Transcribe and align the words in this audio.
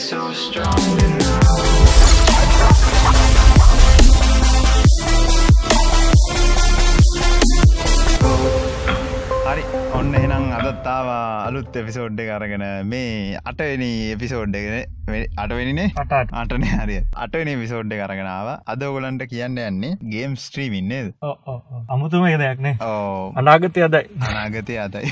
so 0.00 0.32
strong 0.32 0.96
now. 1.18 1.60
හරි 9.44 9.64
ඔන්න 9.92 10.14
එහෙනම් 10.14 10.29
අදත්තාව 10.70 11.08
අලුත් 11.48 11.76
එපිසෝඩ් 11.76 12.20
එක 12.22 12.30
අරගෙන 12.30 12.64
මේ 12.86 13.38
අටවෙනි 13.42 13.90
එපිසෝඩ් 14.14 14.56
අටවෙනිනේ? 15.36 15.88
අටන 16.32 16.64
හරි. 16.64 16.96
අටවෙනි 17.16 17.54
විසෝඩ් 17.62 17.92
එක 17.92 18.02
අරගෙනාව 18.06 18.48
අද 18.66 18.82
ඔගලන්ට 18.82 19.24
කියන්න 19.32 19.58
යන්නේ 19.58 19.96
ගේම් 20.12 20.36
ස්ට්‍රීමින්නේද 20.36 21.08
අමුතුම 21.88 22.26
එක 22.28 22.38
දෙයක්නේ 22.42 22.74
ඕ 22.80 23.32
අනාගතය 23.34 23.82
අදයි. 23.82 24.04
අනාගතය 24.20 24.78
අතයි 24.78 25.10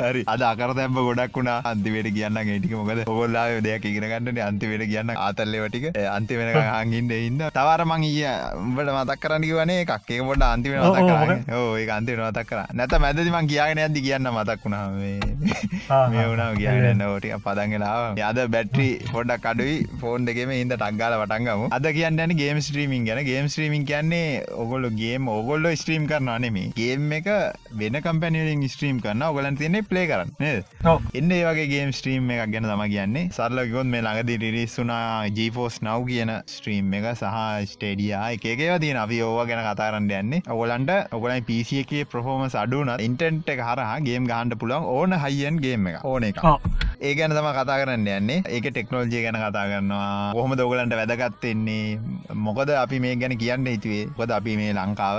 හරි. 0.00 0.22
අද 0.26 0.42
අකර 0.42 0.72
තැම්ප 0.78 0.96
ගොඩක් 0.98 1.36
වුණා. 1.36 1.58
අන්තිවට 1.64 2.10
කියන්න 2.16 2.40
ටික 2.40 2.72
මොකද? 2.72 3.02
ඔගොල්ලා 3.06 3.60
දෙයක් 3.60 3.84
ඉගෙනගන්නට 3.84 4.40
අන්තිවට 4.40 4.86
කියන්න 4.86 5.14
ආතල්ලවටික 5.16 5.86
අන්ති 6.08 6.40
වෙන 6.40 6.52
හංගින්ට 6.54 7.16
ඉන්න 7.18 7.44
තවරමං 7.52 8.08
ඊය 8.10 8.24
උඹට 8.56 8.92
මතක් 8.94 9.20
කරන්න 9.20 9.48
වනේ 9.52 9.84
එකක්. 9.84 10.10
ඒ 10.10 10.22
පොට 10.22 10.42
අන්තිම 10.42 10.78
ඔව්, 10.78 10.96
ඔව්, 10.96 10.96
මතක් 10.96 11.54
ඕ 11.54 11.76
ඒ 11.76 11.86
අන්තිම 11.90 12.20
මතක් 12.22 12.46
කර 12.48 12.64
නැත 12.72 12.98
මැදදිමන් 12.98 13.52
කියගෙන 13.52 13.84
ඇදදි 13.84 14.00
කියන්න 14.00 14.32
මතක් 14.32 14.64
වුණා 14.64 14.85
මේ 14.94 16.26
වුණාව 16.30 16.54
කියන්න 16.60 17.04
ඕටික 17.08 17.36
පදන්ගෙලාව 17.46 18.20
අද 18.28 18.40
බැට්‍රි 18.54 18.88
පොඩක් 19.12 19.46
අඩුයි. 19.52 19.76
ෆෝන් 20.00 20.26
දෙකම 20.28 20.52
හිද 20.56 20.72
ටක්ගාල 20.74 21.16
වටන්ගම 21.22 21.66
අද 21.78 21.86
කියන්න 21.98 22.36
ගේම් 22.42 22.60
ස්ත්‍රීමින් 22.68 23.06
ගැන. 23.08 23.22
ගේම් 23.30 23.48
ස්ත්‍රීමින් 23.52 23.84
කියන්නේ 23.90 24.44
ඔගොල්ල 24.62 24.88
ගේම් 25.02 25.28
ඔගොල්ල 25.28 25.68
ස්ත්‍රීම් 25.82 26.06
කරන 26.10 26.30
නෙමේ 26.44 26.72
ගේම් 26.78 27.12
එක 27.18 27.28
වෙන 27.80 28.00
කම්පැනිලින් 28.06 28.64
ස්ත්‍රීම් 28.68 29.00
කරන්න 29.04 29.26
ඔගලන් 29.28 29.58
තියන්නේ 29.60 29.86
ප්ලේ 29.90 30.06
කරන්න. 30.10 30.32
එන්න 31.14 31.30
ඒ 31.38 31.42
වගේ 31.48 31.68
ගේම් 31.74 31.92
ස්ත්‍රීම් 31.98 32.30
එකක් 32.36 32.52
ගැන 32.54 32.68
තම 32.70 32.84
කියන්නේ. 32.94 33.28
සරලගොත් 33.36 33.90
මේ 33.92 34.02
ළඟදි 34.06 34.38
රිරිස්සුනා 34.44 35.26
ජීපෝස් 35.38 35.80
නව් 35.82 36.06
කියන 36.10 36.32
ස්ත්‍රීම් 36.56 36.94
එක 36.98 37.06
සහ 37.14 37.36
ස්ටේඩියා 37.72 38.24
එකේව 38.36 38.76
තියෙන 38.84 39.00
අපි 39.04 39.22
ඕව 39.22 39.38
ගැන 39.50 39.62
කතාරන්න 39.68 40.10
යන්නේ. 40.20 40.42
ඔගලන්ට 40.54 40.92
ඔගලයි 41.16 41.40
පිසි 41.48 41.80
එකේ 41.84 42.04
ප්‍රහෝමස් 42.12 42.54
අඩුන 42.62 42.92
ඉන්ටන්ට් 43.06 43.48
එක 43.54 43.60
හරහා 43.68 43.96
ගේම් 44.08 44.28
ගහන්ඩ 44.30 44.58
පුළන් 44.76 44.84
ඕන 44.86 45.12
හයියන් 45.14 45.60
ගේම් 45.60 45.86
එක 45.86 46.04
ඕන 46.04 46.24
එක 46.24 46.36
ඒ 46.98 47.14
ගැන 47.14 47.30
තම 47.30 47.48
කතා 47.52 47.76
කරන්න 47.80 48.06
යන්නේ. 48.08 48.42
ඒක 48.48 48.66
ටෙක්නෝජිය 48.66 49.22
ගැන 49.24 49.36
කතා 49.36 49.64
කරනවා. 49.70 50.32
කොහොම 50.32 50.54
දෝගලන්ට 50.56 50.94
වැදගත්තෙන්නේ 50.94 51.98
මොකද 52.46 52.70
අපි 52.74 53.00
මේ 53.00 53.16
ගැන 53.16 53.36
කියන්න 53.38 53.66
හිතුවේ? 53.66 54.08
කොද 54.16 54.30
අපි 54.30 54.56
මේ 54.56 54.72
ලංකාව 54.72 55.18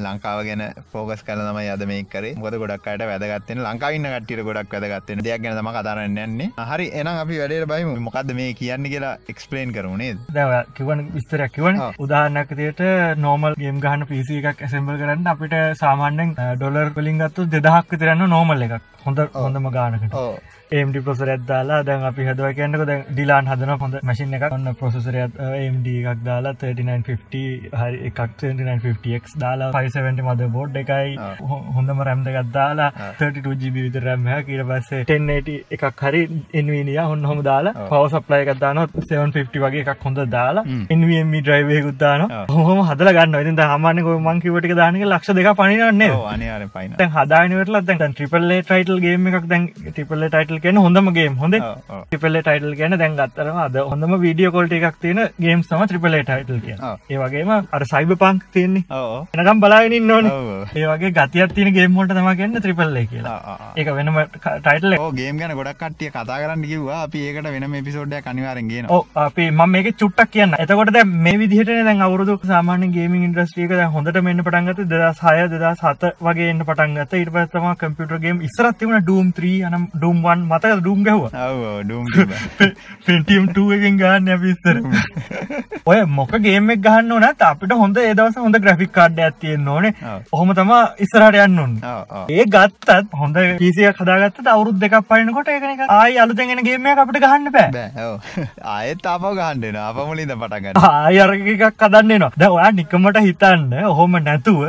ලංකාව 0.00 0.40
ගැන 0.48 0.62
ෆෝගස් 0.92 1.22
කල 1.22 1.42
තම 1.46 1.60
යද 1.64 1.84
මේ 1.86 2.04
කරේ. 2.04 2.34
මොද 2.36 2.56
ගොඩක්කට 2.62 3.04
වැදගත්තෙන 3.12 3.62
ලංකාවන්න 3.66 4.08
කට්ටිට 4.14 4.44
ගොඩක් 4.48 4.76
වැදගත්තෙන 4.76 5.24
දෙයක් 5.26 5.42
ගැන 5.42 5.58
තම 5.58 5.70
කතාරන්න 5.70 6.20
යන්නේ. 6.24 6.50
හරි. 6.70 6.88
එනම් 6.92 7.12
අපි 7.14 7.40
වැඩට 7.42 7.68
බයිම 7.72 7.92
මොකක්ද 8.06 8.32
මේ 8.40 8.54
කියන්න 8.54 8.90
කියලා 8.94 9.14
එක්ස්පලේන් 9.28 9.76
කරුණේ 9.76 10.16
දැව 10.30 10.72
කිවන් 10.78 11.04
විස්තරයක් 11.16 11.52
කිවන 11.52 11.80
ආ. 11.80 11.90
උදාහනකතයට 11.98 12.80
නෝමල් 13.18 13.58
ගේම් 13.60 13.84
ගහන 13.84 14.06
පිසි 14.12 14.40
එකක් 14.42 14.64
ඇසෙම්බල් 14.68 14.96
කරන්න 15.02 15.30
අපිට 15.34 15.58
සාමාන්‍යෙන් 15.82 16.34
ඩොලර් 16.56 16.94
පලින් 16.96 17.20
ගත්තු 17.24 17.48
දෙදහක් 17.56 17.98
තිරන්න 18.00 18.26
නෝමල් 18.36 18.66
එකක් 18.68 18.89
හොඳ 19.04 19.20
හොඳම 19.34 19.66
ගානකට. 19.76 20.14
ඒම්ඩි 20.78 21.00
පොසර 21.06 21.28
ඇදදාලා 21.34 21.78
දැන් 21.88 22.02
අපි 22.08 22.26
හදව 22.28 22.48
කියන්නක. 22.58 22.82
දැ 22.90 22.98
ඩිලාන් 23.10 23.46
හදන 23.50 23.72
හොඳ 23.82 23.94
මසින් 24.10 24.34
එක 24.38 24.44
ඔන්න 24.56 24.74
පොසරත් 24.80 25.38
ඒම්ඩ 25.46 25.86
එකක් 25.92 26.20
දාලා 26.28 26.52
3950 26.62 27.70
හරි 27.80 27.98
එකක්. 28.08 28.20
3950ක් 28.42 29.40
දාලා 29.44 29.70
570 29.76 30.26
මද 30.26 30.50
බෝඩ් 30.56 30.76
එකයි. 30.82 31.16
හොඳම 31.76 32.02
රැම්දගත් 32.08 32.52
දාලා 32.58 32.90
ආ. 32.92 33.10
32GB 33.22 33.86
විතර 33.86 34.04
රැම්හ 34.08 34.28
ඊට 34.36 34.64
පස්සේ 34.70 35.02
1080 35.04 35.56
එකක් 35.78 36.04
හරි 36.06 36.22
එන්වනිය 36.62 37.00
හොන්න 37.10 37.24
හොම 37.30 37.42
දාලා. 37.50 37.74
පව 37.90 38.02
සප්ලයි 38.14 38.42
එකක් 38.46 38.60
දාන 38.66 38.82
750 38.84 39.64
වගේ 39.66 39.86
එකක් 39.86 40.06
හොඳ 40.08 40.22
දාලා. 40.36 40.66
එන්වම 40.96 41.34
ඩ්‍රයිවයකුත් 41.40 41.98
දාන 42.04 42.26
ආ. 42.28 42.44
හොම 42.68 42.84
හදල 42.90 43.12
ගන්න 43.18 43.40
ඉතින් 43.42 43.64
හමන්න 43.72 44.04
කො 44.06 44.18
මංකිවට 44.28 44.70
දානක 44.82 45.02
ලක්ෂ 45.10 45.34
දෙක 45.40 45.50
පනිනන්නේ 45.58 46.68
පයින 46.76 46.96
දැන් 47.00 47.12
හදානවටල 47.16 47.82
දැන් 47.90 48.14
ට්‍රිපල්ලේ 48.14 48.62
ටයිටල් 48.80 49.00
ගේම 49.04 49.26
එකක් 49.28 49.46
දැන් 49.50 49.64
ටිපල්ල 49.86 50.24
ටයිටල් 50.26 50.60
කියන 50.64 50.78
හොඳම 50.84 51.08
ගේම් 51.16 51.34
හොඳ 51.42 51.56
ටිපල්ල 51.56 52.36
ටයිටල් 52.40 52.74
ගැන 52.80 52.96
දැන් 53.02 53.16
ගත්තරම 53.18 53.58
අද 53.64 53.76
හොඳම 53.90 54.14
වීඩියෝ 54.24 54.52
කොල්ට 54.56 54.74
එකක් 54.78 54.98
තියෙන 55.02 55.20
ගේම් 55.44 55.62
සම 55.62 55.82
ත්‍රිපලේ 55.90 56.22
ටයිටල් 56.22 56.60
කිය 56.64 56.76
ආ. 56.80 56.94
ඒ 57.10 57.18
වගේම 57.22 57.50
අර 57.56 57.82
සයිබ 57.92 58.14
පංක් 58.22 58.52
තියන්නේ 58.54 58.84
එනකම් 59.36 59.60
බලාගෙන 59.64 60.10
ඕන. 60.10 60.30
ඔව්. 60.30 60.48
ඒ 60.74 60.86
වගේ 60.92 61.12
ගතියක් 61.18 61.54
තියෙන 61.56 61.74
ගේම් 61.78 61.98
හොට 62.00 62.14
තම 62.14 62.30
ගන්න 62.40 62.64
ත්‍රිපල්ලේ 62.66 63.06
කියලා. 63.06 63.58
ඒක 63.76 63.92
වෙනම 63.98 64.20
ටයිටල් 64.38 64.96
ගේම් 65.20 65.42
ගැන 65.42 65.56
ගොඩක් 65.60 65.80
කට්ටිය 65.82 66.10
කතා 66.10 66.40
කරන්න 66.42 66.66
කිව්වා. 66.72 67.02
අපි 67.06 67.26
ඒකට 67.28 67.50
වෙන 67.56 67.78
එපිසෝඩ්ඩ 67.82 68.24
කනිවාරෙන්ගෙන 68.28 68.90
ඕ 68.90 69.02
අපි 69.26 69.50
මම 69.50 69.70
මේක 69.76 69.90
චුට්ටක් 69.96 70.32
කියන්න 70.38 70.56
එතකොට 70.58 70.94
මේ 71.26 71.36
විදිහට 71.42 71.74
දැන් 71.90 72.06
අවුරුදු 72.08 72.38
සාමාන්‍ය 72.44 72.90
ගේමින් 72.96 73.34
දැන් 73.34 73.92
හොඳට 73.94 74.22
මෙන්න 74.22 74.44
පටන් 74.46 74.70
ගත්තේ. 74.70 74.88
2006 74.90 75.48
2007 75.52 76.14
වගේ 76.26 76.50
එන්න 76.50 76.64
පටන් 76.68 76.98
ගත්තා. 76.98 77.20
ඊට 77.20 77.30
පස්සේ 77.34 77.50
තමයි 77.52 77.76
කම්පියුටර් 77.80 78.18
ගේම් 78.24 78.40
ඉස්සරත් 78.60 78.78
තිබුණා 78.80 79.04
Doom 79.08 79.26
3 79.36 79.52
අනම් 79.68 79.84
Doom 80.02 80.16
1 80.24 80.44
මතකද 80.48 80.80
Doom 80.86 81.00
ගැහුවා? 81.06 81.44
ඔව 81.46 81.62
ඩුම් 81.84 82.04
Pentium 83.06 83.44
2 83.50 83.76
එකෙන් 83.76 83.98
ගහන්න 84.02 84.30
අපි 84.34 84.52
ඉස්සර. 84.54 84.76
ඔය 85.90 85.98
මොක 86.18 86.34
ගේම් 86.46 86.72
එක 86.74 86.82
ගහන්න 86.86 87.14
ඕනත් 87.16 87.44
අපිට 87.48 87.74
හොඳ 87.82 88.00
ඒ 88.02 88.12
දවස් 88.14 88.38
හොඳ 88.44 88.60
ග්‍රැෆික් 88.64 88.92
කාඩ් 88.98 89.20
තියෙන්න 89.40 89.68
ඕනේ. 89.68 89.94
ඔව්. 90.04 90.20
ඔහොම 90.32 90.52
තමයි 90.60 90.80
ඉස්සරහට 91.06 91.40
යන්න 91.44 91.62
ඕනේ. 91.64 91.94
ඒ 92.36 92.46
ගත්තත් 92.56 93.16
හොඳ 93.22 93.40
පිසියක් 93.62 94.02
හදාගත්තට 94.02 94.52
අවුරුදු 94.54 94.82
දෙකක් 94.84 94.98
පයින්නකොට 95.12 95.52
ඒක 95.54 95.84
ආයි 95.88 96.20
අලුතෙන් 96.24 96.54
එන 96.56 96.64
ගේම් 96.68 96.90
එකක් 96.92 97.04
අපිට 97.04 97.20
ගහන්න 97.24 97.48
ඔව්. 98.08 98.30
ආයෙත් 98.76 99.10
අප 99.14 99.26
ගහන්ඩෙන 99.32 99.80
අප 99.86 100.02
මුලින්ද 100.02 100.36
පටගන්න 100.36 100.84
ආය 100.90 101.22
අර 101.26 101.34
එකක් 101.38 101.66
හදන්නනවා 101.80 102.32
දැන් 102.36 102.58
ඔයා 102.58 102.70
නිකමට 102.80 103.22
හිතන්න 103.28 103.66
ඔහොම 103.86 104.20
නැතුව 104.20 104.62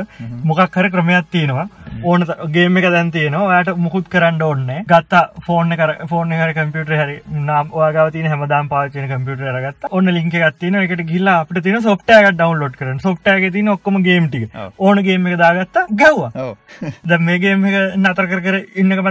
මොකක් 0.44 0.82
හරි 0.82 0.96
ක්‍රමයක් 0.96 1.32
තියෙනවා. 1.32 1.68
ඕන 2.04 2.26
ගේම් 2.52 2.78
එක 2.78 2.90
දැන් 2.92 3.12
තියෙනවා. 3.12 3.48
ඔයාට 3.50 3.81
මුකුත් 3.84 4.10
කරන්න 4.10 4.42
ඕනේ. 4.42 4.80
ගත්තා 4.88 5.24
ෆෝන් 5.46 5.72
එක 5.74 5.82
ෆෝන් 6.10 6.34
හරි 6.34 6.54
කම්පියුටර් 6.54 6.96
හරි 6.96 7.18
නම් 7.40 7.72
තියෙන 8.12 8.30
හැමදාම 8.32 8.70
කරන 8.70 9.08
කම්පියුටර් 9.12 9.50
අරගත්තා. 9.52 9.92
ඔන්න 9.92 10.14
ලින්ක් 10.16 10.34
එකක් 10.34 10.60
තියෙනවා. 10.60 10.84
ඒකට 10.84 11.04
ගිහිල්ලා 11.04 11.38
අපිට 11.42 11.64
තියෙන 11.64 11.82
සොෆ්ට්වෙයාර් 11.82 12.28
එකක් 12.28 12.38
ඩවුන්ලෝඩ් 12.38 12.78
කරන්න. 12.80 13.00
සොෆ්ට්වෙයාර් 13.00 13.42
එකේ 13.42 13.54
තියෙන 13.56 13.72
ඔක්කොම 13.76 14.02
ගේම් 14.04 14.30
ටික. 14.30 14.56
ඔව්. 14.56 14.72
ඕන 14.80 15.04
ගේම් 15.04 15.28
එක 15.28 15.38
දාගත්තා 15.44 15.86
ගැව්වා 16.02 16.32
ඔව. 16.46 16.56
දැන් 17.10 17.26
මේ 17.26 17.40
ගේම් 17.40 17.66
එක 17.66 17.78
නතර 17.98 18.30
කර 18.32 18.42
කර 18.46 18.58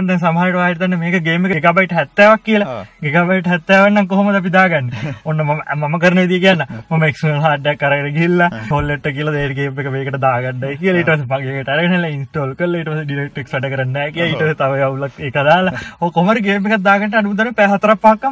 දැන් 0.01 0.19
සමහරට 0.19 0.59
ඔයාලට 0.61 0.83
දන්න 0.83 1.01
මේක 1.03 1.19
ගේම් 1.23 1.49
එක 1.49 1.55
ගිගබයිට් 1.57 1.95
70ක් 1.95 2.39
කියලා. 2.45 2.77
ඔව්. 2.77 2.93
ගිගබයිට් 3.01 3.51
70 3.53 3.91
නම් 3.91 4.07
කොහොමද 4.07 4.41
අපි 4.41 4.53
දාගන්නේ? 4.57 5.15
ඔන්න 5.29 5.45
මම 5.45 5.63
මම 5.77 5.99
කරන 5.99 6.23
විදිය 6.23 6.43
කියන්න. 6.45 6.65
මම 6.81 7.07
එක්ස්ටර්නල් 7.09 7.43
හાર્ඩ් 7.47 7.71
එකක් 7.73 7.87
අරගෙන 7.89 8.11
ගිහිල්ලා 8.17 8.51
ටොල්ලෙට් 8.59 9.11
එක 9.11 9.17
කියලා 9.17 9.47
ගේම් 9.53 9.83
එක 9.85 9.91
මේකට 9.97 10.21
දාගන්නයි 10.21 10.77
කියලා. 10.77 11.01
ඊට 11.01 11.11
පස්සේ 11.11 11.29
මගේ 11.31 11.59
එකට 11.59 11.73
අරගෙන 11.75 12.09
ඉන්ස්ටෝල් 12.11 12.55
කරලා 12.55 12.81
ඊට 12.81 12.91
පස්සේ 12.91 13.07
ඩිරෙක්ට් 13.07 13.41
එක්ස් 13.43 13.55
වැඩ 13.55 13.71
කරන්නේ 13.73 14.07
පස්සේ 14.41 14.59
තව 14.61 14.81
යවුලක් 14.87 15.21
ඒක 15.29 15.39
දාලා 15.51 15.77
ඔය 16.01 16.11
කොහමද 16.17 16.43
ගේම් 16.49 16.69
එකක් 16.71 16.83
දාගන්න 16.89 17.17
අනුදර 17.21 17.47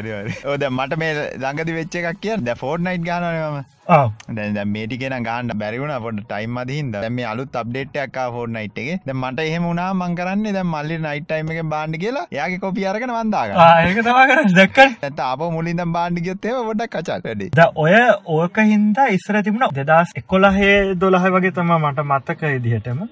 ඕද 0.53 0.65
මට 0.71 1.03
මේ 1.03 1.13
ළඟදි 1.43 1.77
වෙච්ච 1.81 2.01
එකක් 2.01 2.23
කිය 2.23 2.39
ද 2.47 2.57
ෆෝඩ් 2.63 2.89
නයිට් 2.89 3.05
ගානම 3.11 3.63
ආ. 3.95 4.07
දැ 4.37 4.65
මේටිකෙන 4.73 5.15
ගාන්න 5.29 5.53
බැරිවුණ 5.61 5.93
පොට 6.05 6.19
ටයිම් 6.31 6.59
අදහින්ද 6.63 6.97
මේ 7.17 7.27
අලුත් 7.31 7.57
අප්ඩේට් 7.61 7.97
එකක් 8.03 8.19
ෆෝඩ් 8.35 8.53
නයිට් 8.57 8.79
එක. 8.83 8.91
ද 9.07 9.15
මට 9.15 9.47
එහෙම 9.47 9.67
වුණා 9.69 9.89
මං 9.95 10.15
කරන්න 10.19 10.47
දැ 10.57 10.65
මල්ලි 10.75 10.99
නයිට් 11.07 11.27
ටයිම 11.31 11.51
එක 11.55 11.61
බාන්ඩ 11.75 11.99
කියලා 12.05 12.27
යාගේ 12.39 12.61
කොපි 12.65 12.87
අරගෙන 12.91 13.15
වන්දාග 13.17 13.55
ඒක 13.57 14.01
තමයි 14.09 14.27
කරන්නේ. 14.31 14.55
දැක්කනේ. 14.61 14.97
ඇත 15.09 15.23
අප 15.27 15.43
මුලින්ද 15.57 15.85
බාන්ඩිගත්තේ 15.97 16.55
ොඩක් 16.61 16.95
කචක් 16.97 17.21
වැඩි. 17.29 17.51
ද 17.59 17.67
ඔය 17.85 17.97
ඕක 18.37 18.63
හින්දා 18.73 19.09
ඉස්සර 19.17 19.41
තිබුණ 19.49 19.67
දෙදස් 19.81 20.15
එකොලහේ 20.23 20.77
දොළහ 21.05 21.27
වගේ 21.37 21.55
තම 21.59 21.75
මට 21.81 22.07
මත්තක 22.07 22.43
විදිහටම 22.55 23.03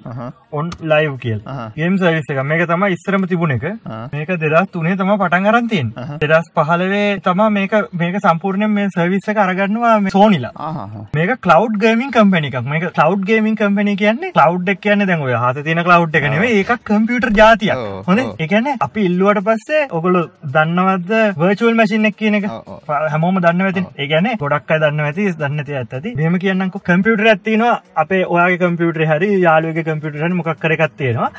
ඔන් 0.58 0.70
ලයිව් 0.92 1.18
කියල්. 1.24 1.42
ගේම් 1.80 1.97
සවිස්ස 2.02 2.30
එක. 2.32 2.40
මේක 2.50 2.62
තම 2.70 2.84
ඉස්සරම 2.96 3.26
තිබුණ 3.32 3.54
එක. 3.56 3.64
මේක 4.12 4.30
දෙදස් 4.44 4.70
තුනේ 4.74 4.96
තම 5.00 5.12
පටන් 5.22 5.48
අරන්තින්. 5.52 5.92
දෙදස් 6.22 6.50
පහලවේ 6.56 7.20
තම 7.26 7.42
මේක 7.58 7.74
මේක 8.02 8.18
සම්පූර්ණයෙන් 8.26 8.72
මේ 8.78 8.88
සර්විස්ස 8.96 9.28
එක 9.32 9.40
අරගන්නවා 9.44 9.94
සෝනිලා 10.16 10.70
මේක 11.18 11.34
කලව් 11.46 11.78
ගේමින් 11.84 12.10
කම්පැනි 12.16 12.50
එකක්. 12.52 12.68
මේක 12.72 12.88
කලව් 12.98 13.24
ගේමින් 13.30 13.56
කම්පැනි 13.60 13.96
කියන්නේ 14.02 14.32
කලව් 14.38 14.72
එක 14.74 14.80
කියන්නේ 14.86 15.08
දැන් 15.10 15.26
ඔය 15.26 15.36
හත 15.44 15.64
තියෙන 15.68 15.82
කලව් 15.88 16.18
එක 16.20 16.28
නෙවෙයි 16.34 16.60
ඒකක් 16.62 16.84
කම්පියුටර් 16.90 17.32
ජාතියක් 17.40 17.84
හොඳේ. 18.08 18.26
ඒ 18.38 18.48
කියන්නේ 18.54 18.76
අපි 18.88 19.06
ඉල්ලුවට 19.10 19.42
පස්සේ 19.48 19.82
ඔයගොල්ලෝ 19.90 20.24
දන්නවද 20.56 21.12
වර්චුවල් 21.42 21.78
මැෂින් 21.82 22.10
එක 22.10 22.18
කියන 22.22 22.40
එක. 22.40 22.48
හැමෝම 22.88 23.42
දන්න 23.46 23.66
ඇති. 23.68 23.86
ඒ 23.96 24.08
කියන්නේ 24.14 24.38
ගොඩක් 24.44 24.74
අය 24.76 24.80
දන්න 24.84 25.06
ඇති 25.08 25.30
දන්න 25.42 25.64
ඇත්ත 25.66 25.94
ඇති. 26.00 26.14
මෙහෙම 26.18 26.38
කියන්නම්කො 26.46 26.84
කම්පියුටර් 26.90 27.32
එකක් 27.34 27.44
තියෙනවා. 27.48 27.76
අපේ 28.02 28.24
ඔයාගේ 28.34 28.60
කම්පියුටර් 28.64 29.06
හරි 29.10 29.28
යාළුවගේ 29.46 29.86
කම්පියුටර් 29.88 30.22
හරි 30.24 30.36
මොකක් 30.40 30.60
කර 30.62 30.72
එකක් 30.74 30.96
තියෙනවා 31.00 31.30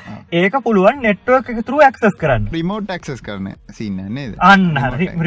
ඒක 0.50 0.58
පුළුවන් 0.66 1.04
නෙට්වර්ක් 1.06 1.54
එක 1.54 1.62
through 1.70 1.86
access 1.86 2.18
කරන්න. 2.24 2.50
රිමෝට් 2.58 2.90
ක්සස් 2.90 3.22
කරන 3.22 3.54
සින්න 3.78 4.02
නේද? 4.18 4.36
අන්න 4.42 4.74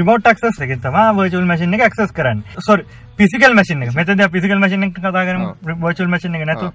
රිමෝට් 0.01 0.27
access. 0.35 0.59
එකෙන් 0.67 0.83
තමයි 0.83 1.07
virtual 1.23 1.49
machine 1.55 1.79
එක 1.79 1.87
access 1.89 2.13
කරන්නේ. 2.19 2.85
Physical 3.17 3.55
machine 3.55 3.87
එක. 3.87 3.95
මෙතනදී 3.95 4.29
පිසිකල් 4.35 4.59
එක 4.67 4.95
කතා 4.99 5.25
කරමු. 5.31 5.49
virtual 5.87 6.09
machine 6.17 6.35
එක 6.41 6.47
නැතු 6.51 6.73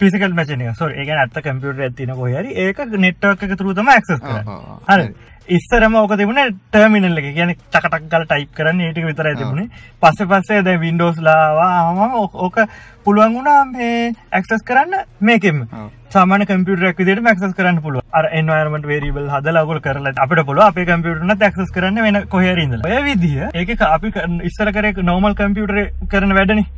පිසිකල් 0.00 0.32
මචන 0.32 0.62
සොර 0.74 0.94
එක 0.94 1.10
ඇත්ත 1.14 1.40
කම්පියුට 1.40 1.80
ඇතින 1.80 2.14
කොහරි 2.14 2.54
ඒක 2.58 2.78
නෙට්වක් 2.98 3.44
එක 3.44 3.58
තුරුතම 3.58 3.88
ඇක්සස් 3.88 4.16
කර 4.18 4.40
හරි. 4.88 5.12
ඉස්සරම 5.48 5.94
ඕක 5.94 6.12
තිබුණ 6.16 6.40
ටර්මිනල් 6.70 7.18
එක. 7.18 7.28
කියන 7.34 7.52
චකටක් 7.68 8.08
ගල 8.08 8.24
ටයිප් 8.24 8.50
කරන්න. 8.54 8.80
ඒටික 8.80 9.06
විතර 9.06 9.28
තිබුණේ. 9.34 9.70
පස්ස 10.02 10.26
පස්සේ 10.26 10.62
ද 10.62 10.76
වින්ඩෝස් 10.78 11.18
ලාවා 11.20 11.70
හම 11.90 12.14
ඕක 12.16 12.58
පුළුවන් 13.04 13.34
වුණා 13.34 13.64
මේ 13.66 14.12
ඇක්සස් 14.32 14.64
කරන්න 14.64 14.96
මේකෙම. 15.20 15.62
සාමාන 16.08 16.46
කම්පියුටරක් 16.46 16.98
විදිහට 16.98 17.26
ඇක්සස් 17.26 17.54
කරන්න 17.54 17.82
පුළුවන්. 17.82 18.06
අර 18.12 18.30
එන්වයරන්මන්ට් 18.32 18.86
වේරියබල් 18.86 19.28
හදලා 19.28 19.62
ඔයගොල්ලෝ 19.64 19.86
කරලා 19.86 20.16
අපිට 20.18 20.44
පුළුවන් 20.46 20.66
අපේ 20.66 20.86
කම්පියුටර් 20.86 21.24
උනත් 21.26 21.42
ඇක්සස් 21.42 21.72
කරන්න 21.76 22.02
වෙන 22.02 22.20
කොහේ 22.28 22.52
හරි 22.54 22.66
ඉඳලා. 22.66 22.90
ඔය 22.90 23.02
විදිහ 23.04 23.48
ඒක 23.54 23.88
අපි 23.88 24.14
ඉස්සර 24.44 24.72
කරේ 24.72 24.94
නෝමල් 25.04 25.34
කම්පියුටරේ 25.34 25.88
කරන 26.08 26.36
වැඩනේ 26.38 26.68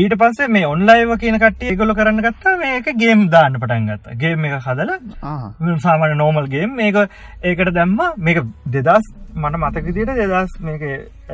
ඊට 0.00 0.14
පස්සේ 0.20 0.48
මේ 0.48 0.64
ඔන්ලයිව 0.64 1.10
කියන 1.22 1.34
කට්ටිය 1.40 1.70
ඒගොල්ලෝ 1.72 1.96
කරන්න 1.96 2.22
ගත්තා 2.24 2.52
මේක 2.60 2.86
ගේම් 3.00 3.26
දාන්න 3.32 3.58
පටන් 3.60 3.88
ගත්තා. 3.90 4.14
ගේම් 4.22 4.44
එක 4.48 4.54
හදලා 4.66 4.96
ආහා. 5.22 5.78
සාමාන්‍ය 5.86 6.14
නෝමල් 6.20 6.48
ගේම් 6.54 6.70
මේක 6.78 6.96
ඒකට 7.42 7.74
දැම්ම. 7.78 8.00
මේක 8.16 8.40
දෙදස් 8.76 9.10
මට 9.34 9.60
මතක 9.60 9.84
විදිහට 9.88 10.32
දෙදස් 10.32 10.56
මේක 10.68 10.86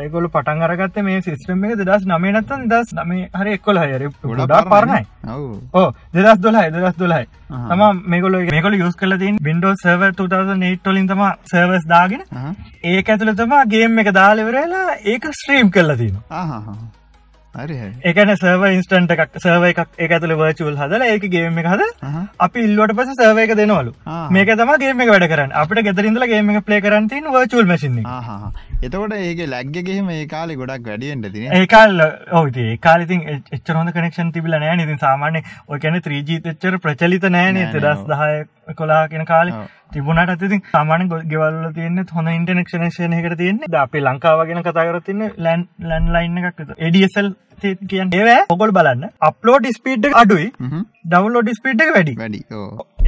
ඒගොල්ලෝ 0.03 0.33
පටන් 0.35 0.67
අරගත්තේ 0.69 1.07
මේ 1.07 1.23
සිස්ටම් 1.29 1.65
එක 1.71 1.79
දෙදස් 1.83 2.09
නමේ 2.11 2.35
නැත්තම් 2.39 2.67
දෙදස් 2.75 2.93
නමේ 2.99 3.31
හරි 3.39 3.55
එක්කොල 3.61 3.79
හරි 3.85 4.11
ගොඩා 4.27 4.63
පරණයි. 4.75 5.07
ඕ 5.73 5.87
දෙදස් 6.13 6.43
දොලයි 6.43 6.75
දෙදස් 6.75 6.99
දොලයි. 6.99 7.25
තම 7.71 8.05
මේගොල 8.11 8.43
මේකොල 8.51 8.81
යස් 8.83 8.99
කල 8.99 9.19
තින් 9.25 9.39
බින්ඩෝ 9.41 9.75
සර්ව 9.85 10.09
2008 10.19 10.95
ොලින් 10.95 11.07
තම 11.07 11.27
සර්වස් 11.55 11.87
දාගෙන 11.87 12.27
ඒක 12.83 13.09
ඇතුළ 13.09 13.37
තමා 13.41 13.65
ගේම් 13.75 13.99
එක 14.05 14.15
දාලවරලා 14.23 15.03
ඒක 15.05 15.35
ස්ත්‍රීම් 15.43 15.71
හරි 15.71 15.95
හරි 15.95 16.11
එකන 18.11 18.31
සර්ව 18.35 18.65
ඉන්ස්ටන්ට 18.71 19.15
එකක් 19.15 19.39
සර්ව 19.45 19.65
එකක් 19.71 19.81
ඒ 19.99 20.09
ඇතුළ 20.09 20.35
වර්චුවල් 20.41 20.77
හදල 20.83 21.05
ඒක 21.07 21.25
ගේම් 21.35 21.59
එක 21.63 21.69
හද 21.73 21.89
අපි 22.47 22.65
ඉල්ලුවට 22.67 22.97
පස 22.99 23.15
සර්ව 23.21 23.41
එක 23.45 23.55
දෙනවලු. 23.61 23.95
මේක 24.31 24.53
තම 24.55 24.73
ගේම 24.85 25.01
එක 25.01 25.13
වැඩ 25.15 25.29
කරන්න. 25.33 25.55
අපිට 25.63 25.83
ගෙතරින්දල 25.89 26.27
ගේම 26.33 26.51
එක 26.55 26.65
ප්ලේ 26.67 26.81
කරන්න 26.81 27.09
තින් 27.09 27.31
වර්චුවල් 27.37 27.71
මසින්නේ 27.73 28.05
එතකොට 28.83 29.17
ඒක 29.19 29.43
ලැග්ගෙහෙම 29.55 30.11
ඒ 30.11 30.27
කාලෙ 30.27 30.55
ගොඩක් 30.57 30.87
වැඩියෙන්ට 30.91 31.33
තින 31.33 31.57
ඒකාල් 31.61 32.05
ඕති 32.41 32.69
කාලිතින් 32.81 33.27
එච්චර 33.35 33.81
හොඳ 33.81 33.95
කනෙක්ෂන් 33.97 34.33
තිබිල 34.37 34.59
නෑ 34.59 34.77
ඉතින් 34.85 35.03
සාමාන්‍ය 35.07 35.43
ඔය 35.69 35.79
කැන 35.79 36.01
3G 36.01 36.39
එච්චර 36.45 36.79
ප්‍රචලිත 36.79 37.29
නෑනේ 37.29 37.67
නෑ, 37.67 37.81
දස් 37.81 38.07
දහය 38.13 38.75
කොලා 38.75 39.09
කියෙන 39.09 39.27
කාලෙ. 39.27 39.53
තිබුණට 39.93 40.33
ඇති 40.35 40.61
සාමාන 40.71 41.09
ගෙවල්ල 41.33 41.59
තියන්න 41.79 42.05
හොඳ 42.17 42.35
ඉන්ටනෙක්ෂනේෂන 42.37 43.19
එකට 43.19 43.37
තියන්නේ. 43.43 43.75
අපේ 43.85 44.07
ලංකාවගෙන 44.07 44.65
කතාකරතින්න 44.69 45.29
ලැන් 45.45 45.69
ලැන් 45.91 46.09
ලයින්න 46.17 46.41
එකක් 46.51 46.65
එඩසල් 46.89 47.31
කියන් 47.91 48.13
ඒව 48.19 48.53
ඔකොල් 48.55 48.73
බලන්න. 48.77 49.09
අප්ලෝඩ් 49.29 49.67
ස්පීඩ් 49.79 50.07
අඩුයි. 50.23 50.53
ඩවන්ලෝඩ් 51.13 51.51
ස්පීඩ් 51.59 51.83
එක 51.85 51.93
වැඩි. 51.97 52.15
වැඩි. 52.23 52.41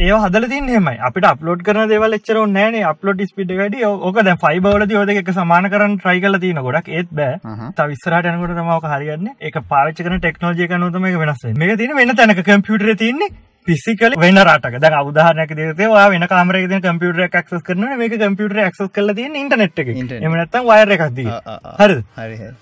ඒ 0.06 0.16
හදල 0.24 0.46
තින් 0.52 0.70
හෙමයි 0.74 0.96
අපිට 1.08 1.28
අප්ලෝඩ් 1.32 1.62
කරන 1.68 1.90
දේවල් 1.92 2.16
එච්චර 2.18 2.40
නෑන 2.56 2.78
අප්ලෝඩ් 2.92 3.22
ස්පිඩ් 3.30 3.52
වැඩි. 3.60 3.84
ඕක 3.90 4.22
දැ 4.30 4.36
ෆයිබවලද 4.46 4.96
ෝද 5.02 5.14
එක 5.16 5.30
සමාන 5.38 5.70
කරන්න 5.74 5.98
ට්‍රයි 6.00 6.24
කල 6.24 6.40
තියන 6.46 6.62
ගොඩක්. 6.68 6.90
ඒත් 6.98 7.12
බෑ. 7.20 7.38
තවිස්සරට 7.78 8.32
යනකොට 8.32 8.56
තමක 8.58 8.90
හරියන්න. 8.94 9.30
එක 9.50 9.60
පාච්ච 9.74 10.02
කන 10.08 10.18
ටෙක්නෝජය 10.18 10.70
කනොතම 10.72 11.08
එක 11.12 11.20
වෙනස් 11.22 11.46
මේ 11.62 11.78
තින 11.82 11.96
වෙන 12.00 12.16
තැනක 12.22 12.42
කම්පියුටර 12.50 12.96
තින්නේ 13.04 13.30
පිසිකල 13.66 14.16
වෙන 14.18 14.38
රටක. 14.38 14.78
ද 14.80 14.84
අවදාහනක 15.00 15.52
දේවා 15.76 16.06
වෙන 16.10 16.26
කාමරක 16.26 16.64
කම්පියුටර 16.86 17.28
ක්ස් 17.28 17.62
කරන 17.62 17.84
මේ 17.98 18.08
කම්පියුටර 18.08 18.60
ක්ස් 18.70 18.90
කල 18.94 19.10
ඉටනෙට් 19.10 19.78
එක. 19.84 19.88
එමනත්තම් 20.20 20.66
වයර 20.70 20.96
එකක්දී 20.96 21.28
හරි. 21.80 22.00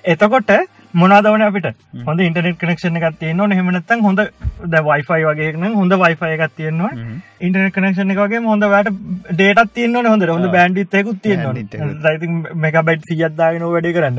එතකොට 0.04 0.50
මොනාදවන 0.94 1.42
අපිට? 1.46 1.66
හොඳ 2.06 2.20
ඉන්ටනෙට් 2.20 2.58
කනෙක්ෂණ 2.58 2.96
එකක් 3.00 3.18
තියෙනවා 3.20 3.58
හෙමනත්තම් 3.58 4.04
හොඳ 4.08 4.20
ද 4.72 4.82
වයිෆයි 4.88 5.24
වගේන 5.28 5.74
හොඳ 5.80 5.92
වයිෆය 6.04 6.30
එකක් 6.36 6.54
තියෙනවා 6.56 6.92
ඉන්ටනෙට් 7.40 7.74
කනෙක්ෂණ 7.74 8.14
එක 8.14 8.20
වගේ 8.24 8.42
හොඳ 8.44 8.68
වැට 8.74 8.88
ඩේටත් 9.32 9.74
තියන්න 9.74 10.00
හොඳ 10.12 10.26
හොඳ 10.28 10.46
Bandwidth 10.56 10.96
තියෙනවා. 11.22 11.54
යිති 11.54 12.28
මෙකබයිට් 12.64 13.04
සියත්දාගෙන 13.10 13.66
වැඩි 13.74 13.92
කරන්න. 13.92 14.18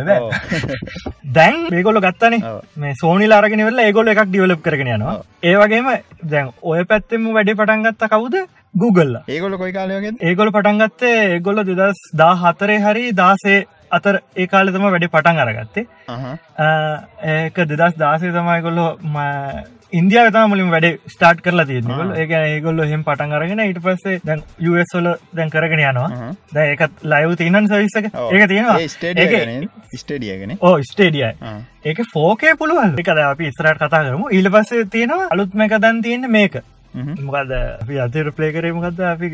දැන් 1.34 1.58
මේගොල්ල 1.72 2.02
ගත්තනේ. 2.06 2.54
මේ 2.76 2.94
සෝනි 3.02 3.28
ලාරගෙන 3.28 3.66
වෙල්ලා 3.70 3.90
ඒගොල්ල 3.90 4.14
එකක් 4.14 4.24
ඩියවලප් 4.30 4.62
කරගෙන 4.62 5.02
ඔව්. 5.02 5.26
ඒවගේම 5.44 5.92
දැන් 6.24 6.54
ඔය 6.62 6.86
පැත්තෙම 6.86 7.28
වැඩි 7.34 7.58
පටන් 7.60 7.86
ගත්ත 7.88 8.10
කවුද? 8.14 8.40
Google 8.76 9.24
ඒගොල්ල 9.28 9.58
කොයි 9.58 9.74
කාලයගෙන් 9.74 10.18
ඒගොල 10.22 10.52
පටන් 10.56 10.82
ගත්තේ 10.84 11.20
ඒගොල්ල 11.36 11.64
දෙදස් 11.66 12.02
දා 12.22 12.34
හතරේ 12.44 12.80
හරි 12.86 13.06
දාසේ 13.22 13.66
අතර 13.98 14.22
ඒ 14.36 14.48
කාලෙතම 14.54 14.86
වැඩි 14.86 15.12
පටන් 15.16 15.42
අරගත්තේ. 15.44 15.86
ඒක 17.34 17.60
දෙදස් 17.74 18.00
දාසේ 18.04 18.32
තමයි 18.38 18.62
කොල්ලො 18.68 18.86
ඉන්දියාව 20.00 20.28
තම 20.34 20.52
මුලින් 20.52 20.70
වැඩ 20.74 20.88
ස්ටාර්ට් 21.14 21.40
කරලා 21.46 21.66
තියෙනගොල් 21.70 22.12
ඒක 22.24 22.32
ඒගොල්ල 22.40 22.82
හෙම 22.92 23.04
පටන් 23.08 23.36
අරගෙන 23.38 23.62
ඊට 23.66 23.80
පස්සේ 23.86 24.20
දැන් 24.28 24.44
යුස්වල 24.66 25.08
දැන් 25.38 25.50
කරගෙන 25.56 25.82
යනවා. 25.82 26.32
දැ 26.54 26.66
ඒකත් 26.74 27.06
ලයව 27.14 27.36
තිනන් 27.42 27.70
සවිස්සක 27.72 28.06
ඒක 28.06 28.44
තියෙනවා? 28.54 28.78
ස්ටඩියගෙන 30.02 30.58
ඕ 30.62 30.76
ස්ටේඩියයි 30.92 31.32
ඒක 31.92 32.04
ෆෝකේ 32.14 32.54
පුළුවන් 32.60 33.00
එකද 33.02 33.24
අපි 33.26 33.50
ඉස්රට 33.52 33.82
කතා 33.82 34.04
කරමු. 34.06 34.30
ඊට 34.30 34.52
පස්සේ 34.58 34.86
තියෙනවා 34.98 35.32
අලුත්ම 35.38 35.66
එක 35.66 35.80
දන් 35.86 36.04
තියෙන 36.06 36.30
මේක 36.38 36.62
මොකද 36.94 37.52
අපි 37.54 38.00
අතර 38.00 38.32
ප්ලේ 38.32 38.52
කරේ 38.52 38.74
මොකද 38.74 39.00
අපි 39.06 39.30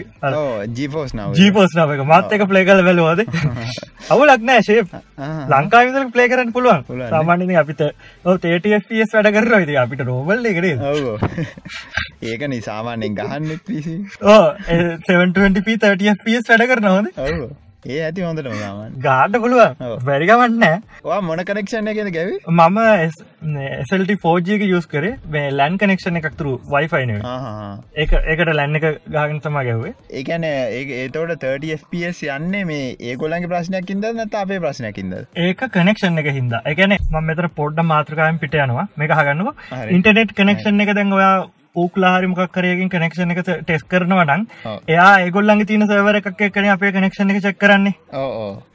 ජීපෝස් 0.74 1.14
නව 1.14 1.36
ජීපෝස් 1.36 1.76
නම 1.76 1.94
එක. 1.94 2.04
මත් 2.04 2.32
එක 2.32 2.48
ප්ලේ 2.48 2.66
කල 2.66 2.84
බැලුවද? 2.84 3.26
අවුලක් 4.12 4.44
නෑ 4.44 4.62
ශේප් 4.62 4.96
ලංකාවිදර 5.50 6.08
ප්ලේ 6.12 6.28
කරන්න 6.28 6.52
පුළුවන්. 6.52 6.84
පුළුවන් 6.84 7.04
නේ. 7.04 7.12
සාමාන්‍යයෙන් 7.12 7.58
අපිට 7.58 7.84
තේටස් 8.42 9.14
වැඩ 9.14 9.32
කර 9.32 9.60
ඉති 9.60 9.78
අපිට 9.78 10.04
රෝබල් 10.04 10.46
එකරේ 10.46 10.76
ඔව. 10.84 11.24
ඒක 12.24 12.48
නිසාමානෙන් 12.48 13.16
ගහන්න 13.16 13.62
පිසි 13.66 14.00
ඕ 14.24 14.42
720p 15.06 15.78
30ps 15.80 16.50
වැඩ 16.50 16.68
කරන 16.68 16.90
හොද 16.90 17.14
ඔව 17.20 17.46
ඒ 17.86 18.00
ඇති 18.06 18.26
හොඳට 18.28 18.50
සාමාන් 18.54 18.94
ගාඩ 19.06 19.38
පුළුවන්. 19.44 19.76
ඔව්. 19.88 19.96
වැරිගමන්නෑ 20.08 20.78
වා 21.06 21.20
මොන 21.22 21.44
කනෙක්ෂණ 21.50 21.92
එකද 21.94 22.12
ගැවි 22.16 22.36
මම 22.54 22.78
එසල්ට 23.82 24.14
ෆෝජක 24.24 24.66
යස් 24.68 24.88
කරේ. 24.88 25.14
මේ 25.30 25.52
ලැන් 25.52 25.78
කනෙක්ෂණ 25.78 26.20
එකක් 26.22 26.38
තුරු 26.40 26.54
වයිෆයින 26.74 27.16
ඒක 27.96 28.16
ඒකට 28.24 28.54
ලැන්න 28.60 28.80
එක 28.82 28.88
ගාගෙන 29.10 29.42
තමා 29.42 29.66
ගැවේ 29.70 29.94
ඒකැන 30.12 30.48
ඒ 30.52 30.84
ඒතවට 31.00 31.46
30ps 31.46 32.24
යන්නේ 32.30 32.64
මේ 32.66 32.86
ඒගොලන්ගේ 33.12 33.52
ප්‍රශ්නයක් 33.54 33.94
ඉද 33.96 34.10
නත 34.14 34.42
අපේ 34.44 34.62
ප්‍රශ්නයකින්ද 34.66 35.20
ඒක 35.46 35.66
කනෙක්ෂන් 35.72 36.24
එක 36.24 36.32
හිද 36.40 36.58
එකන 36.66 36.98
මෙතර 37.30 37.50
පොඩ්ඩ 37.60 37.86
මාත්‍රකායන් 37.86 38.40
පිට 38.40 38.56
යනවා. 38.56 38.88
මේ 38.98 39.08
හගන්නක 39.10 39.54
හරි. 39.72 39.96
ඉන්ටනෙට් 39.96 40.34
කනෙක්ෂන් 40.38 40.82
එක 40.84 40.96
දැන් 40.96 41.14
ඔයා 41.76 41.84
ඌක්ලාහරි 41.84 42.28
මොකක් 42.28 42.52
කරයකින් 42.52 42.90
කනෙක්ෂන් 42.90 43.32
එක 43.32 43.42
ටෙස් 43.44 43.84
කරනවනං 43.84 44.48
ඔව්. 44.66 44.80
එයා 44.88 45.20
ඒගොල්ලන්ගේ 45.20 45.68
තින 45.68 45.88
සවර 45.88 46.16
එකක් 46.20 46.42
කන 46.54 46.70
අපේ 46.70 46.92
කනෙක්ෂන් 46.92 47.32
එක 47.32 47.42
චෙක් 47.44 47.60
කරන්නේ. 47.60 47.94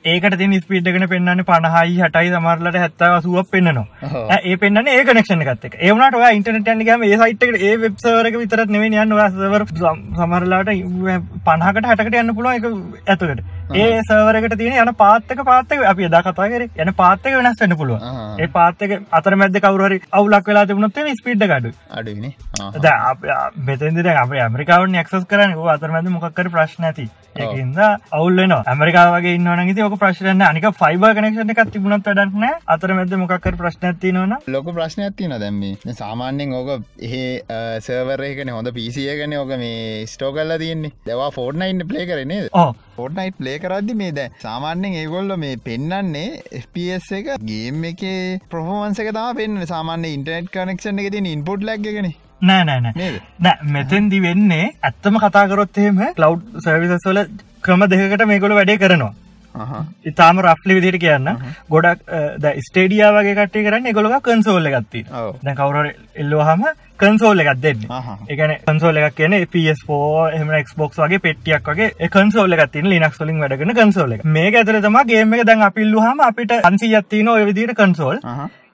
ඒකට 0.04 0.36
තින් 0.38 0.54
ස්පීඩ්ගෙන 0.60 1.08
පෙන්න්න 1.08 1.44
පණහයි 1.44 2.00
හටයි 2.00 2.32
සමරලට 2.32 2.80
හැත්තාව 2.82 3.22
සුවක් 3.22 3.50
පෙන්න්නනවා. 3.50 4.40
ඒ 4.44 4.56
පෙන්න්න 4.56 4.88
ඒ 4.88 5.04
කනෙක්ෂණ 5.04 5.44
එකත් 5.46 5.64
එක 5.64 5.78
ඒවනට 5.80 6.18
ඉන්ටනෙට 6.32 6.72
යන්නගම 6.74 7.06
ඒ 7.08 7.20
සයිට්කට 7.22 7.64
ඒ 7.68 7.76
වෙබ්සවරක 7.84 8.38
විතරත් 8.42 8.74
නෙවෙයි 8.76 9.00
යන්න. 9.04 9.16
සවර 9.30 9.66
සමරලාට 10.18 10.74
පණහකට 11.46 11.90
හටකට 11.92 12.20
යන්න 12.22 12.36
පුළුව 12.36 12.52
එක 12.58 12.64
ඇතුකට 13.06 13.44
ඒ 13.74 14.00
සවරකට 14.02 14.58
තියෙන 14.58 14.78
යන 14.84 14.94
පාත්තක 15.02 15.44
පාත්තක 15.50 15.86
අපි 15.92 16.08
එදා 16.10 16.22
කතා 16.22 16.48
කර. 16.52 16.68
යන 16.76 16.94
පාත්තක 17.02 17.32
වෙනස් 17.38 17.60
වන්න 17.60 17.76
පුළුව. 17.80 18.08
ඒ 18.40 18.50
පාත්තක 18.56 18.96
අතර 19.18 19.38
මැද 19.42 19.60
කවරහරි 19.66 20.02
අවුලක් 20.12 20.52
වෙලා 20.52 20.66
තිබුණොත් 20.66 20.98
ස්පීඩ් 21.20 21.46
ගඩු 21.52 21.70
අඩුවිනි 21.98 22.30
මෙතන්දිර 23.66 24.12
අප 24.16 24.36
ඇමරිකාවන් 24.40 25.00
ක්සස් 25.02 25.26
කරන 25.26 25.56
අතර 25.70 25.90
මැද 25.90 26.08
මොක්කර 26.10 26.48
ප්‍රශ්න 26.50 26.84
ඇති. 26.84 27.06
ඒකන්ද 27.36 27.78
අවුල්ලන 28.12 28.52
ඇමරිකාවගේ 28.52 29.34
ඉන්නවන 29.38 29.72
ති 29.74 29.82
ක 29.84 29.98
ප්‍රශ්න 29.98 30.42
අනික 30.42 30.66
ෆයිබ 30.74 31.04
කනෙක්ෂන 31.16 31.52
එකක් 31.54 31.72
තිබුණත් 31.72 32.08
වැඩක්න 32.08 32.46
අතර 32.66 32.94
මැද 32.98 33.14
මොක්කර 33.22 33.54
ප්‍රශ්න 33.60 33.88
ඇති 33.90 34.12
නොන 34.12 34.34
ලොක 34.48 34.70
ප්‍රශ්නයක් 34.70 35.16
තියන 35.16 35.36
දැම්ම 35.36 35.62
සාමාන්‍යෙන් 35.94 36.54
ඕක 36.54 36.70
එහේ 37.00 37.60
සර්වරයකන 37.80 38.50
හොඳ 38.50 38.72
පිසියගන 38.72 39.36
ඕක 39.40 39.52
මේ 39.56 40.06
ස්ටෝ 40.06 40.32
කල්ල 40.32 40.56
තියන්නේ. 40.58 40.94
දවා 41.06 41.30
ෆෝර්නයින්ට 41.30 41.86
ප්ලේ 41.90 42.06
කරනේ 42.06 42.48
ෆෝර්නයිට් 42.96 43.38
ප්ලේ 43.38 43.58
කරදදි 43.58 43.94
මේ 43.94 44.12
දැ 44.12 44.28
සාමාන්‍යෙන් 44.40 44.98
ඒගොල්ල 45.02 45.36
මේ 45.36 45.60
පෙන්නන්නේ 45.68 46.42
FPS 46.60 47.12
එක 47.20 47.30
ගේම් 47.42 47.84
එක 47.84 48.02
ප්‍රහෝමන්සක 48.50 49.12
තම 49.12 49.38
පෙන්න්න 49.38 49.66
සාමාන්‍ය 49.66 50.16
ඉන්ටනෙට් 50.16 50.50
කනෙක්ෂන් 50.56 51.00
එක 51.04 51.12
තින 51.14 51.30
ඉන්පොට් 51.30 51.64
ලක්ගෙන 51.68 52.10
නෑ 52.42 52.64
නෑ 52.64 52.80
නෑ. 52.80 52.94
නේද? 52.96 53.16
නෑ 53.40 53.70
මෙතැන්දි 53.70 54.20
වෙන්නේ 54.22 54.66
ඇත්තම 54.82 55.18
කතාකරොත්තේම 55.18 56.04
කලව් 56.14 56.60
සර්විසස් 56.60 57.06
වල 57.06 57.24
ක්‍රම 57.60 57.88
දෙකට 57.88 58.26
මේකොල 58.26 58.54
වැඩේ 58.54 58.78
කරනවා. 58.78 59.14
ඉතාම 60.04 60.38
රෆ්ලි 60.40 60.76
විදිට 60.76 61.00
කියන්න. 61.00 61.28
ගොඩක් 61.68 62.04
ද 62.38 62.52
ස්ටේඩිය 62.60 63.02
වගේ 63.10 63.34
කටේ 63.36 63.64
කරන්න 63.64 63.92
ගොලක 63.92 64.22
කන්සෝල්ල 64.22 64.68
ගත්ති. 64.68 65.04
දැ 65.42 65.54
කවර 65.54 65.90
එල්ලෝහම 66.16 66.62
කන්සෝල්ල 66.96 67.40
එකක් 67.40 67.58
දෙන්න. 67.58 67.82
එකන 68.28 68.54
කන්සෝල 68.66 69.00
එකක් 69.00 69.16
කියන 69.16 69.36
PS4 69.46 70.38
එම 70.38 70.52
එක්බොක්ස් 70.52 70.98
වගේ 70.98 71.20
පෙටියක් 71.20 71.66
වගේ 71.66 72.08
කන්සෝල්ල 72.10 72.56
එකත්තින 72.58 72.88
ලිනක් 72.88 73.20
ලින් 73.22 73.40
වැඩගෙන 73.40 73.74
කන්සෝල 73.74 74.16
මේ 74.28 74.54
ඇතර 74.54 74.80
තම 74.80 75.02
ගේම 75.06 75.34
එක 75.34 75.44
දැන් 75.44 75.62
අපිල්ලුහම 75.62 76.22
අපිට 76.22 76.56
අන්සි 76.62 76.94
යත්තින 76.94 77.28
ඔය 77.28 77.44
විදිට 77.44 77.76
කන්සෝල් 77.76 78.22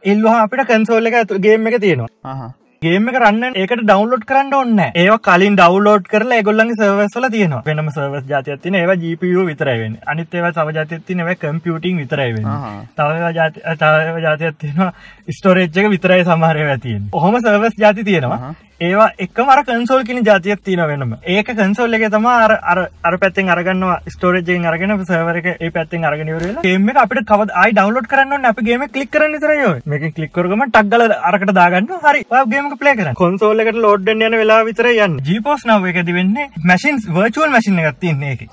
එල්ලුහ 0.04 0.36
අපිට 0.36 0.68
කන්සෝල්ල 0.68 1.12
එක 1.12 1.36
ගේම 1.40 1.66
එක 1.66 1.80
තියෙනවා 1.80 2.54
ගේම 2.82 3.08
එක 3.08 3.16
රන්න 3.18 3.54
ඒකට 3.56 3.82
ඩවන්ලෝඩ් 3.82 4.24
කරන්න 4.28 4.54
ඔන්න 4.58 4.80
ඒ 4.84 5.06
කලින් 5.26 5.54
ඩවන්ලෝඩ් 5.56 6.10
කරලා 6.12 6.38
ඒගොල්ලන්ගේ 6.38 6.76
සර්වර්ස්වල 6.80 7.28
තියෙනවා. 7.34 7.62
වෙනම 7.68 7.88
සර්වස් 7.94 8.26
ජාතියක් 8.32 8.60
තියෙන 8.62 8.76
ඒවා 8.80 8.98
GPU 9.02 9.46
විතරයි 9.48 9.78
වෙන්නේ. 9.80 10.04
අනිත් 10.06 10.34
ඒවා 10.34 10.52
තව 10.52 10.76
ජාතියක් 10.78 11.06
තියෙන 11.06 11.24
ඒවා 11.24 11.40
කම්පියුටිං 11.42 11.96
විතරයි 12.02 12.36
වෙන්නේ. 12.36 12.52
ආහා. 12.52 12.84
තව 12.98 13.08
ඒවා 13.16 13.32
ජාති 13.38 13.64
තව 13.80 13.94
ඒවා 14.04 14.24
ජාතියක් 14.26 14.60
තියෙනවා. 14.60 14.92
ස්ටෝරේජ් 15.38 15.82
එක 15.82 15.90
විතරයි 15.96 16.28
සමහර 16.28 16.62
ඒවා 16.62 16.78
තියෙන්නේ. 16.78 17.10
ඔහොම 17.12 17.40
සර්වස් 17.40 17.82
ජාති 17.84 18.04
තියෙනවා. 18.04 18.54
ඒවා 18.78 19.08
එකම 19.18 19.48
අර 19.48 19.60
කන්සෝල් 19.64 20.02
කියන 20.04 20.18
ජාතියක් 20.24 20.60
තියෙන 20.62 20.82
වෙනම. 20.88 21.12
ඒක 21.34 21.48
කන්සෝල් 21.58 21.96
එකේ 21.96 22.10
තමයි 22.12 22.32
අර 22.46 22.80
අර 23.02 23.14
පැත්තෙන් 23.22 23.48
අරගන්නවා. 23.48 24.00
ස්ටෝරේජ් 24.14 24.44
එකෙන් 24.44 24.66
අරගෙන 24.70 24.92
සර්වර් 25.02 25.36
එක 25.40 25.48
ඒ 25.60 25.70
පැත්තෙන් 25.70 26.04
අරගෙන 26.04 26.28
ඉවර 26.28 26.44
වෙලා 26.44 26.64
ගේම් 26.66 26.90
එක 26.90 27.00
අපිට 27.04 27.24
කවද 27.30 27.56
ආයි 27.62 27.72
ඩවුන්ලෝඩ් 27.72 28.10
කරන්න 28.12 28.36
ඕනේ. 28.36 28.52
අපි 28.52 28.66
ගේම් 28.68 28.84
එක 28.86 28.92
ක්ලික් 28.96 29.10
කරන්න 29.14 29.36
විතරයි 29.36 29.64
ඔය 29.70 29.80
මේකෙන් 29.92 30.12
ක්ලික් 30.18 30.32
කරගම 30.36 30.66
ටක් 30.66 30.92
ගාලා 30.92 31.20
අරකට 31.30 31.54
දාගන්න 31.60 31.88
හරි. 32.04 32.22
ඔයා 32.30 32.44
ගේම් 32.66 32.74
එක 32.74 32.80
ප්ලේ 32.80 32.94
කරන්න 32.98 33.16
කන්සෝල් 33.18 33.62
එකට 33.62 33.78
ලෝඩ් 33.82 34.08
යන 34.10 34.36
වෙලාව 34.40 34.66
විතරයි 34.68 35.00
යන්නේ 35.04 35.24
GeForce 35.26 35.68
Now 35.68 35.84
එකේදී 35.90 36.16
වෙන්නේ 36.16 36.48
මැෂින්ස් 36.70 37.06
වර්චුවල් 37.16 37.52
මැෂින් 37.54 37.78
එකක් 37.82 38.00
තියෙන්නේ 38.00 38.30
ඒකේ. 38.32 38.48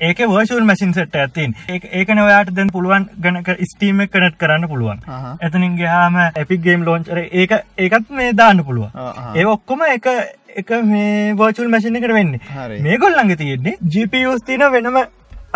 ඒක 0.00 0.22
වර්චුවල් 0.32 0.64
මැසින් 0.70 0.94
සෙට් 0.94 1.16
එකක් 1.16 1.34
තියෙන. 1.34 1.54
ඒක 1.68 1.88
ඒකනේ 1.90 2.26
ඔයාට 2.28 2.54
දැන් 2.56 2.72
පුළුවන් 2.72 3.08
ගණක 3.20 3.60
Steam 3.72 4.00
එක 4.00 4.12
කනෙක්ට් 4.14 4.40
කරන්න 4.40 4.68
පුළුවන්. 4.68 5.04
එතනින් 5.40 5.76
ගියාම 5.76 6.18
Epic 6.34 6.64
Game 6.64 6.88
Launcher 6.88 7.22
ඒක 7.24 7.56
ඒකත් 7.76 8.10
මේ 8.10 8.32
දාන්න 8.32 8.64
පුළුවන්. 8.64 8.90
ඒ 9.34 9.44
ඔක්කොම 9.44 9.84
එක 9.90 10.10
එක 10.56 10.70
මේ 10.90 11.34
වර්චුවල් 11.36 11.68
මැෂින් 11.68 12.00
එකට 12.00 12.16
වෙන්නේ. 12.20 12.40
හරි. 12.56 12.80
මේගොල්ලන්ගේ 12.82 13.36
තියෙන්නේ 13.36 13.78
GPUs 13.92 14.42
තියෙන 14.46 14.72
වෙනම 14.72 15.02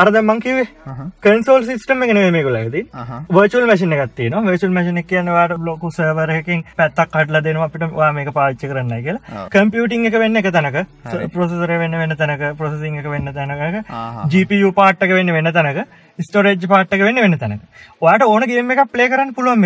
අර 0.01 0.07
දැන් 0.15 0.27
මං 0.27 0.41
කිව්වේ 0.45 0.67
අහහ. 0.93 1.01
කන්සෝල්. 1.25 1.67
වර්චුවල් 3.37 3.67
මැෂින් 3.71 3.95
එකක් 3.97 4.15
තියෙනවා. 4.21 4.45
වර්චුවල් 4.49 4.75
මැෂින් 4.77 5.01
එක 5.03 5.09
කියන්නේ 5.13 5.35
ඔයාලට 5.37 5.65
ලොකු 5.69 5.91
සර්වර් 5.97 6.35
එකකින් 6.37 6.65
පැත්තක් 6.79 7.13
කඩලා 7.15 7.45
දෙනවා 7.47 7.69
අපිට 7.71 7.87
ඔයා 8.01 8.13
මේක 8.19 8.33
පාවිච්චි 8.39 8.71
කරන්නයි 8.73 9.03
කියලා. 9.07 9.47
කම්පියුටිං 9.55 10.07
එක 10.11 10.19
වෙන්නේ 10.25 10.45
එක 10.45 10.53
තැනක. 10.59 10.79
හරි. 11.07 11.29
ප්‍රොසෙසර් 11.37 11.73
වෙන්න 11.85 11.99
වෙන 12.03 12.17
තැනක, 12.23 12.47
ප්‍රොසෙසිං 12.61 13.01
එක 13.01 13.11
වෙන්න 13.15 13.35
තැනක. 13.41 13.85
ආහා. 13.89 14.29
GPU 14.33 14.73
පාට් 14.81 15.03
එක 15.09 15.17
වෙන්නේ 15.19 15.37
වෙන 15.39 15.53
තැනක. 15.53 15.85
ස්ටෝරේජ් 16.27 16.67
පාට් 16.73 16.95
එක 16.97 17.03
වෙන්නේ 17.07 17.25
වෙන 17.27 17.39
තැනක. 17.43 17.63
ඔයාට 18.05 18.25
ඕන 18.27 18.47
ගේම් 18.51 18.71
එකක් 18.75 18.93
ප්ලේ 18.95 19.09
කරන්න 19.13 19.33
පුළුවන්. 19.39 19.65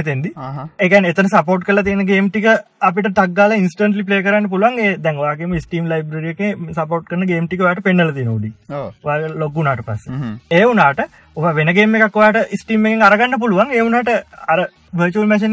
ඒ 0.84 0.88
කියන්නේ 0.92 1.14
එතන 1.14 1.30
සපෝට් 1.34 1.66
කරලා 1.68 1.86
තියෙන 1.88 2.06
ගේම් 2.12 2.30
ටික 2.30 2.46
අපිට 2.88 3.10
ටක් 3.10 3.34
ගාලා 3.40 3.60
ඉන්ස්ටන්ට්ලි 3.62 4.06
ප්ලේ 4.10 4.22
කරන්න 4.28 4.48
පුළුවන්. 4.54 4.78
ඒ 4.84 4.94
දැන් 5.08 5.20
ඔයාගේම 5.24 5.58
Steam 5.66 5.90
library 5.92 6.32
එකේ 6.34 6.54
සපෝට් 6.78 7.10
කරන 7.10 7.26
ගේම් 7.32 7.48
ටික 7.48 7.66
ඔයාට 7.66 7.84
පෙන්නලා 7.88 8.16
තියෙනවා 8.20 8.38
උඩින්. 8.38 8.54
ඔව්. 8.70 8.88
ඔයා 9.04 9.34
ලොග් 9.42 9.54
වුණාට 9.58 9.84
පස්සේ. 9.90 10.32
ඒ 10.58 10.64
වුණාට 10.70 11.04
ඔබ 11.36 11.44
වෙන 11.60 11.74
ගේම් 11.78 12.00
එකක් 12.00 12.16
ඔයාට 12.22 12.56
Steam 12.62 12.86
එකෙන් 12.90 13.06
අරගන්න 13.10 13.38
පුළුවන්. 13.44 13.76
ඒ 13.76 13.84
වුණාට 13.86 14.10
අර 14.54 14.66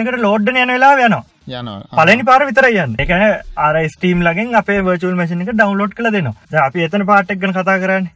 එකට 0.07 0.23
load 0.25 0.49
වෙන 0.49 0.63
යන 0.63 0.73
වෙලාව 0.77 1.05
යනවා. 1.05 1.23
යනවා. 1.47 1.77
පළවෙනි 1.97 2.23
පාර 2.31 2.41
විතරයි 2.49 2.81
යන්නේ. 2.83 3.05
කියන්නේ 3.11 3.41
අර 3.67 3.75
Steam 3.95 4.21
ළගෙන් 4.27 4.55
අපේ 4.61 4.81
machine 5.21 5.41
එක 5.45 5.55
download 5.61 5.95
කරලා 5.97 6.13
දෙනවා. 6.17 6.35
දැන් 6.51 6.65
අපි 6.65 6.83
එතන 6.87 7.05
පාර්ට් 7.11 7.31
එක 7.31 7.39
ගැන 7.39 7.55
කතා 7.57 7.79
කරන්නේ. 7.85 8.11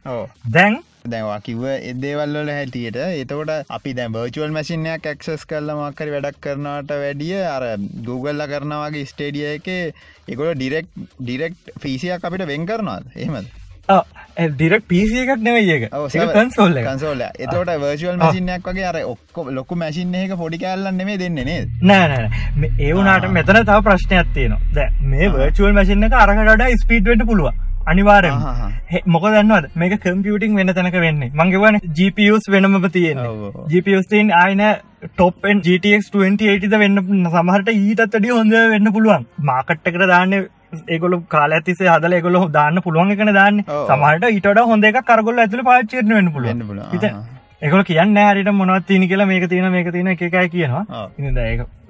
දැන් 0.56 0.78
දැන්වා 1.06 1.40
කිව්ව 1.40 1.64
එදේවල්ල 1.90 2.50
හැටියට. 2.50 2.98
එතකොට 3.16 3.52
අපි 3.70 3.94
දැ 3.94 4.08
බර්චුවල් 4.08 4.56
මසිනයක් 4.56 5.06
ඇක්සස් 5.06 5.44
කරල 5.44 5.74
මක්කරි 5.74 6.14
වැඩක් 6.14 6.40
කරනවට 6.40 6.96
වැඩිය 6.96 7.36
අර 7.46 7.68
Googleල 8.08 8.46
කරනවාගේ 8.46 9.06
ස්ටේඩිය 9.06 9.46
එක 9.52 9.70
එකොල 10.28 10.54
ඩිරෙක්් 10.54 10.90
ඩිරෙක්් 11.20 11.54
ෆීසියක් 11.78 12.24
අපිට 12.24 12.46
වෙන් 12.46 12.66
කරනවාද? 12.66 13.14
එහෙමද? 13.16 13.54
ඩිරක් 13.88 14.84
පිසි 14.84 15.18
එකක් 15.18 15.42
නෙවෙයි 15.42 15.70
ඒක. 15.70 15.84
කන්සෝල් 15.90 16.76
එක 16.76 16.86
කන්සෝල 16.86 17.20
එතකොට 17.22 17.70
වර්චුවල් 17.76 18.18
මසිනයක් 18.18 18.66
වගේ 18.66 18.86
අර 18.86 18.98
ඔක්කො 19.04 19.46
ලොකු 19.50 19.76
මැසින් 19.76 20.14
එක 20.14 20.34
පොඩි 20.36 20.58
කෑල්ලන්න 20.58 20.98
නෙේ 21.00 21.18
දෙන්නේ 21.18 21.44
නේද? 21.44 21.70
නෑ 21.82 22.08
නෑ 22.08 22.72
ඒ 22.78 22.92
වුණට 22.92 23.30
මෙතන 23.32 23.62
තව 23.62 23.78
ප්‍රශ්නයක් 23.82 24.34
තියෙනවා. 24.34 24.60
දැ 24.74 24.90
මේ 25.04 25.30
වර්චුවල් 25.30 25.72
මසින් 25.74 26.02
එක 26.02 26.12
අරහට 26.14 26.66
ස්පීඩ්වට 26.82 27.26
පුළුව 27.26 27.65
අනිවාරෙන්. 27.92 28.34
මොක 29.14 29.26
දන්නවද? 29.26 29.70
මේක 29.82 29.94
කම්පියුටිං 30.04 30.58
වෙන 30.58 30.72
තැනක 30.78 30.98
වෙන්නේ. 31.06 31.30
මංගේවන 31.40 31.78
GPUස් 31.98 32.50
වෙනම 32.54 32.76
තියෙන්නේ. 32.96 33.28
ඔව්, 33.28 33.44
ඔව්. 33.48 33.68
GPUස් 33.72 34.10
තින් 34.12 34.32
ආයන 34.42 34.64
ටොප්ෙන් 35.06 35.62
GTX 35.66 36.10
2080ද 36.16 36.82
වෙන්න 36.82 37.30
සමහට 37.36 37.72
ඊටත් 37.76 38.18
අඩිය 38.20 38.36
හොඳ 38.40 38.58
වෙන්න 38.74 38.92
පුළුවන්. 38.98 39.26
මාකට් 39.50 39.88
එකට 39.92 40.06
දාන්න 40.12 40.36
ඒගොල 40.94 41.16
කාල 41.34 41.56
ඇතිසේ 41.58 41.88
හදල 41.94 42.18
ගොල 42.26 42.42
දාන්න 42.58 42.82
පුළුවන් 42.88 43.14
එකන 43.16 43.32
දාන්න. 43.40 43.64
සමහට 43.92 44.28
ඊට 44.34 44.52
හොඳ 44.72 44.90
එක 44.90 45.00
කරගොල 45.12 45.42
ඇතුළ 45.46 45.66
පාච්චරන 45.70 46.14
වෙන්න 46.18 46.34
පුළුවන් 46.36 47.35
ඒගොල 47.66 47.82
කියන්න 47.90 48.20
හරිට 48.24 48.52
මොනවත් 48.60 48.86
තියන 48.90 49.08
කියලා 49.12 49.30
මේක 49.32 49.48
තියෙන 49.54 49.72
මේක 49.76 49.90
තියෙන 49.96 50.12
එක 50.14 50.22
එකයි 50.28 50.48
කියනවා. 50.54 50.84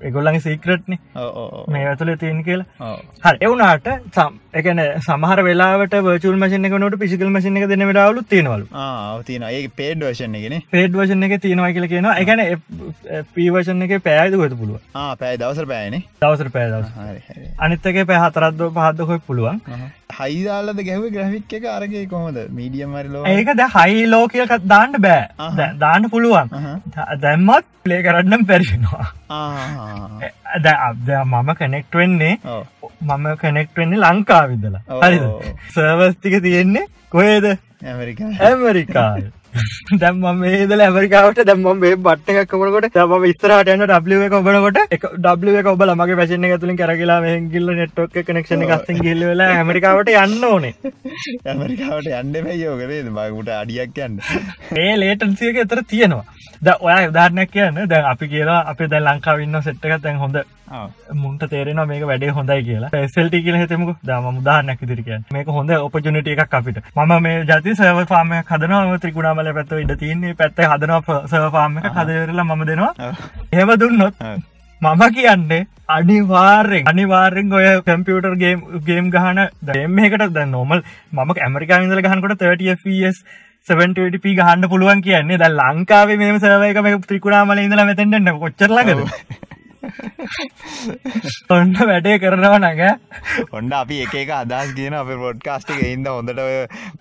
ඒගොල්ලන්ගේ 0.06 0.42
සීක්‍රට්නේ. 0.44 0.98
මේ 1.74 1.84
ඇතුලේ 1.90 2.16
තියෙන 2.22 2.42
කියලා. 2.44 2.90
ඒ 3.40 3.48
වුණාට 3.50 3.88
සම් 4.14 4.38
කියන්නේ 4.66 4.86
සමහර 5.06 5.42
වෙලාවට 5.48 5.96
වර්චුවල් 6.06 6.38
මැෂින් 6.42 6.68
එක 6.68 6.76
නෝට 6.82 6.98
ෆිසිකල් 7.02 7.32
මැෂින් 7.36 7.56
එක 7.60 7.68
දෙන 7.72 7.86
වෙලාවලුත් 7.90 8.28
තියෙනවලු. 8.32 8.66
තින 9.28 9.46
ඒ 9.50 9.62
පේඩ් 9.80 10.06
එකන 10.10 10.56
පේඩ් 10.76 10.96
වර්ෂන් 11.00 11.28
එක 11.28 11.36
තියෙනවා 11.46 11.72
කියලා 11.76 11.92
කියනවා. 11.94 12.16
ඒ 12.20 12.24
කියන්නේ 12.30 13.24
පී 13.34 13.48
වර්ෂන් 13.56 13.86
එකේ 13.88 14.00
පැයද 14.08 14.38
කොහෙද 14.40 14.56
පුළුවන්? 14.62 14.80
පෑ 15.20 15.36
දවසර 15.42 15.70
පෑනේ 15.74 16.02
දවසට 16.22 16.52
පැය 16.56 16.72
දවස් 16.72 16.90
හරි 16.96 17.22
හරි. 17.28 17.46
අනිත් 17.58 17.92
එකේ 17.92 18.08
පැය 18.12 18.20
හතරක් 18.24 18.58
දෝ 18.58 18.70
පහක් 18.78 18.96
දෝ 18.98 19.06
කොහෙද 19.12 19.24
පුළුවන් 19.30 19.62
හයිදාලද 20.18 20.80
ගැහව 20.86 21.04
ග්‍රෆික් 21.10 21.52
එක 21.52 21.64
අරගේ 21.68 22.04
කොහොමද? 22.06 22.38
මීඩියම් 22.50 22.90
මරිලෝ 22.90 23.24
ඒක 23.26 23.48
දැන් 23.54 23.70
හයි 23.76 24.06
ලෝ 24.06 24.24
කියලා 24.28 24.56
එකක් 24.56 24.66
දාන්න 24.66 24.92
බෑ. 24.98 25.22
දාන්න 25.78 26.08
පුළුවන්. 26.10 26.48
දා- 26.94 27.16
දැම්මත් 27.18 27.64
ප්ලේ 27.84 28.00
කරන්නම් 28.02 28.46
බැරි 28.46 28.66
වෙනවා 28.72 29.06
දැන් 30.64 31.04
දැන් 31.06 31.28
මම 31.28 31.52
කනෙක්ට් 31.54 31.94
වෙන්නේ 31.94 32.34
මම 33.02 33.26
කනෙක්ට් 33.36 33.76
වෙන්නේ 33.78 33.98
ලංකාවිදලා 34.00 34.82
ඔව්. 34.88 35.02
හරිද? 35.02 35.24
සර්වර්ස් 35.74 36.14
ටික 36.16 36.42
තියෙන්නේ 36.42 36.86
කොහෙද? 37.10 37.44
ඇමරිකා 37.84 38.30
ඇමරිකාවේ 38.40 39.30
දැම් 40.00 40.20
ම 40.22 40.40
මේදල 40.40 40.80
ඇමරිකාවට 40.80 41.42
දැම්ම 41.44 41.66
මේ 41.78 41.96
බට්ට 41.98 42.32
එකක් 42.34 42.50
කමනකොට 42.52 42.88
තම 42.92 43.26
ස්තරට 43.30 43.72
යන 43.74 43.84
ඩ 43.84 44.20
එක 44.20 44.36
ඔබනකොට 44.38 44.80
එක 44.90 45.06
ඩ 45.18 45.56
එක 45.60 45.70
ඔබ 45.72 45.84
මගේ 45.94 46.18
පැසින 46.20 46.46
ඇතුලින් 46.48 46.78
කරගලා 46.78 47.18
මෙහිගිල්ල 47.24 47.74
නෙට්ක් 47.80 48.18
කනෙක්ෂණ 48.22 48.66
ගස්තින් 48.66 49.02
ගිල්ල 49.02 49.26
වෙලා 49.26 49.50
ඇමරිකාවට 49.56 50.12
යන්න 50.14 50.44
ඕනේ. 50.44 50.74
ඇමරිකාවට 51.50 52.10
යන්න 52.12 52.40
පැයෝකරේ 52.46 53.02
මගුට 53.10 53.52
අඩියක් 53.56 54.02
යන්න. 54.06 54.18
ඒ 54.76 54.92
ලේටන්සියක 54.96 55.62
එතර 55.64 55.84
තියෙනවා. 55.86 56.24
ද 56.58 56.76
ඔය 56.80 57.08
උදාරණයක් 57.08 57.50
කියන්න. 57.50 57.80
දැන් 57.88 58.12
අපි 58.12 58.28
කියලා 58.28 58.60
අපේ 58.70 58.88
දැ 58.88 59.00
ලංකාවන්න 59.02 59.62
සෙට්ටක 59.62 60.02
තැන් 60.02 60.18
හොඳ 60.18 60.36
මුන්ට 61.14 61.42
තේරෙන 61.50 61.80
මේක 61.86 62.02
වැඩේ 62.02 62.30
හොඳයි 62.30 62.62
කියලා. 62.64 62.90
පෙසල්ටි 62.90 63.42
කියල 63.42 63.56
හිතමක. 63.56 63.96
දම 64.02 64.26
මුදාහනක් 64.34 64.80
දිරිකය 64.82 65.18
මේක 65.32 65.46
හොඳ 65.48 65.70
ඔපජනිට 65.70 66.28
එකක් 66.28 66.54
අපිට. 66.54 66.80
මම 66.96 67.22
මේ 67.22 67.44
ජති 67.44 67.74
සව 67.74 68.06
පාම 68.08 68.32
හදනව. 68.42 68.98
ත්‍රිකුණාමල 69.00 69.45
පැත්ත 69.52 69.72
ඉඩ 69.78 69.94
තියන්නේ 70.02 70.34
පැත්ත 70.34 70.60
හදනවා 70.72 71.22
සවපාම 71.30 71.78
එක. 71.78 71.88
හදවෙරලා 71.96 72.44
මම 72.44 72.62
දෙනවා. 72.70 72.92
එහෙම 73.52 73.72
දුන්නොත් 73.80 74.14
මම 74.82 75.02
කියන්නේ 75.16 75.62
අනිවාර්යෙන් 75.88 76.88
අනිවාර්යෙන් 76.92 77.52
ඔය 77.52 77.66
කම්පියුටර් 77.88 78.34
ගේම් 78.44 78.62
ගේම් 78.86 79.10
ගහන 79.10 79.40
දැම් 79.70 79.98
එකට 80.06 80.28
ද 80.36 80.46
නොමල් 80.54 80.80
මම 81.12 81.30
ඇමරිකා 81.46 81.82
ඉදල 81.86 82.02
ගහනකොට 82.06 82.42
30ස් 82.42 83.18
70p 83.66 84.34
ගහන්න 84.38 84.68
පුළුවන් 84.72 85.00
කියන්නේ. 85.02 85.38
ද 85.38 85.44
ලංකාවේ 85.50 86.18
මේ 86.20 86.38
සවයක 86.38 86.82
මේ 86.86 86.98
ත්‍රිකුණාමල 87.08 87.62
ඉඳලා 87.64 87.86
මෙතෙන්ට 87.90 88.32
කොච්චරලගද 88.42 89.00
ඔන්න 91.54 91.74
වැඩේ 91.82 92.16
කරනවා 92.18 92.60
නග 92.64 92.82
ඔන්න 93.52 93.72
අපි 93.72 94.00
එක 94.04 94.32
අදස් 94.32 94.74
කියන 94.74 94.94
අප 94.94 95.12
පොඩ්කාස්ට් 95.16 95.70
එක 95.70 95.82
ඉන්න 95.86 96.06
හොඳට 96.06 96.42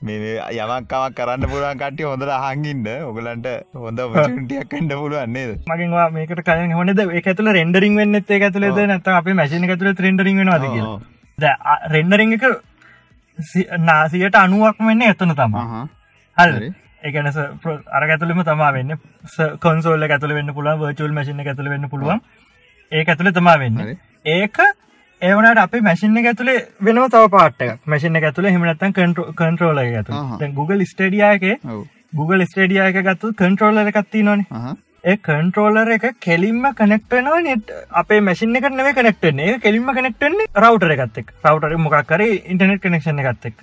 යමක්කමක් 0.06 1.18
කරන්න 1.18 1.48
පුළුවන් 1.48 1.82
කට්ටිය 1.82 2.08
හොඳට 2.08 2.36
අහංගින්න 2.38 2.88
ඔගලන්ට 3.04 3.52
හොඳ 3.78 4.06
ටියක් 4.06 4.70
කණ්ඩ 4.70 4.94
පුළුවන්න්නේද 4.96 5.66
මගේවා 5.68 6.10
මේකට 6.12 6.44
කලින් 6.44 6.74
හොනද 6.74 7.00
ඒ 7.00 7.22
ඇතුල 7.26 7.52
රෙන්ඩරින් 7.52 7.96
වෙන්න 7.96 8.16
ඒ 8.18 8.40
ඇතුලේද 8.42 8.80
නැත 8.86 9.08
අප 9.10 9.28
මැසින 9.34 9.68
ඇතුල 9.68 9.94
රෙන්ඩරින් 9.98 10.38
වෙනවාද. 10.38 10.66
කියලා. 10.68 11.56
රෙන්ඩරිං 11.90 12.34
එක 12.34 12.46
නාසියට 13.82 14.36
අනුවක් 14.38 14.82
වෙන්න 14.82 15.02
එතන 15.04 15.36
තමා 15.36 15.86
හරි. 16.38 16.72
ඒකන 17.04 17.28
අර 17.28 18.04
ඇතුලම 18.06 18.44
තමා 18.44 18.72
වෙන්න. 18.72 18.98
කොන්සෝල්ල 19.60 20.08
ඇතුල 20.08 20.34
වෙන්න 20.34 20.54
පුළුවන් 20.54 20.82
වර්චුවල් 20.82 21.14
මසින 21.14 21.40
ඇතුල 21.42 21.70
වෙන්න 21.70 21.90
පුළුවන් 21.90 22.22
ඒ 22.92 23.04
ඇතුළ 23.04 23.32
තමා 23.32 23.58
වෙන්න. 23.60 23.78
ඒක 24.26 24.58
ඒවනට 25.22 25.60
අප 25.60 25.76
මැසින්න 25.82 26.18
ඇතුලේ 26.24 26.58
වෙන 26.82 27.02
තව 27.10 27.30
පාට 27.32 27.62
මැසින 27.86 28.16
ඇතුල 28.22 28.48
හිමනත්තන් 28.48 28.96
කන්ට්‍රෝල 28.96 29.78
ඇතු. 29.80 30.12
Google 30.56 30.86
ස්ටඩියගේ 30.86 31.60
Google 32.16 32.46
ස්ටඩිය 32.46 32.82
එක 32.88 33.00
ගත්තු 33.08 33.34
කන්ට්‍රෝල 33.34 33.78
එකත්ති 33.84 34.24
නොන. 34.24 34.46
ඒ 35.04 35.18
කන්ට්‍රෝලර් 35.20 35.92
එක 35.98 36.06
කෙලින්ම 36.20 36.64
කනෙක්ටනවා 36.76 37.42
නෙට් 37.42 37.74
අපේ 37.92 38.22
මැසින් 38.22 38.56
එක 38.56 38.70
නෙව 38.72 38.94
කනෙක්ටන්නේ 38.96 39.52
ඒ 39.52 39.60
කෙලින්ම 39.60 39.92
කනෙක්ටන්නේ 39.92 40.48
රවටර 40.56 40.96
එකත්තෙක් 40.96 41.34
රවටර 41.44 41.78
මොකක්කර 41.80 42.26
ඉන්ටනෙට් 42.26 42.82
කනෙක්ෂණ 42.82 43.20
එකත්තෙක්. 43.26 43.58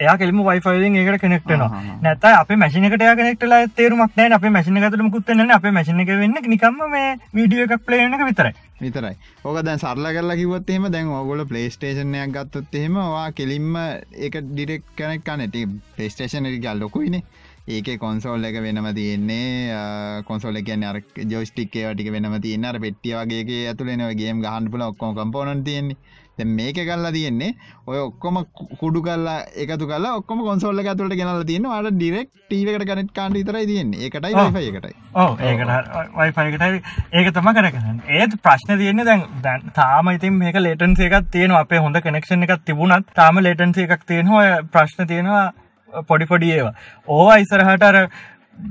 එයා 0.00 0.16
කෙලිම 0.20 0.40
වයිෆයිෙන් 0.44 0.96
ඒකට 0.96 1.20
කෙනෙක්ටනවා. 1.22 1.82
නැත 2.02 2.24
අප 2.24 2.50
මැසිනකට 2.62 3.02
කෙනෙක්ටලා 3.20 3.60
තේරුමක් 3.76 4.16
නෑ. 4.16 4.32
අප 4.36 4.44
මැසින 4.56 4.78
ඇතුලම 4.78 5.10
කුත්තන්න 5.16 5.52
අප 5.56 5.66
මැසින 5.72 6.00
එක 6.00 6.12
වෙන්න 6.22 6.38
නිකම්ම 6.54 6.80
මේ 6.90 7.10
වීඩියෝ 7.34 7.66
එකක් 7.66 7.84
පලේන 7.86 8.16
එක 8.16 8.24
විතරයි. 8.30 8.54
විතරයි. 8.80 9.14
ඕක 9.44 9.60
දැන් 9.66 9.78
සරල 9.78 10.08
කරලා 10.16 10.38
කිවත් 10.40 10.70
එහෙම 10.70 10.88
දැන් 10.94 11.12
ඔගොල 11.18 11.44
පලේස්ටේෂනයක් 11.52 12.32
ගත්තොත් 12.36 12.80
එහෙම 12.80 12.96
වා 12.96 13.28
කෙලින්ම 13.32 13.76
ඒක 13.76 14.40
ඩිරෙක් 14.46 14.88
කනෙක් 14.96 15.24
කනට 15.28 15.66
පලේස්ටේෂන 15.96 16.48
ගල් 16.56 16.80
ලොකුයිනේ. 16.84 17.22
ඒක 17.68 17.90
කොන්සෝල් 18.00 18.44
එක 18.44 18.56
වෙනම 18.62 18.88
තියෙන්නේ. 18.94 20.22
කොන්සෝල 20.28 20.62
ගැන 20.62 20.86
ජෝස්ටික්ේ 21.32 21.92
ටික 21.92 22.08
වෙනම 22.12 22.40
තියන්න. 22.40 22.64
අර 22.64 22.80
පෙට්ටිය 22.80 23.14
වගේ 23.18 23.66
ඇතුලෙන 23.66 24.06
ගේම් 24.22 24.40
ගහන්න 24.46 24.72
පුල 24.72 24.86
ඔක්කොම 24.88 25.14
කම්පෝනන් 25.14 25.64
තියෙන්නේ 25.68 26.00
මේක 26.44 26.78
කල්ලා 26.88 27.12
තියෙන්නේ 27.12 27.54
ඔය 27.86 27.98
ඔක්කොම 27.98 28.36
කුඩු 28.80 29.02
කල්ලා 29.02 29.36
එකතු 29.64 29.86
කල 29.90 30.06
ඔක්කොම 30.10 30.42
කොන්සෝල්ල 30.48 30.82
ඇතුලට 30.82 31.16
ගෙනල 31.20 31.44
තියෙන 31.50 31.68
වාට 31.72 31.90
ඩිරෙක් 31.94 32.28
ටීවකට 32.48 32.86
කනෙට් 32.90 33.12
කාන්ඩ 33.14 33.38
විතරයි 33.40 33.66
තියෙන්නේ. 33.66 34.10
වයිෆයි 34.26 34.72
එකටයි. 34.72 34.94
ඕ 35.14 35.30
ඒකට 35.38 35.70
වයිෆයිකට 36.18 36.64
ඒක 37.12 37.32
තම 37.34 37.50
කරගන්න 37.56 38.02
ඒත් 38.18 38.36
ප්‍රශ්න 38.42 38.78
තියන්නේ 38.82 39.08
දැන් 39.10 39.24
දැන් 39.42 39.70
තාම 39.74 40.12
ඉතින් 40.14 40.38
මේක 40.42 40.60
ලේටන්සේ 40.60 41.10
එකක් 41.10 41.30
තියෙන 41.30 41.56
අපේ 41.62 41.82
හොඳ 41.86 42.00
කනෙක්ෂන් 42.00 42.48
එකක් 42.48 42.64
තිබුණත් 42.64 43.14
තාම 43.14 43.42
ලේටන්සේ 43.46 43.88
එකක් 43.88 44.06
තියෙනවා. 44.06 44.62
ප්‍රශ්න 44.72 45.06
තියෙනවා 45.06 46.04
පොඩි 46.08 46.26
පොඩි 46.26 46.52
ඒවා. 46.56 46.74
ඕවා 47.08 47.40
ඉස්සරහට 47.44 47.82
අර 47.82 47.96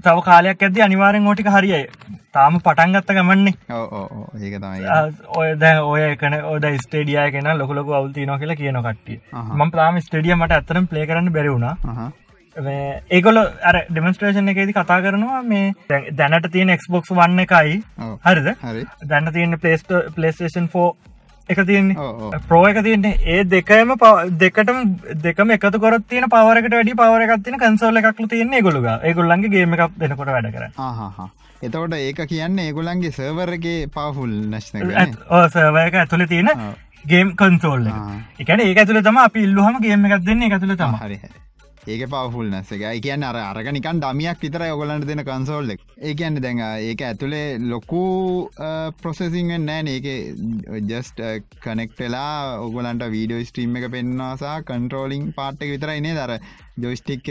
තව 0.03 0.21
කාලයක් 0.21 0.63
ඇද 0.63 0.79
අනිවාරෙන් 0.81 1.27
ඕටික 1.27 1.47
හරියි 1.47 1.81
තාම 2.33 2.59
ගමන්නේ. 3.09 3.53
ඒක 4.39 4.55
තමයි. 4.61 4.85
අ, 4.85 5.09
ඔය 5.37 5.55
දැ 5.55 5.75
ඔය 5.81 6.15
කන 6.15 6.33
ඔද 6.45 6.65
ස්ටේඩිය 6.85 7.31
කෙන 7.31 7.47
ලොකලොක 7.57 7.89
අවල්තිනෝ 7.89 8.37
කියලා 8.37 8.55
කියන 8.55 8.81
කට්ටිය. 8.81 9.19
මම 9.33 9.69
ප්‍රාම 9.69 9.99
ස්ටඩිය 9.99 10.35
මට 10.35 10.51
ඇතරම් 10.51 10.85
ප්ලේ 10.85 11.05
කරන්න 11.05 11.31
බැරිවුණා. 11.31 11.75
ඒකොල 13.11 13.37
අර 13.39 13.75
ඩෙමස්ට්‍රේෂන් 13.91 14.49
එකේදි 14.49 14.73
කතා 14.73 14.99
කරනවා 15.01 15.41
මේ 15.43 15.73
දැන්- 15.89 16.09
දැනට 16.15 16.51
තියෙන 16.51 16.69
එක්ස්බොක්ස් 16.69 17.11
වන්න 17.11 17.39
එකයි. 17.39 17.83
හරිද? 18.25 18.47
හරි. 18.63 18.85
දැන්න 19.07 19.33
තියෙන 19.33 19.59
පලේස්ට 19.59 19.93
පලේස්ටේෂන් 20.15 20.67
එක 21.49 21.59
තියන්නේ. 21.65 21.95
ප්‍රෝ 22.47 22.63
එක 22.67 22.79
තියන්නේ. 22.83 23.17
ඒ 23.27 23.43
දෙකම 23.45 23.93
දෙකටම 24.37 24.79
දෙකම 25.23 25.51
එකතු 25.51 25.79
කොරත් 25.79 26.07
තියෙන 26.07 26.29
පවරකට 26.29 26.73
වැඩි 26.73 26.95
පවර 26.95 27.27
එකක් 27.27 27.43
තින 27.43 27.59
කන්සෝල 27.59 27.97
එකක්ල 27.97 28.27
තියන්නේ 28.27 28.61
ගොලුග 28.61 28.89
ඒගොල්ලන්ගේ 28.89 29.49
ගේම 29.49 29.73
එකක් 29.73 29.97
දෙනකොට 29.97 30.29
වැඩ 30.29 30.51
කර 30.51 30.69
ආහා 30.79 31.29
එතකොට 31.61 31.93
ඒක 31.95 32.21
කියන්නේ 32.25 32.67
ඒගොලන්ගේ 32.67 33.11
සර්වර්ගේ 33.11 33.87
පවෆුල් 33.89 34.31
නැශ්න 34.51 34.79
සර්වයක 35.49 35.95
ඇතුළ 35.95 36.25
තියෙන. 36.27 36.49
ගේම් 37.05 37.35
කන්සෝල් 37.35 37.85
එක. 37.85 37.93
ආ. 37.95 38.15
එකන 38.39 38.61
ඒ 38.61 38.73
ඇතුළ 38.75 39.03
තම 39.03 39.19
අපි 39.19 39.43
ඉල්ලුහම 39.43 39.79
ගේම 39.81 40.05
එකක් 40.07 40.25
දෙන්න. 40.25 40.43
එකතුළ 40.43 40.75
තම 40.75 40.97
හරි 40.97 41.17
හරි. 41.17 41.48
ඒක 41.89 42.03
පවෆුල් 42.05 42.49
නැස 42.49 42.71
එක 42.71 42.83
කියන්න 42.99 43.23
අර 43.23 43.37
අරක 43.39 43.69
නිකන් 43.71 44.01
දමියක් 44.01 44.39
විතර 44.39 44.65
ඔගලන්ට 44.67 45.07
දෙන 45.07 45.23
කන්සෝල්ල 45.23 45.73
ඒ 45.73 46.13
කියන්න 46.13 46.39
දැඟ 46.39 46.61
ඒක 46.83 47.03
ඇතුළේ 47.03 47.47
ලොකු 47.65 48.03
ප්‍රොසෙසිං 48.99 49.53
නෑන 49.61 49.89
ඒක 49.89 50.07
ජස්ට 50.85 51.23
කනෙක්ටලා 51.59 52.59
ඔගලන්ට 52.59 53.09
වීඩියෝ 53.09 53.49
ස්ට්‍රීම් 53.49 53.79
එක 53.79 53.89
පෙන්වාසා 53.91 54.55
කන්ට්‍රෝලිං 54.63 55.33
පාට්ක 55.33 55.67
විතරයිනේ 55.67 56.15
දර 56.15 56.37
ජොයිස්ටික් 56.77 57.29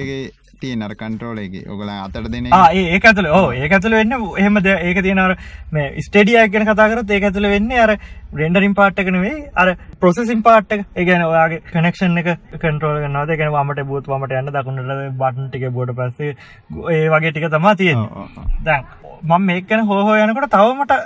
එක 0.59 0.61
තියන 0.61 0.83
අර 0.83 0.93
කන්ට්‍රෝල 0.93 1.39
එක. 1.39 1.55
ඔගලන් 1.67 1.91
අතට 1.91 2.29
දෙන 2.29 2.47
ඒක 2.47 3.05
ඇතුළ 3.05 3.29
ඕ 3.31 3.53
ඒක 3.53 3.73
ඇතුළ 3.73 3.95
වෙන්න 3.95 4.13
එහෙමද 4.13 4.67
ඒක 4.67 4.99
තියෙනර 5.03 5.35
මේ 5.73 6.03
ස්ටඩිය 6.03 6.39
ගැන 6.49 6.67
කතාකරත් 6.67 7.11
ඒක 7.11 7.27
ඇතුළ 7.29 7.49
වෙන්න 7.49 7.71
අර 7.79 7.95
රෙන්ඩරින් 8.33 8.75
පාට්ටකන 8.75 9.21
වේ 9.21 9.37
අර 9.55 9.77
ප්‍රොසෙසින් 10.01 10.43
පාට්ට 10.43 10.75
ඒගැන 10.95 11.25
ඔයාගේ 11.25 11.63
කනෙක්ෂන් 11.69 12.19
එක 12.19 12.31
කටරෝල 12.57 13.07
නද 13.07 13.39
ගැන 13.39 13.55
මට 13.63 13.87
බූත් 13.87 14.11
මට 14.11 14.41
යන්න 14.41 14.53
දකුණට 14.53 14.93
බටන් 15.15 15.49
ටික 15.49 15.69
බෝඩ 15.71 15.95
පස්සේ 15.95 16.35
ඒ 16.91 17.07
වගේ 17.09 17.33
ටික 17.33 17.49
තමා 17.51 17.77
තියෙන 17.77 18.05
දැන් 18.65 18.85
මම 19.23 19.47
මේකන 19.47 19.87
හෝහෝ 19.87 20.19
යනකොට 20.19 20.51
තවමට 20.51 21.01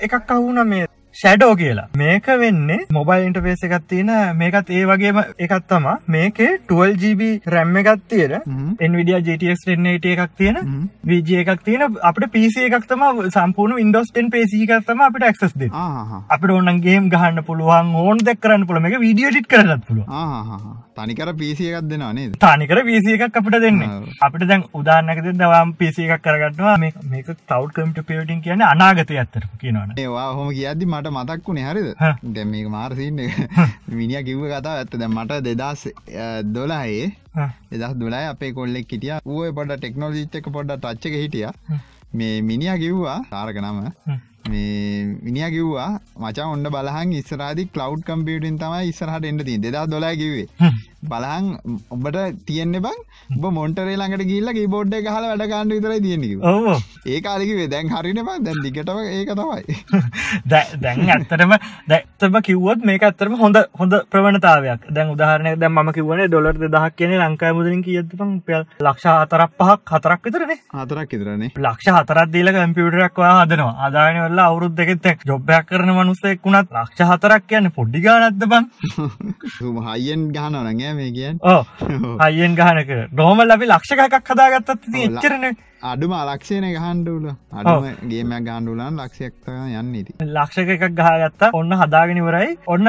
එකක් 0.00 0.30
අහුන 0.30 0.64
මේ 0.66 0.86
ෂැඩෝ 1.16 1.54
කියලා 1.60 1.86
මේක 2.00 2.26
වෙන්නේ 2.40 2.78
මොබයිල් 2.96 3.24
ඉන්ටපේස 3.28 3.62
එකත් 3.68 3.86
තියෙන 3.92 4.10
මේකත් 4.40 4.70
ඒ 4.78 4.82
වගේම 4.90 5.18
එකත් 5.46 5.64
තමා 5.72 5.94
මේකේ 6.14 6.50
12GB 6.72 7.30
රැම් 7.54 7.76
එකත් 7.80 8.04
තියෙන. 8.12 8.34
එන්විඩිය 8.86 9.20
GTX 9.28 9.64
1080 9.70 10.12
එකක් 10.14 10.36
තියෙන. 10.40 10.58
VG 11.10 11.40
එකක් 11.42 11.64
තියෙන 11.68 11.96
අපිට 12.10 12.28
PC 12.34 12.66
එකක් 12.68 12.86
තම 12.90 13.04
සම්පූර්ණ 13.36 13.78
Windows 13.80 14.12
10 14.18 14.30
PC 14.34 14.62
එකක් 14.66 14.86
තම 14.90 15.02
අපිට 15.08 15.28
access 15.30 15.56
දෙන්නේ. 15.62 16.22
අපිට 16.36 16.54
ඕන 16.56 16.82
ගේම් 16.86 17.08
ගහන්න 17.14 17.44
පුළුවන් 17.48 17.94
ඕන 18.04 18.22
දෙයක් 18.28 18.42
කරන්න 18.44 18.68
පුළුවන් 18.68 18.86
මේක 18.88 19.00
වීඩියෝ 19.06 19.32
එඩිට් 19.32 19.50
කරන්නත් 19.54 19.88
පුළුවන්. 19.88 20.76
තනිකර 20.98 21.30
පිසි 21.40 21.66
එකක් 21.70 21.88
දෙනවා 21.90 22.12
නේද 22.12 22.38
තානිකර 22.44 22.78
PC 22.90 23.16
එකක් 23.16 23.36
අපිට 23.40 23.58
දෙන්නේ. 23.64 23.90
අපිට 24.26 24.46
දැන් 24.52 24.64
උදාහරණයක් 24.82 25.24
දෙන්න 25.26 25.44
ඔයාම 25.48 25.74
PC 25.80 26.06
එකක් 26.06 26.22
කරගන්නවා 26.28 26.76
මේක 26.84 26.96
මේක 27.12 27.28
cloud 27.48 27.70
computing 27.76 28.40
කියන්නේ 28.46 28.70
අනාගතය 28.70 29.18
ඇත්තටම 29.18 29.50
කියනවනේ. 29.60 29.98
ඒවා 30.04 30.30
හොම 30.38 30.48
කියද්දි 30.58 30.90
මට 30.98 31.14
මතක්ුණේ 31.16 31.66
හරිද? 31.70 31.88
හා. 32.02 32.14
දැම් 32.36 32.54
මේක 32.54 32.68
මාර්සින්න 32.76 33.20
මිනිිය 33.98 34.22
කිව්ව 34.28 34.46
කතා 34.52 34.76
ඇත්ත. 34.82 34.96
දැ 35.02 35.10
මට 35.16 35.40
දෙදස් 35.48 35.84
දොලායේ. 36.54 37.08
එදස් 37.74 37.98
දුලයි 38.00 38.24
අපේ 38.32 38.52
කොල්ලෙක් 38.58 38.92
හිටිය. 38.92 39.14
ඌය 39.34 39.50
පොඩ 39.58 39.76
ටෙක්නෝජිච්චක 39.76 40.48
පොඩ 40.56 40.72
ටච්චක 40.76 41.20
හිටිය. 41.24 41.46
මේ 42.14 42.34
මිනිිය 42.48 42.78
කිව්වා 42.84 43.20
තාරක 43.30 43.58
නම. 43.64 43.78
හ්ම්. 43.78 43.90
මේ 44.08 44.27
මිනිිය 44.50 45.50
කිව්වා 45.50 45.90
මචා 46.18 46.50
ඔන්න 46.52 46.66
බලහන් 46.68 47.14
ඉස්සරාදි 47.14 47.68
කලව් 47.68 47.98
කම්පියටින් 48.02 48.58
තමයි 48.58 48.92
ඉස්සරහට 48.92 49.24
එන්න 49.24 49.44
තින් 49.44 49.62
දෙදා 49.62 49.86
දොලා 49.86 50.14
කිවේ. 50.14 50.46
බලහන් 51.02 51.46
ඔබට 51.90 52.18
තියෙන්න්න 52.46 52.78
බං 52.84 52.96
ඔබ 53.36 53.44
මොන්ටරේ 53.52 53.94
ළඟට 53.94 54.24
ගිල්ල 54.30 54.50
බෝඩ් 54.68 54.94
හල 54.96 55.26
වැඩ 55.26 55.44
කාණ්ඩ 55.52 55.74
විතරයි 55.76 56.00
තියෙනෙක. 56.00 56.32
ඒ 57.06 57.20
කාලිකිවේ 57.20 57.68
දැන් 57.68 57.90
හරින 57.90 58.20
බං 58.20 58.46
දැන් 58.46 58.62
දිගටම 58.64 58.98
ඒක 59.02 59.30
තමයි. 59.32 59.76
දැන් 60.82 61.04
ඇත්තටම 61.08 61.54
දැත්තම 61.88 62.40
කිව්වොත් 62.42 62.84
මේක 62.84 63.02
ඇත්තරම 63.02 63.36
හොඳ 63.42 63.60
හොඳ 63.80 63.94
ප්‍රවණතාවයක්. 64.10 64.88
දැන් 64.90 65.14
උදාහරනය 65.14 65.54
දැ 65.56 65.70
ම 65.70 65.92
කිවන 65.92 66.24
ඩොලර් 66.26 66.58
දහක් 66.66 66.96
කියන 66.96 67.14
ලංකායි 67.20 67.58
මුදලින් 67.58 67.84
කියදපන් 67.84 68.34
පෙල් 68.42 68.66
ලක්ෂ 68.80 69.06
හතරක් 69.14 69.54
පහක් 69.56 69.94
හතරක් 69.94 70.20
විතරනේ. 70.24 70.58
හතරක් 70.74 71.14
ඉදරනේ 71.14 71.52
ලක්ෂ 71.58 71.94
හතරත් 71.94 72.32
දීල 72.32 72.50
කම්පියුටරක්වා 72.50 73.32
හදනවා. 73.38 73.74
අදානවල්ල 73.86 74.37
අවුරුද් 74.40 74.74
දෙකෙත් 74.76 75.24
ජොබ්බයක් 75.26 75.66
කරන 75.66 75.90
මනුස්සෙක් 75.92 76.40
වුණත් 76.44 76.70
ලක්ෂ 76.72 77.00
හතරක් 77.10 77.46
කියන්න 77.48 77.70
පොඩ්ඩි 77.72 78.00
ගානත්ද 78.00 78.44
බං 78.46 78.68
හයියෙන් 79.88 80.28
ගහන 80.32 80.56
නගේ 80.68 80.92
මේ 80.94 81.10
කියන් 81.12 81.38
ඕ 81.44 81.62
අයියෙන් 82.20 82.54
ගහනක 82.56 82.90
ඩෝමල් 83.12 83.50
අපි 83.50 83.66
ලක්ෂ 83.66 83.92
එකක් 83.96 84.30
හදාගත්තත් 84.30 84.70
ඔව්, 84.70 84.94
ල- 84.94 85.02
එච්චරන 85.02 85.44
අඩුම 85.84 86.12
අලක්ෂයන 86.14 86.64
ගහන්ඩුල 86.70 87.28
අඩුම 87.52 87.84
ගේමයක් 88.08 88.42
ගහන්ඩුලන් 88.46 88.98
ලක්ෂයක් 89.00 89.52
යන්න 89.74 89.94
ඉති 89.96 90.12
ලක්ෂක 90.20 90.68
එකක් 90.70 90.88
ගහගත්තා. 90.94 91.50
ඔන්න 91.52 91.72
හදාගෙනවරයි 91.74 92.56
ඔන්න 92.66 92.88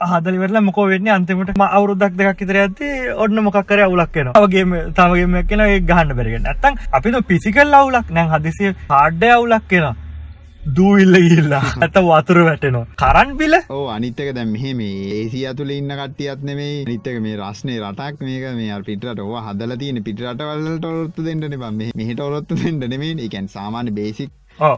හදලිවරලා 0.00 0.60
මොකෝ 0.62 0.84
වෙන්න? 0.88 1.08
අන්තිමට 1.10 1.50
ම 1.54 1.62
අවුරුද්දක් 1.68 2.14
දෙකක් 2.18 2.42
ඉතර 2.44 2.56
ඇති 2.60 2.86
ඔන්න 3.16 3.40
මොකක්කර 3.46 3.82
අවුලක් 3.86 4.14
වෙන 4.14 4.30
වගේම 4.36 4.70
තවගේම 4.94 5.34
කෙන 5.48 5.60
ඒ 5.60 5.80
ගහන්න 5.82 6.14
බැරිගෙන 6.16 6.46
ඇත්තන් 6.46 6.78
අපි 6.92 7.10
පිසිකල් 7.28 7.74
අවුලක් 7.74 8.08
නෑ. 8.10 8.28
හදිසිය 8.34 8.72
පාඩ්ඩ 8.88 9.24
අවුලක් 9.30 9.66
කියෙන 9.68 9.96
දූවිල්ල 10.68 11.16
ඉල්ලා 11.16 11.62
ඇත 11.80 11.96
වතුර 12.06 12.38
වැටෙනවා. 12.46 12.86
කරන් 12.94 13.30
බිල? 13.38 13.54
ඕ 13.70 13.86
අනිත්තක 13.88 14.32
දැම් 14.34 14.50
මෙහෙ 14.54 14.72
මේ 14.74 15.06
ඒසි 15.18 15.44
ඇතුල 15.46 15.70
ඉන්න 15.70 15.92
කට්ටියත් 15.92 16.42
නෙමේ 16.42 16.84
නිත්තක 16.86 17.16
මේ 17.26 17.36
රශ්නය 17.36 17.78
රටක් 17.78 18.20
මේක 18.20 18.44
මේ 18.58 18.80
පිටට 18.82 19.22
ඕ 19.24 19.40
හදල 19.40 19.76
තියෙන 19.76 20.02
පිටරටවල්ලට 20.02 20.84
ඔරොත්තු 20.84 21.24
දෙන්නන 21.24 21.56
බ 21.56 21.72
මෙහට 21.96 22.20
ඔරොත්තු 22.20 22.60
දෙන්න 22.62 22.84
නෙමේ 22.86 23.16
එකැන් 23.26 23.48
සාමාන්‍ය 23.48 23.90
බේසික් 23.92 24.30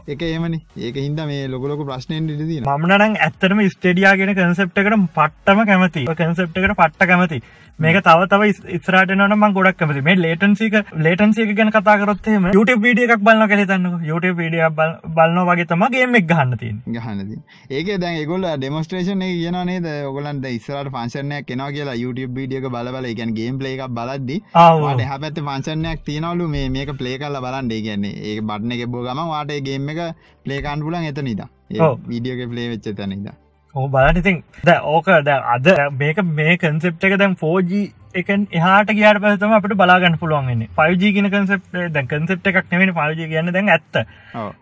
එක 0.07 0.21
ඒමන 0.23 0.55
ඒක 0.77 0.95
හින්ද 0.95 1.19
මේ 1.31 1.47
ලොකලොක 1.47 1.83
ප්‍රශ්නයෙන් 1.87 2.29
ඉදින 2.35 2.63
මමනං 2.65 3.17
ඇත්තටම 3.17 3.65
ස්ටඩියාගෙන 3.73 4.35
කන්සෙප්ටකට 4.37 4.95
පට්ටම 5.17 5.65
කැමති. 5.65 6.05
කන්සෙප්ටකට 6.13 6.79
පට්ට 6.79 7.07
කැමති. 7.11 7.41
මේක 7.79 7.97
තව 8.05 8.25
තව 8.31 8.47
ඉස්රට 8.77 9.11
නම 9.15 9.43
ගොඩක් 9.53 9.77
කැමති 9.77 10.01
මේ 10.07 10.15
ලේටන්සික 10.15 10.75
ලේටන්සික 11.05 11.51
ගැන 11.57 11.71
කතාකරොත්තේම 11.71 12.45
YouTube 12.49 12.83
වීඩිය 12.85 13.07
එකක් 13.07 13.23
බලන්න 13.27 13.49
කෙතන්න 13.51 13.87
YouTube 14.09 14.37
වීඩිය 14.37 14.61
බලන්න 14.75 15.39
වගේ 15.49 15.65
තම 15.71 15.85
ගේමෙක් 15.95 16.27
ගන්න 16.31 16.59
තින් 16.61 16.77
ගහනද 16.97 17.33
ඒක 17.71 17.89
දැන් 18.03 18.19
ගොල 18.27 18.45
ඩෙමස්ට්‍රේෂන 18.45 19.25
කියන 19.25 19.57
නේද? 19.65 19.87
ඔගලන්ට 20.09 20.45
ඉස්සරට 20.51 20.91
පංශනයක් 20.95 21.49
කෙනවා 21.49 21.71
කියලා 21.77 21.97
YouTube 22.03 22.37
වීඩියක 22.39 22.69
බලබල 22.69 23.09
එකන් 23.11 23.33
ගේම් 23.39 23.57
පලේ 23.59 23.73
එකක් 23.75 23.95
බලද්දි 23.99 24.37
ආව්. 24.53 24.83
වාට 24.85 25.03
හ 25.03 25.19
පැත්ත 25.25 25.41
පංශනයක් 25.49 26.05
තියනවලු 26.05 26.47
මේ 26.47 26.69
මේක 26.69 26.93
පලේ 27.01 27.17
කල්ල 27.17 27.41
බලන්ඩේ 27.47 27.81
කියන්නේ 27.87 28.13
ඒ 28.29 28.37
බට්න 28.41 28.77
එක 28.77 28.85
බෝ 28.87 29.03
ගම 29.07 29.23
වාට 29.33 29.55
ගේම් 29.73 29.89
එක 29.89 30.03
පලේකාන් 30.45 30.85
පුලන් 30.87 31.09
එත 31.11 31.23
නිද 31.23 31.47
ඔව්. 31.81 31.97
වීඩියෝක 32.07 32.51
පලේ 32.51 32.69
වෙච්ච 32.69 32.93
තැනනිද 32.95 33.33
ඕ 33.75 33.89
බලට 33.89 34.21
ඉතින් 34.21 34.39
ද 34.63 34.77
ඕක 34.93 35.07
ද 35.23 35.35
අද 35.55 35.67
මේක 35.99 36.23
මේ 36.31 36.57
කන්සෙප් 36.57 37.05
එක 37.07 37.15
දැන් 37.19 37.35
4G 37.37 37.83
එකන් 38.13 38.43
එහට 38.51 38.91
කියට 38.91 39.19
පසම 39.23 39.55
අපට 39.57 39.73
බලාගන්න 39.79 40.17
පුළුවන්න්නේ 40.21 40.69
5G 40.77 41.11
කියන 41.15 41.29
කන්සෙප් 41.33 41.63
දැන් 41.91 42.09
කන්සෙප් 42.11 42.49
එකක් 42.51 42.69
නෙවෙන 42.71 42.93
5G 42.93 43.29
කියන්න 43.31 43.53
දැන් 43.55 43.73
ඇත්ත. 43.75 44.01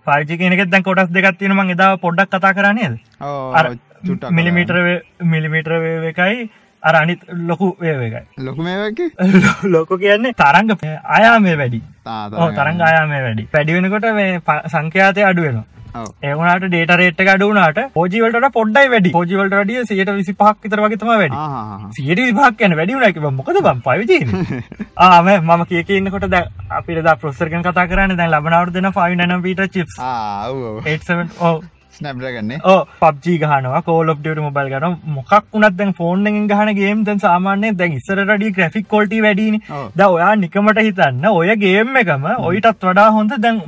5G 0.07 0.39
කියනක 0.41 0.63
දැන් 0.69 0.87
කොටස් 0.87 1.11
දෙකක් 1.11 1.39
තියෙන 1.39 1.55
මං 1.57 1.75
එදා 1.75 1.91
පොඩ්ඩක් 1.97 2.31
කතා 2.31 2.53
කරන්නේද 2.53 2.99
අර 3.59 3.71
මිලිමීටර 4.31 4.79
මිලිමීටර 5.25 5.77
එකයි 6.13 6.49
අර 6.83 6.95
අනිත් 6.95 7.25
ලොකු 7.47 7.67
ඒකයි 7.83 8.23
ලොකු 8.45 8.61
ලෝක 9.73 9.91
කියන්නේ 9.97 10.33
තරංග 10.35 10.71
අයාමේ 11.09 11.57
වැඩි. 11.57 11.81
ඕ 12.35 12.49
තරංග 12.51 12.81
අයාමේ 12.83 13.21
වැඩි. 13.23 13.49
වැඩි 13.53 13.77
වෙනකොට 13.77 14.09
මේ 14.13 14.39
සංඛ්‍යාතය 14.67 15.23
අඩුවෙනවා 15.23 15.67
ඒවනට 16.23 16.65
ඩේට 16.65 16.93
රේට් 16.95 17.21
අඩුනාට 17.25 17.79
පෝජිවලට 17.93 18.47
පොඩ්ඩයි 18.53 18.91
වැඩි. 18.93 19.11
පෝජිවලට 19.11 19.57
ඩිය 19.59 19.83
සියට 19.85 20.11
විසි 20.11 20.33
පහක් 20.33 20.63
විතර 20.63 20.81
වගේතම 20.85 21.11
වැඩි. 21.11 21.41
සියට 21.91 22.21
විභක් 22.21 22.57
කියන 22.57 22.77
වැඩි 22.77 22.95
වුණක 22.95 23.19
මොකද 23.39 23.59
බම් 23.59 23.81
පවිචි 23.81 24.19
ආම 24.99 25.29
මම 25.33 25.65
කියකන්නකොට 25.69 26.29
ද 26.29 26.41
අපිට 26.71 27.11
ප්‍රොස්සර්ගෙන් 27.21 27.67
කතා 27.67 27.87
කරන්න 27.87 28.17
දැන් 28.17 28.31
ලබනවට 28.31 28.73
දෙන 28.73 28.91
ෆයි 28.91 29.19
නම 29.19 29.43
පිට 29.43 29.63
චිප් 29.69 29.87
ඕ 31.41 31.55
ස්නැබ්ලගන්නේ 31.97 32.59
ඕ 32.71 32.79
පබ්ජි 33.01 33.33
ගහනවා 33.43 33.81
කෝල් 33.87 34.11
ඔබ් 34.13 34.19
ඩියට 34.21 34.41
මොබයිල් 34.45 34.69
ගන 34.73 34.95
මොකක් 35.15 35.33
වුණත් 35.53 35.77
දැන් 35.79 35.93
ෆෝන් 35.99 36.25
එකෙන් 36.31 36.47
ගහන 36.51 36.71
ගේම් 36.79 37.03
දැන් 37.07 37.21
සාමාන්‍යයෙන් 37.25 37.77
දැන් 37.79 37.97
ඉස්සරටඩි 37.99 38.51
ග්‍රැෆික් 38.57 38.87
කොල්ටි 38.93 39.21
වැඩින. 39.25 39.59
ද 39.97 40.01
ඔයා 40.07 40.31
නිකමට 40.43 40.81
හිතන්න 40.87 41.25
ඔය 41.31 41.55
ගේම් 41.63 41.95
එකම 42.01 42.27
ඔයිටත් 42.49 42.85
වඩා 42.87 43.07
හොඳ 43.17 43.37
දැන් 43.45 43.61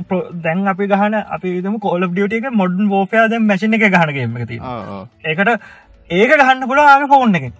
දැන් 0.44 0.66
අපි 0.74 0.90
ගහන 0.92 1.18
අපි 1.38 1.54
දම 1.64 1.78
කෝල් 1.86 2.08
ඩියට 2.08 2.38
එක 2.40 2.50
මොඩන් 2.60 2.92
ෝපයා 3.00 3.26
දැන් 3.34 3.46
මැසින 3.50 3.74
එක 3.80 3.86
ගහන 3.96 4.14
ගේම 4.18 4.38
තියෙනවා. 4.46 5.02
ඒකට 5.24 5.60
ඒක 6.10 6.30
ගහන්න 6.30 6.66
පුළ 6.68 6.80
ආග 6.80 7.08
ෆෝන් 7.08 7.34
එක 7.34 7.52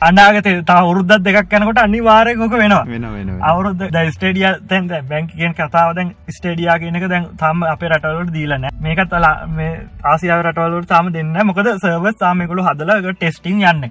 අනාගත 0.00 0.46
තා 0.66 0.82
උරුද්දත් 0.86 1.24
දෙකක් 1.24 1.52
යනකොට 1.52 1.78
අනිවාරයකොක 1.78 2.52
වෙනවා. 2.52 2.84
වෙන 2.86 3.04
වෙන 3.14 3.30
අවුරුද 3.42 3.82
ස්ටේඩිය 4.14 4.46
තැන් 4.68 4.88
බැංකිගෙන් 5.10 5.54
කතාව 5.54 5.94
දැන් 5.96 6.14
ස්ටේඩියා 6.28 6.78
කියනක 6.78 7.08
දැන් 7.08 7.26
තම 7.36 7.64
අපේ 7.64 7.90
රටවලට 7.90 8.32
දීලන 8.36 8.66
මේකත් 8.80 9.12
අලා 9.12 9.46
මේ 9.48 9.82
ආසියාව 10.04 10.46
රටවලට 10.46 10.88
තාම 10.88 11.12
දෙන්න 11.12 11.36
මොකද 11.44 11.68
සර්ව 11.74 12.08
සාමයකුළු 12.16 12.62
හදලග 12.62 13.12
ටෙස්ටිං 13.12 13.60
යන්න. 13.62 13.90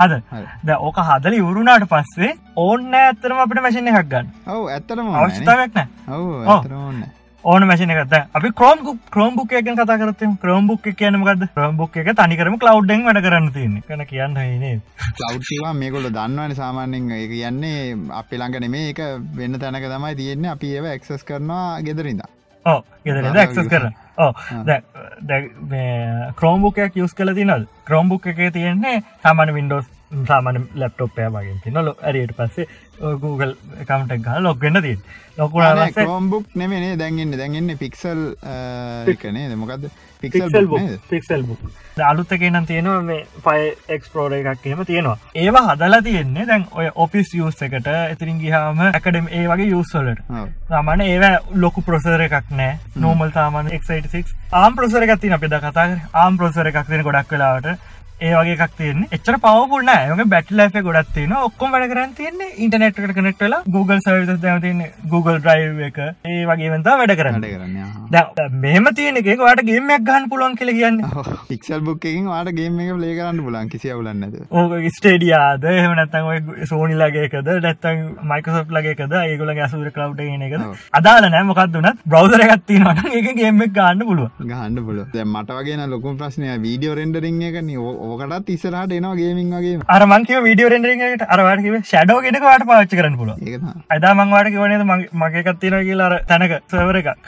හද. 0.00 0.22
ද 0.64 0.70
ඕක 0.78 0.98
හදල 1.10 1.38
ඉවරුණාට 1.42 1.88
පස්සේ 1.92 2.32
ඕන්න 2.56 2.94
ඇත්තරම 2.94 3.44
අපිට 3.44 3.62
මැසින 3.62 3.92
එකක් 3.92 4.08
ගන්න. 4.08 4.34
ඔව් 4.46 4.66
ඇත්තටම 4.68 5.14
අවස්ථාවක් 5.14 5.72
නෑ 5.74 5.88
ඔව් 6.08 6.26
ඔව්. 6.26 6.48
ඇත්තටම 6.48 7.17
ඕනේ. 7.44 7.66
මැසින 7.66 7.90
එකත් 7.90 8.14
අපි 8.34 8.50
ක්‍රෝම් 8.52 8.78
ක්‍රෝම් 9.10 9.36
බුක් 9.36 9.52
එකෙන් 9.52 9.76
කතා 9.76 9.98
කරත්තම 9.98 10.36
ක්‍රෝම් 10.38 10.66
බුක් 10.66 10.88
කියනමකද 10.94 11.44
ක්‍රෝම් 11.54 11.76
බුක් 11.76 11.96
එක 11.96 12.10
තනිකරම 12.14 12.58
කලව්ඩෙන් 12.58 13.04
වැඩ 13.04 13.22
කරන්න 13.26 13.52
තියන්නේ. 13.52 13.82
කන 13.82 14.06
කියන්න 14.06 14.34
නේ 14.34 14.80
කවුඩ් 15.18 15.52
ඒවා 15.52 15.74
මේගොල්ලෝ 15.74 16.12
දන්නවනේ 16.12 16.54
සාමාන්‍යයෙන් 16.54 17.12
ඒක 17.12 17.30
කියන්නේ 17.30 17.76
අපේ 18.14 18.38
ළඟ 18.38 18.60
නෙමෙයි 18.60 18.88
ඒක 18.88 19.00
වෙන 19.36 19.60
තැනක 19.60 19.86
තමයි 19.86 20.16
තියෙන්නේ. 20.16 20.50
අපි 20.50 20.74
ඒව 20.74 20.90
ඇක්සස් 20.94 21.24
කරනවා 21.24 21.80
ගෙදරින්ද 21.82 22.26
ඕ 22.66 22.80
ගෙදර 23.04 23.36
ඇක්සස් 23.36 23.68
කරන 23.68 23.92
ඕ 24.18 24.32
ක්‍රෝම්බුකයක් 26.40 26.98
යස් 27.04 27.14
කල 27.14 27.34
තිනල් 27.34 27.68
ක්‍රෝම්බුක් 27.84 28.26
එක 28.26 28.42
තියෙන්නේ 28.52 28.96
සාමන 29.22 29.54
වින්ඩෝස් 29.54 29.86
සාමන 30.10 30.60
ලප්ටොප්පය 30.74 31.30
වගේ 31.30 31.56
තින 31.64 31.80
ලො 31.80 31.94
ඇරයට 32.02 32.36
පස්සේ 32.36 32.68
Google 33.18 33.54
කමටක් 33.80 34.22
ගහ 34.24 34.38
ලොක්ගන්න 34.40 34.82
තින් 34.82 35.02
ලොකුණාසේ 35.38 36.04
ක්‍රෝම්බුක් 36.04 36.54
නෙමනේ 36.54 36.94
දැන්ගන්න 36.96 37.36
දැන්ගන්න 37.36 37.76
පික්සල් 37.78 38.22
එකනේ 39.06 39.48
දෙමකක්ද 39.50 39.90
පික්සල් 40.22 40.70
පික්සල් 41.10 41.42
බුක් 41.42 41.60
අලුත්තක 42.02 42.42
නම් 42.42 42.66
තියෙනවා 42.66 43.02
මේ 43.02 43.26
පයි 43.44 43.68
එක්ස්පලෝර 43.88 44.32
එකක් 44.32 44.66
එහෙම 44.66 44.84
තියෙනවා. 44.84 45.18
ඒවා 45.36 45.64
හදලා 45.68 46.02
තියෙන්නේ 46.02 46.46
දැන් 46.46 46.66
ඔය 46.72 46.88
ඔපිස් 46.96 47.34
යස් 47.34 47.62
එකට. 47.62 47.88
ඉතිරින් 48.12 48.40
ගිහාම 48.40 48.80
ඇකඩම් 48.86 49.28
ඒ 49.30 49.44
වගේ 49.48 49.68
යුස්සලට 49.68 50.24
සාමාන 50.68 51.00
ඒව 51.02 51.24
ලොකු 51.56 51.82
ප්‍රසර 51.82 52.20
එකක් 52.20 52.50
නෑ. 52.52 52.78
නෝමල් 52.96 53.30
තාමන 53.30 53.70
එක්6 53.70 54.24
ආම් 54.54 54.76
ප්‍රසර 54.76 55.06
එකත්තින 55.06 55.38
අපිද 55.38 55.58
කතාර 55.60 55.96
ආම් 56.14 56.38
ප්‍රසර 56.38 56.72
එකක් 56.72 56.82
තියෙන 56.86 57.06
ගොඩක් 57.08 57.32
වෙලාවට 57.32 57.78
ඒ 58.20 58.30
වගේ 58.34 58.54
එකක් 58.54 58.72
තියන්නේ. 58.78 59.08
එච්චර 59.16 59.36
පවපුල් 59.42 59.84
නෑ. 59.88 60.06
ඒවගේ 60.06 60.30
බැටල් 60.32 60.60
ලයිෆ් 60.60 60.76
ගොඩක් 60.86 61.10
තියෙන 61.16 61.34
ඔක්කොම 61.38 61.74
වැඩ 61.74 61.90
කරන් 61.92 62.14
තියෙන්නේ 62.18 62.48
ඉන්ටර්නෙට් 62.64 62.96
එකට 63.00 63.12
කනෙක්ට් 63.18 63.42
වෙලා 63.44 63.60
Google 63.74 63.98
සර්විසස් 64.06 64.40
දැන් 64.44 64.62
තියෙන්නේ 64.64 64.88
Google 65.12 65.38
Drive 65.44 65.84
එක. 65.88 66.00
ඒ 66.26 66.40
වගේ 66.50 66.70
වෙනතා 66.72 66.96
වැඩ 67.00 67.14
කරන්නේ. 67.20 67.52
කරන්න 67.52 68.08
දැන් 68.14 68.56
මෙහෙම 68.64 68.90
තියෙන 68.96 69.20
එකේ 69.20 69.36
ඔයාලට 69.38 69.62
ගේම් 69.68 69.92
එකක් 69.96 70.06
ගන්න 70.08 70.26
පුළුවන් 70.32 70.56
කියලා 70.60 70.78
කියන්නේ. 70.78 71.24
පික්සල් 71.50 71.84
බුක් 71.88 72.04
එකකින් 72.04 72.26
වාට 72.32 72.50
ගේම් 72.58 72.80
එක 72.80 72.90
ප්ලේ 72.96 73.14
කරන්න 73.20 73.44
පුළුවන්. 73.44 73.70
කිසි 73.74 73.94
නැතුව. 73.94 74.42
ඕක 74.50 74.90
ස්ටේඩියාද 74.96 75.68
එහෙම 75.74 76.26
ඔය 76.32 76.66
සෝනි 76.72 76.98
ලගේ 77.02 77.28
එකද? 77.28 77.52
නැත්නම් 77.68 78.02
මයික්‍රොසොෆ්ට් 78.32 78.74
ලගේ 78.78 78.96
එකද? 78.96 79.16
ඒගොල්ලෝගේ 79.20 79.66
Azure 79.68 79.94
cloud 79.96 80.18
එකේ 80.18 80.40
එන 80.40 80.46
එකද? 80.48 80.66
ඔව්. 80.66 80.84
අදාළ 80.92 81.28
නැහැ 81.28 81.48
මොකක්ද 81.52 81.80
උනත් 81.82 82.04
බ්‍රවුසර් 82.08 82.46
එකක් 82.48 82.66
තියෙනවා 82.66 82.98
නම් 82.98 83.16
ඒකෙන් 83.20 83.40
ගේම් 83.40 83.64
එක 83.68 83.72
ගන්න 83.78 84.04
පුළුවන්. 84.10 84.50
ගහන්න 84.52 84.84
පුල 84.90 85.00
මට 85.28 85.62
වගේ 85.62 85.88
ලොකුම් 85.88 86.20
ප්‍රශ්නය 86.20 86.52
වීඩියෝ 86.66 87.00
රෙන්ඩරිං 87.02 87.42
එකන 87.48 87.74
ඕකටත් 88.08 88.50
ඉස්සරහට 88.54 88.92
එනවා 88.92 89.14
ගේමින් 89.16 89.50
වගේ 89.54 89.74
අර 89.88 90.02
මං 90.06 90.26
කිව්ව 90.28 90.42
වීඩියෝ 90.46 90.70
රෙන්ඩරින් 90.72 91.02
එකට 91.08 91.24
අර 91.28 91.40
වාට 91.46 91.62
කිව්වේ 91.64 91.82
ෂැඩෝ 91.82 92.18
කෙනක 92.24 92.42
වාට 92.42 92.64
පුළුවන්. 93.18 93.38
ඒක 93.42 93.56
තමයි. 93.60 93.74
අදා 93.90 94.12
මං 94.14 94.30
වාට 94.30 94.48
කිව්ව 94.48 94.66
නේද 94.72 94.84
මගේ- 94.90 95.10
මගේ 95.14 95.42
එකක් 95.42 95.60
තියෙනවා 95.60 95.82
කියලා 95.82 96.20
තැනක 96.30 96.52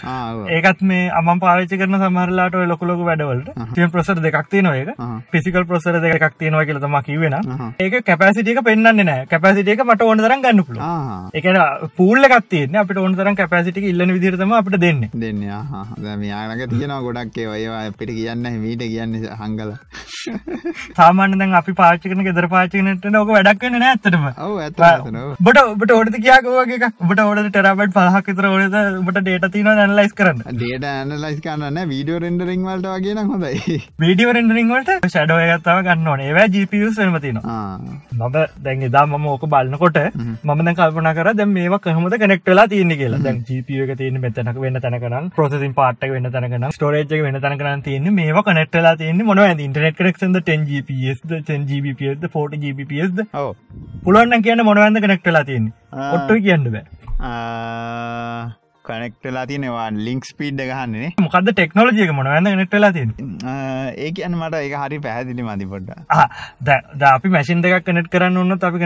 ආ 0.05 0.35
ඔව්. 0.35 0.47
ඒකත් 0.51 0.83
මේ 0.83 1.03
අමන් 1.12 1.40
පාවිච්චි 1.45 1.79
කරන 1.81 1.99
සමහරලාට 2.03 2.55
ඔය 2.55 2.66
ලොකු 2.66 2.85
ලොකු 2.87 3.05
වැඩවලට. 3.05 3.49
තියෙන 3.75 3.90
ප්‍රොසෙසර් 3.90 4.21
දෙකක් 4.23 4.49
තියෙනවා 4.51 4.77
ඒක. 4.77 4.90
අහහ. 4.99 5.16
ෆිසිකල් 5.33 5.64
ප්‍රොසෙසර් 5.64 6.01
දෙකක් 6.01 6.38
තියෙනවා 6.38 6.64
කියලා 6.64 6.85
තමයි 6.87 7.03
කිව්වේ 7.09 7.31
නම් 7.31 7.51
අහහ. 7.57 7.73
ඒක 7.81 7.99
කැපැසිටි 8.05 8.57
එක 8.57 8.62
පෙන්වන්නේ 8.64 9.05
නැහැ. 9.05 9.27
කැපැසිටි 9.27 9.77
එක 9.77 9.85
මට 9.85 10.03
ඕන 10.03 10.19
තරම් 10.19 10.43
ගන්න 10.43 10.64
පූල් 11.97 12.25
එකක් 12.25 12.49
තියෙන්නේ. 12.49 12.81
අපිට 12.81 12.99
ඕන 12.99 13.16
තරම් 13.16 13.37
කැපැසිටි 13.37 13.81
එක 13.81 13.90
ඉල්ලන 13.93 14.14
විදිහට 14.16 14.40
තමයි 14.40 14.59
අපිට 14.61 14.81
දෙන්නේ. 14.81 15.11
දෙන්න. 15.14 15.43
යාලක 16.25 16.69
තියෙනවා 16.71 17.03
ගොඩක් 17.03 17.38
ඒවා. 17.38 17.81
අපිට 17.90 18.11
කියන්න 18.11 18.47
මීට 18.61 18.83
කියන්න 18.85 19.14
හංගල 19.40 19.71
සාමාන්‍ය 20.98 21.37
දැන් 21.40 21.54
අපි 21.61 21.72
පාවිච්චි 21.80 22.11
කරන 22.11 22.24
ගෙදර 22.26 22.46
පාවිච්චි 22.52 22.80
කරන 22.80 22.90
එක 22.92 23.18
ඕක 23.20 23.30
වැඩක් 23.37 23.64
වෙන්නේ 23.66 23.83
නැහැ 23.83 23.96
ඇත්තටම. 23.96 24.24
ඔව 24.46 24.59
ඇත 24.64 24.80
ඔබට 25.40 25.61
ඔබට 25.62 25.92
ඕනද 25.96 26.16
කියාකෝගේ 26.24 26.78
එක 26.78 26.85
ඔබට 27.04 27.22
ඕනද 27.24 27.50
ටෙරබට් 27.56 27.94
පහක් 27.96 28.26
විතර 28.30 28.48
ඕනද? 28.50 28.76
ඔබට 29.02 29.20
ඩේටා 29.20 29.52
තියෙනවා 29.56 29.87
ඇනලයිස් 29.87 30.14
කරන්න? 30.20 30.42
ඩේට 30.61 30.87
ඇනලයිස් 30.92 31.40
කරන්න 31.46 31.80
වීඩියෝ 31.92 32.20
රෙන්ඩරිං 32.24 32.66
වලට 32.68 32.94
වගේ 32.94 33.16
නම් 33.16 33.33
හොඳයි. 33.35 33.80
වීඩියෝ 34.04 34.37
රෙන්ඩරින් 34.38 34.72
වලට 34.74 35.11
ෂැඩෝ 35.11 35.40
එකක් 35.46 35.66
තමයි 35.68 35.87
ගන්න 35.88 36.12
ඕනේ. 36.14 36.28
ඒවා 36.30 36.46
GPUs 36.54 37.00
වෙනම 37.02 37.18
තියෙනවා. 37.26 37.59
මම 38.18 38.38
දැන් 38.68 38.87
එදා 38.90 39.04
මම 39.11 39.26
ඕක 39.35 39.48
බලනකොට. 39.56 40.00
මම 40.20 40.64
දැන් 40.64 40.78
කල්පනා 40.80 41.14
කරා 41.18 41.37
දැන් 41.42 41.52
මේවා 41.59 41.83
කොහොමද 41.88 42.18
කනෙක්ට් 42.24 42.52
වෙලා 42.52 42.68
තියෙන්නේ 42.74 43.00
කියලා. 43.02 43.22
දැන් 43.26 43.42
GPU 43.50 43.83
එක 43.88 43.96
තියෙන්නේ 44.04 44.24
මෙතනක 44.26 44.62
වෙන 44.66 44.80
තැනක 44.87 45.09
නම් 45.12 45.30
processing 45.40 45.74
part 45.80 46.09
එක 46.09 46.16
වෙන 46.16 46.30
තැනක 46.38 46.56
නම් 46.61 46.76
storage 46.78 47.18
එක 47.18 47.26
වෙන 47.28 47.40
තැනක 47.46 47.66
නම් 47.66 47.85
තියෙන්නේ 47.90 48.16
මේවා 48.20 48.46
කනෙක්ට් 48.50 48.80
වෙලා 48.80 48.96
තියෙන්නේ 49.02 49.28
connection 49.40 49.68
ද 49.70 49.80
10 49.80 50.11
Gbps 50.11 50.33
ද 50.35 50.40
10 50.50 50.60
Gbps 50.68 51.20
ද 51.27 51.42
40 51.42 51.83
Gbps 51.85 53.12
ද 53.18 53.27
ඔව්. 53.35 53.51
පුළුවන් 54.05 54.29
නම් 54.31 54.42
කියන්න 54.42 54.64
මොනවද 54.64 55.01
කනෙක්ට් 55.01 55.27
වෙලා 55.27 55.44
තියෙන්නේ. 55.44 55.73
ආ. 55.92 56.12
ඔට්ටුයි 56.14 56.42
කියන්න 56.42 56.70
බෑ. 56.70 56.85
කනෙක්ටලා 58.85 59.44
තියනවා 59.46 59.88
ලිංක් 59.96 60.25
ස්පීඩ් 60.25 60.61
ගහන්නනේ 60.62 61.11
මොකද්ද 61.20 61.51
ටෙක්නොලොජි 61.51 62.03
එක? 62.05 62.12
මොනවද 62.12 62.49
වෙලා 62.75 62.92
තියෙන්නේ? 62.92 63.27
ඒ 63.96 64.11
කියන්න 64.12 64.37
මට 64.38 64.55
එක 64.61 64.75
හරි 64.83 64.99
පැහැදිලි 64.99 65.42
දැන් 66.62 66.88
දැන් 66.94 67.12
අපි 67.12 67.29
මැෂින් 67.29 67.62
දෙකක් 67.62 67.85
කනෙක්ට් 67.85 68.11
කරන්න 68.11 68.37
උනොත් 68.37 68.64
අපි 68.64 68.79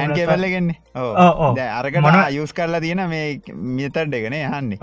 නැත්නම්- 0.00 0.16
කෙවල්ලගෙන්නේ 0.16 0.78
ඔව්, 0.94 1.10
ඔව්. 1.40 1.52
අරකට 1.72 2.00
මොනව- 2.00 2.42
යස් 2.42 2.52
කරලා 2.52 2.80
තියෙන 2.80 3.04
මේ 3.08 3.40
මිතඩ් 3.76 3.96
එකනේ 4.14 4.42
යහන්නේ 4.44 4.78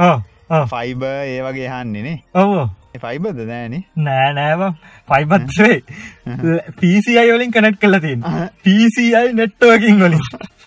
ෆයිබ 0.70 1.04
ඒ 1.10 1.42
වගේ 1.42 1.68
යහන්නෙනේ 1.68 2.18
ඔව් 2.36 2.56
ඔව් 2.96 3.04
ෆයිබද 3.04 3.40
දෑන 3.42 3.76
නෑ? 4.00 4.34
නෑම 4.36 4.62
පයිබත්වේ 5.10 5.78
පිසියි 6.80 7.30
වලින් 7.30 7.52
කනෙට් 7.52 7.80
කල 7.80 8.00
තින් 8.00 8.26
පිසියි 8.64 9.32
නෙට්වකින් 9.34 10.00
වලින්. 10.00 10.20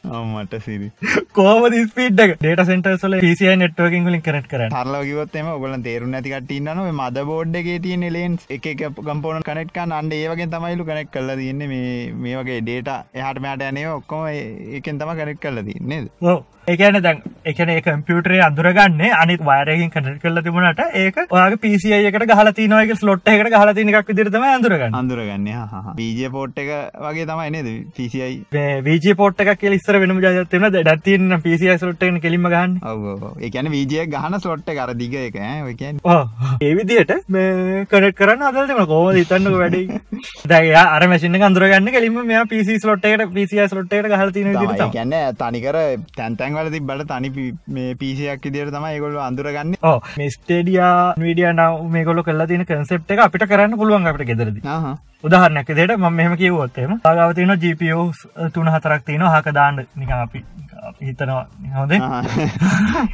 මට 0.07 0.59
සිරි. 0.65 0.89
කෝම 1.33 1.65
ස්පීඩ් 1.85 2.21
ඩේට 2.21 2.63
සෙන්ටර්සල 2.67 3.17
පිසියි 3.21 3.55
නෙට්වකින් 3.57 4.09
වලින් 4.09 4.23
කනෙට් 4.23 4.49
කරන්න? 4.49 4.75
තරලගවත්තම 4.75 5.53
ඔගල 5.55 5.77
තේරු 5.83 6.11
නැතිකටන්න 6.13 6.83
මද 6.89 7.25
බෝඩ් 7.31 7.57
එක 7.63 7.71
තියන 7.83 8.07
ලේන්ස් 8.13 8.47
එක 8.51 8.69
ගම්පෝන 9.01 9.43
කනෙට්ක 9.43 9.81
අන්ඩ 9.91 10.13
ඒවගේ 10.13 10.51
තමයිලු 10.53 10.89
කනෙක් 10.91 11.11
කල්ල 11.11 11.35
තියන්නේ 11.37 11.71
මේ 11.73 12.13
මේ 12.17 12.37
වගේ 12.41 12.61
ඩේට 12.61 12.93
එහට 13.15 13.43
මෑට 13.47 13.67
යනය 13.71 13.87
ඔක්කොම 13.93 14.29
ඒකෙන් 14.33 14.99
තම 14.99 15.15
කනෙක් 15.15 15.41
කල්ල 15.41 15.63
තින්නේද 15.63 16.11
ඒකන 16.67 16.97
දැන් 17.03 17.19
එකන 17.45 17.71
කම්පියුටරේ 17.85 18.41
අදුරගන්න 18.47 19.03
අනිත් 19.17 19.43
වයරකින් 19.49 19.91
කනෙට් 19.91 20.17
කල්ල 20.23 20.41
තිබුණට 20.43 20.81
ඒක 20.95 21.19
ඔයාගේ 21.27 21.61
පිසියි 21.65 21.99
එකට 22.09 22.25
ගහල 22.31 22.51
තිනවක 22.57 22.93
ස්ලොට් 23.01 23.29
එකට 23.33 23.51
ගහල 23.55 23.71
තින 23.77 23.93
එකක් 23.93 24.11
විදිරතම 24.11 24.47
අඳුරගන්න. 24.47 24.97
අඳුරගන්න 25.01 25.47
බීජ 25.99 26.31
පෝට් 26.33 26.59
එක 26.59 26.71
වගේ 27.05 27.27
තමයි 27.31 27.53
නේද 27.57 27.69
පිසියි 27.97 28.31
වීජ 28.83 29.15
පොට් 29.15 29.45
එක 29.45 29.53
කෙ 29.61 29.75
ඉස්සර 29.77 30.01
වෙනම 30.05 30.19
ජයත්වන 30.25 30.67
දැත්තින්න 30.81 31.37
පිසියි 31.45 31.79
සලොට්ටන 31.79 32.19
කෙලිම 32.21 32.49
ගන්න 32.49 32.75
ඒකැන 33.41 33.71
වීජය 33.71 34.09
ගහන 34.09 34.39
ස්ලොට්ට 34.41 34.73
කර 34.73 34.95
දිග 34.97 35.15
එක 35.21 35.39
ඔකන් 35.69 36.03
ඒ 36.61 36.75
විදියට 36.81 37.15
මේ 37.29 37.87
කනෙට් 37.87 38.19
කරන්න 38.19 38.47
අදල්ටම 38.51 38.83
කෝම 38.87 39.23
ඉතන්නක 39.23 39.61
වැඩි? 39.63 39.85
දැය 40.49 40.75
අර 40.75 41.07
මැසින 41.07 41.41
අඳුරගන්න 41.43 41.93
කෙලිම 41.93 42.21
මේ 42.27 42.45
පිසි 42.49 42.81
ස්ලොට්ට 42.81 43.33
පිසියි 43.33 43.69
ස්ලොට්ට 43.69 43.97
ගහල 44.11 44.37
තින 44.37 44.53
කියන්න 44.91 45.17
තනිකර 45.39 45.81
තැන්තැන් 46.17 46.56
තැන්වල 46.57 46.71
තිබට 46.75 47.11
තනි 47.11 47.95
පිසියක් 48.01 48.47
ඉදිර 48.49 48.71
තම 48.71 48.87
ඒගොල්ල 48.89 49.19
අඳුරගන්න. 49.19 49.77
ඕ 49.83 49.99
මිස්ටේඩියා 50.19 51.15
වීඩිය 51.19 51.51
නව 51.53 51.91
මේගොල 51.95 52.23
කල්ලා 52.23 52.49
තින 52.49 52.65
කන්සෙප් 52.65 53.11
එක 53.11 53.25
අපිට 53.27 53.47
කරන්න 53.51 53.77
පුළුවන් 53.81 54.07
අපට 54.07 54.25
ගෙදරද. 54.31 54.61
උදාහරනැක 55.25 55.73
දෙට 55.79 55.97
ම 55.97 56.09
මෙම 56.13 56.37
කිවොත්තේම 56.37 57.01
ආගවතින 57.03 57.55
ජිපෝ 57.65 58.07
තුන 58.55 58.73
හතරක් 58.75 59.05
තියන 59.07 59.27
හක 59.27 59.55
දාන්න 59.59 59.85
නික 59.97 60.11
අපි 60.11 60.45
හිතනවා. 61.01 61.45
හොඳ? 61.75 61.93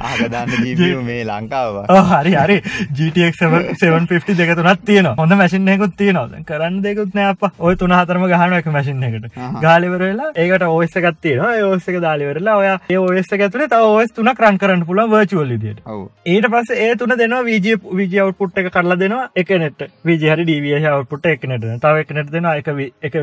ආගදන්න 0.01 1.03
මේ 1.03 1.23
ලංකාව 1.23 1.75
හරි 2.11 2.33
හරි. 2.35 2.57
GTX 2.93 3.33
750 3.75 4.37
දෙක 4.37 4.55
තුනත් 4.57 4.85
තියෙන 4.85 5.09
හොඳ 5.15 5.33
මැසිින්යකුත් 5.33 5.95
තියනවා. 5.97 6.43
කරන්න 6.43 6.81
දෙකුත් 6.81 7.13
නෑ 7.13 7.29
අප 7.31 7.43
ඔය 7.59 7.75
තුන 7.75 7.91
හතරම 7.91 8.27
ගහන 8.27 8.53
එක 8.53 8.67
මැසින් 8.69 9.03
එකට. 9.03 9.29
ගාලිවරලා 9.61 10.31
ඒකට 10.37 10.67
ඕස්ස 10.69 10.97
එකත් 10.97 11.21
තියෙනවා. 11.21 11.53
ඕස්ස 11.65 11.87
එක 11.87 11.99
දාලිවරලා 12.01 12.57
ඔය 12.57 12.67
ඒ 12.89 12.97
ඔස්ස 12.99 13.33
ඇතුලේ 13.35 13.67
තව 13.67 13.91
ඔස් 13.95 14.11
තුන 14.11 14.31
කරන් 14.33 14.57
කරන්න 14.57 14.85
පුළ 14.85 15.01
වර්චුවල් 15.07 15.55
දිට 15.57 15.81
ඔවු. 15.85 16.09
ඊට 16.25 16.47
පස්ස 16.47 16.71
ඒ 16.77 16.95
තුන 16.95 17.15
දෙනවා 17.17 17.43
වීජ 17.43 17.67
විජ 17.93 18.19
අවට්පුට් 18.19 18.57
එක 18.57 18.69
කරලා 18.73 18.97
දෙනවා 18.97 19.29
එකනෙට 19.35 19.83
විජහරි 20.05 20.43
ඩිවිය 20.43 20.87
අවට්පුට 20.87 21.25
එකනට 21.25 21.65
තව 21.81 22.03
එකනට 22.03 22.31
දෙෙන 22.31 22.45
එක 22.53 22.67
වී- 22.71 22.93
එක 23.01 23.15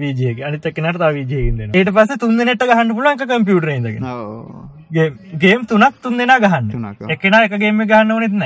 වීජය 0.00 0.42
අනිත 0.42 0.66
එකනට 0.66 0.98
තා 0.98 1.10
විජයගන්න 1.12 1.74
ඊට 1.74 1.90
පස්ස 1.92 2.18
තුන් 2.18 2.36
දෙනට 2.38 2.64
ගහන්න 2.64 2.94
පුලන්ක 2.94 3.22
කම්පියුටර 3.24 3.70
ඉදගෙන 3.96 5.18
ගේම් 5.38 5.66
තුනක් 5.66 5.96
තුන් 6.02 6.18
දෙනා 6.18 6.38
ගහන්න. 6.40 6.86
එකන 7.10 7.34
එකගේම 7.38 7.80
ගහන්න 7.82 8.12
ඕනෙත්න 8.12 8.42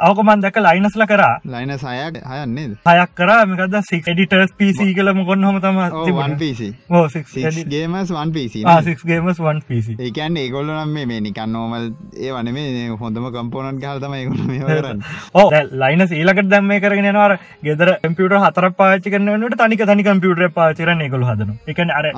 අවකමන් 0.00 0.40
දැක 0.44 0.56
ලයිනස්ල 0.66 1.04
කරා. 1.06 1.40
ලයින 1.44 1.72
සයක් 1.78 2.20
හයන්නේද 2.32 2.76
හයක් 2.86 3.14
කරා. 3.14 3.46
මකද 3.46 3.82
සික් 3.90 4.08
එඩිටර්ස් 4.08 4.52
පිසි 4.58 4.94
කලම 4.94 5.24
කොන්න 5.26 5.44
හොම 5.44 5.60
තම 5.60 6.38
පිසි 6.38 6.68
ගේමස් 7.74 8.12
වන් 8.12 8.32
පිසි 8.32 8.64
ගේමස් 9.04 9.40
වන් 9.40 9.60
පිසි 9.68 9.96
ඒකන් 9.98 10.36
ඒගොල්ල 10.36 10.72
නම් 10.76 10.94
මේ 11.10 11.20
නිකන් 11.20 11.52
නෝමල් 11.52 11.90
ඒ 12.16 12.32
වන 12.32 12.52
මේ 12.58 12.88
හොඳම 13.02 13.28
කම්පෝනට් 13.36 13.82
ගහතම 13.84 14.16
ඒගොල 14.20 14.42
මේ 14.52 14.60
කරන්න. 14.60 15.04
ඕ 15.34 15.48
ලයින 15.82 16.06
සීලකට 16.08 16.50
දැම්ම 16.54 16.72
කරගෙන 16.86 17.10
නවාර 17.10 17.36
ගෙදර 17.62 17.92
කම්පියුට 18.06 18.38
හතර 18.46 18.70
පාචි 18.80 19.14
කරනට 19.14 19.58
තනික 19.62 19.84
තනි 19.90 20.08
කම්පියුටර 20.08 20.48
පාචරන 20.58 21.04
ඒගොලු 21.06 21.28
හදන 21.30 21.52
එකන 21.74 21.94
අර. 21.98 22.10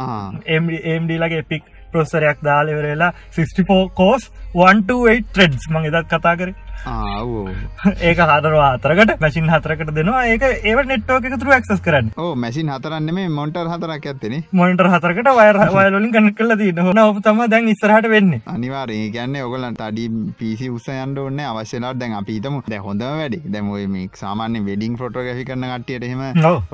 එම්ඩලගේ 0.46 1.42
පික් 1.50 1.64
ප්‍රොස්සරයක් 1.92 2.38
දාලෙවරලා 2.44 3.12
64 3.36 3.88
කෝස් 3.94 4.30
128 4.54 5.28
ට්‍රෙඩ්ස් 5.28 5.70
මං 5.70 5.88
එදත් 5.90 6.10
කතා 6.10 6.34
කර 6.36 6.50
ආවෝ 6.50 6.67
ඒක 6.86 8.20
හදරවා 8.30 8.68
අතරකට 8.76 9.20
මැසින් 9.20 9.50
හතරකට 9.54 9.92
දෙනවා. 9.98 10.24
ඒක 10.32 10.42
ඒව 10.70 10.80
නෙට්ටෝක 10.90 11.28
තුර 11.40 11.50
ක්සස් 11.60 11.82
කරන්න. 11.86 12.10
ඕ 12.16 12.34
මැසින් 12.44 12.70
හතරන්න 12.74 13.10
මේ 13.14 13.28
මොන්ටර් 13.38 13.66
හතරක් 13.72 14.06
ඇත්තෙන 14.12 14.36
මොනිටර් 14.52 14.88
හතරකට 14.94 15.30
වයර 15.40 15.58
වයලොලින් 15.76 16.12
කන 16.12 16.30
කල 16.38 16.56
දී 16.62 16.86
හොන 16.88 17.02
ඔප 17.04 17.20
තම 17.26 17.42
දැන් 17.54 17.68
ඉස්සරහට 17.74 18.08
වෙන්නේ. 18.14 18.42
අනිවාරය 18.54 18.98
ගැන්න 19.16 19.36
ඔගලන්ට 19.46 19.82
අඩි 19.88 20.06
පිසි 20.38 20.70
උසයන්ට 20.76 21.18
ඔන්න 21.24 21.40
අවශ්‍යලාට 21.50 22.00
දැන් 22.02 22.16
අපිතම 22.20 22.60
දැ 22.68 22.80
හොඳ 22.86 23.02
වැඩි. 23.02 23.42
දැම 23.54 23.72
මේ 23.96 24.08
සාමාන්‍ය 24.22 24.64
වෙඩිං 24.68 24.96
ෆොටෝග්‍රි 25.02 25.44
කරන 25.50 25.66
කටියට 25.72 26.08
එහෙම. 26.08 26.22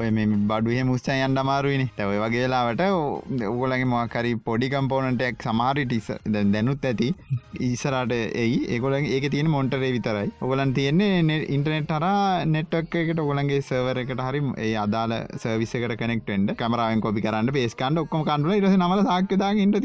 ඔය 0.00 0.10
මේ 0.10 0.26
බඩුව 0.52 0.84
මුස්සයන් 0.92 1.38
අමාරුවනි 1.44 1.88
තැවයි 1.98 2.22
වගේලාවට 2.24 2.84
ඔගලගේ 3.52 3.90
මොකරි 3.94 4.34
පොඩි 4.48 4.72
කම්පෝනටක් 4.74 5.48
සමාරිටිස 5.48 6.10
දැනුත් 6.54 6.84
ඇති. 6.84 7.10
ඊසරට 7.68 8.14
එයි. 8.44 8.58
ඒගොල 8.74 8.96
ඒක 9.00 9.30
තියෙන 9.34 9.50
මොන්ටරේ 9.56 9.93
විතරයි. 9.94 10.28
ඔගලන් 10.44 10.74
තියෙන්නේ 10.78 11.40
ඉන්ටනෙට් 11.56 11.94
හර 11.96 12.06
නෙට්ක් 12.54 12.98
එකට 13.02 13.22
ඔගලන්ගේ 13.24 13.60
සවර 13.68 14.02
එකට 14.04 14.24
හරි 14.28 14.42
ඒ 14.66 14.74
අදාල 14.84 15.14
සර්විසකට 15.42 15.96
කනෙක්ටෙන්ට 16.02 16.54
කමරාවෙන් 16.60 17.04
කොපි 17.06 17.24
කරන්න 17.26 17.52
පේස්කන්ඩ 17.58 18.04
ඔක්කොම 18.04 18.26
කන්ඩුල 18.28 18.56
ඉරස 18.58 18.76
නමල 18.78 19.04
සාක්කදා 19.10 19.52
ඉට 19.64 19.78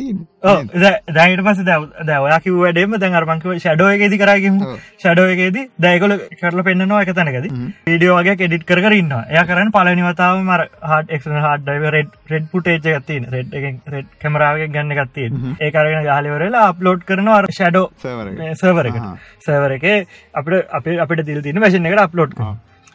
දැයිට 1.17 1.43
පස 1.47 1.63
දැ 2.09 2.19
ඔයා 2.25 2.39
කිව 2.45 2.59
වැඩේම 2.63 2.97
දැන් 3.03 3.17
අරමංකව 3.19 3.55
ෂඩෝ 3.57 3.89
එකේදි 3.95 4.21
කරගම. 4.21 4.59
ෂඩෝ 5.03 5.27
එකේදී 5.33 5.65
දැයකොල 5.85 6.15
කරල 6.41 6.63
පෙන්න්නවා 6.67 7.01
එක 7.05 7.13
තැනකද. 7.19 7.49
වීඩියෝ 7.89 8.17
වගේ 8.19 8.37
කෙඩිට් 8.41 8.65
කරන්න 8.69 9.13
එය 9.31 9.43
කරන්න 9.49 9.73
පලනිවතාව 9.75 10.41
මර 10.43 10.65
හට 10.91 11.17
එක් 11.17 11.27
හට 11.45 11.77
රෙඩ් 11.95 12.11
රෙඩ් 12.33 12.45
පුටේජ 12.53 12.79
ගත්තින 12.85 13.27
රෙඩ් 13.35 13.57
රෙඩ් 13.95 14.09
කමරාවගේ 14.23 14.71
ගන්න 14.75 14.95
ගත්තේ 14.99 15.29
ඒ 15.59 15.71
කරගෙන 15.75 16.07
ගහලිවරලා 16.09 16.65
අප්ලෝඩ් 16.71 17.05
කරනවා 17.09 17.41
ෂඩෝ 17.49 17.85
සවර 17.99 18.89
එක 18.89 18.97
ආහා. 18.99 19.15
සර්වර 19.45 19.71
එක 19.77 19.98
අපට 20.33 20.73
අපේ 20.73 20.97
අපිට 20.99 21.25
දිල් 21.25 21.41
තින 21.41 21.61
වශන 21.61 21.85
එකට 21.85 22.03
අප්ලෝඩ් 22.03 22.35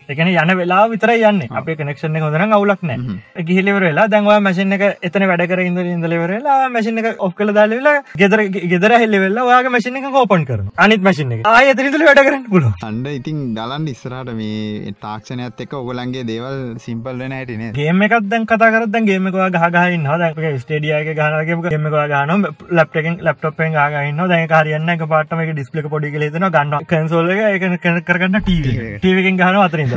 එකන 0.09 0.31
යන 0.33 0.53
වෙලා 0.59 0.83
විතර 0.89 1.13
යන්න. 1.15 1.43
අපේ 1.51 1.77
කනෙක්ෂණ 1.77 2.21
හොඳන 2.21 2.55
අවුලක් 2.59 2.83
නෑ. 2.83 3.19
ගිහිලිවර 3.43 3.85
වෙලා 3.89 4.07
දැන්වා 4.09 4.41
මැසින 4.41 4.73
එක 4.73 4.85
එතන 5.03 5.27
වැඩ 5.31 5.47
කර 5.51 5.63
ඉද 5.65 5.79
ඉදලවරලා 5.85 6.59
මැසින 6.71 6.99
එක 7.03 7.21
ඔෆ් 7.21 7.35
කළ 7.35 7.55
දාලවෙලා 7.55 8.03
ගෙදර 8.23 8.45
ගෙදර 8.73 8.97
හෙල්ල 8.97 9.19
වෙල්ලා 9.25 9.47
වාගේ 9.51 9.75
මැසින 9.77 9.97
එක 9.97 10.09
කෝපන් 10.17 10.45
කරන 10.47 10.69
අනිත් 10.79 11.03
මැසින 11.03 11.33
එක. 11.33 11.45
ආය 11.47 11.71
ඇතරිතුල 11.71 12.07
වැඩ 12.09 12.23
කරන්න 12.27 12.47
පුල 12.51 12.67
අන්ඩ 12.83 13.09
ඉතින් 13.13 13.41
ගලන් 13.57 13.89
ඉස්සරට 13.95 14.33
මේ 14.35 14.93
තාක්ෂණයත් 15.01 15.65
එක්ක 15.67 15.77
ඔගලන්ගේ 15.81 16.27
දේවල් 16.31 16.59
සිම්පල් 16.87 17.19
වෙන 17.23 17.37
හැටිනේ 17.39 17.73
ගේම 17.75 18.03
එකක් 18.09 18.17
දැන් 18.31 18.47
කතා 18.47 18.71
කරත් 18.75 18.99
ගේමකවා 19.09 19.49
ගහගන්න 19.51 20.09
දැක 20.23 20.41
ස්ටේඩියගේ 20.63 21.17
ගහනගේ 21.21 21.59
ගේමකවා 21.69 22.07
ගන 22.13 22.47
ලප්ටකින් 22.73 23.19
ලප්ටපෙන් 23.23 23.77
ගන්න 23.77 24.23
දැන් 24.29 24.49
කාරයන්න 24.49 24.95
එක 24.97 25.07
පාටම 25.09 25.45
එක 25.45 25.55
ඩිස්පලක 25.55 25.91
පොඩි 25.91 26.13
ලෙන 26.17 26.49
ගන්න 26.51 26.89
කන්සෝල්ල 26.91 27.31
එක 27.35 27.69
කරගන්න 28.07 28.41
ටීවකින් 28.45 29.41
ගහන 29.41 29.61
අතරින්ද 29.63 29.94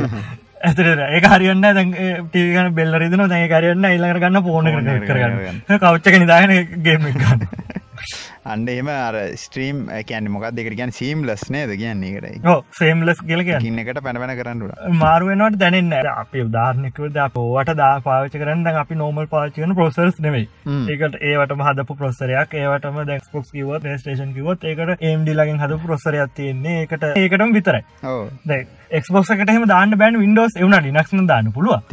ඇතර 0.60 0.86
ඒ 1.08 1.20
හරියන්න 1.26 1.62
දැන් 1.62 1.90
ටීගන 2.26 2.70
බෙල්ලරිදන 2.74 3.24
දැන් 3.26 3.48
කරන්න 3.48 3.86
ඉල්ලර 3.90 4.18
ගන්න 4.18 4.42
පෝන 4.44 4.70
කරගන්න. 4.70 5.60
කවච්චක 5.76 6.14
නිදාහන 6.18 6.54
ගේම 6.82 7.10
ගන්න 7.12 7.46
අන්ඩ 8.48 8.72
එම 8.72 8.90
අර 8.90 9.16
ස්ට්‍රීම් 9.36 9.84
ඇකැන 9.92 10.30
මොකක් 10.30 10.48
දෙකට 10.52 10.76
ගැන් 10.78 10.92
සීම් 10.92 11.24
ලස් 11.24 11.44
නේද 11.50 11.74
කියන්නේ 11.74 12.14
කරයි 12.16 12.56
සේම්ලස් 12.72 13.22
කියලක 13.22 13.52
ඉන්න 13.60 13.82
එකට 13.82 14.02
පැනපැන 14.02 14.34
කරන්නට 14.38 14.86
මාරුවෙනට 14.98 15.58
දැනන්න 15.58 15.92
අපි 16.14 16.44
උදාාරනකව 16.44 17.18
පෝවට 17.34 17.74
දා 17.76 17.92
පාච 18.00 18.34
කරන්න 18.34 18.66
අපි 18.76 18.94
නෝමල් 18.96 19.28
පාචිකන 19.28 19.74
පොසර්ස් 19.74 20.20
නෙමයි. 20.20 20.44
ඒකට 20.88 21.20
ඒවට 21.22 21.56
හදපු 21.60 21.96
ප්‍රොස්සරයක් 21.96 22.56
ඒවටම 22.56 22.98
දැක්ස්පොක්ස් 23.04 23.52
කිව 23.52 23.74
පේස්ටේෂන් 23.80 24.34
කිවොත් 24.34 24.64
ඒකට 24.64 25.02
ඒම්ඩි 25.02 25.34
ලගින් 25.34 25.62
හද 25.62 25.80
ප්‍රොසරයක් 25.84 26.34
තියෙන්නේ. 26.34 26.80
ඒකට 26.82 27.08
ඒකටම 27.14 27.54
විතරයි. 27.54 27.82
ඕ 28.04 28.20
එක්ස්පොක්සකටම 28.90 29.66
දාන්න 29.68 29.98
බෑන් 29.98 30.16
වින්ඩෝස් 30.18 30.56
එවුණ 30.56 30.78
ලිනක්න 30.86 31.26
දාන්න 31.26 31.52
පුළුව 31.52 31.92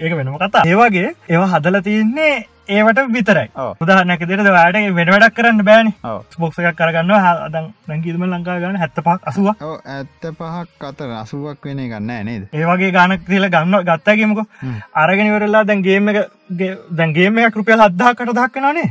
ඒක 0.00 0.12
වෙනම 0.12 0.34
කතා 0.36 0.64
ඒවගේ 0.66 1.06
ඒවා 1.28 1.52
හදල 1.52 1.80
තියන්නේ 1.82 2.34
ඒවට 2.68 3.00
විතරයි. 3.12 3.48
උදාහනැක 3.80 4.20
දෙට 4.20 4.46
වැඩ 4.46 4.76
වෙන 4.94 5.08
වැඩක් 5.08 5.34
කරන්න 5.36 5.64
බෑන 5.64 5.92
ඔව්. 6.02 6.22
ස්පොක්සක් 6.30 6.76
කරගන්න 6.76 7.12
හදන් 7.16 7.66
රැකිීම 7.88 8.24
ලංකා 8.26 8.58
ගන්න 8.60 8.78
හැත්ත 8.78 9.00
පක් 9.00 9.20
අසුව 9.24 9.48
ඇත්ත 9.50 10.24
පහක් 10.32 10.82
අතර 10.82 11.10
අසුවක් 11.14 11.64
වෙන 11.64 11.82
ගන්න 11.84 12.24
නේද 12.24 12.48
ඒවගේ 12.52 12.92
ගානක් 12.92 13.26
කියල 13.26 13.48
ගන්න 13.48 13.84
ගත්තගේමක 13.84 14.40
හ්ම්. 14.60 14.80
අරගෙනවරලා 14.94 15.64
දැන් 15.64 15.82
ගේම 15.82 16.08
එක 16.08 16.18
දැන්ගේම 16.50 17.38
රුපියල් 17.54 17.80
අදදාකට 17.80 18.30
දක්කනනේ 18.30 18.88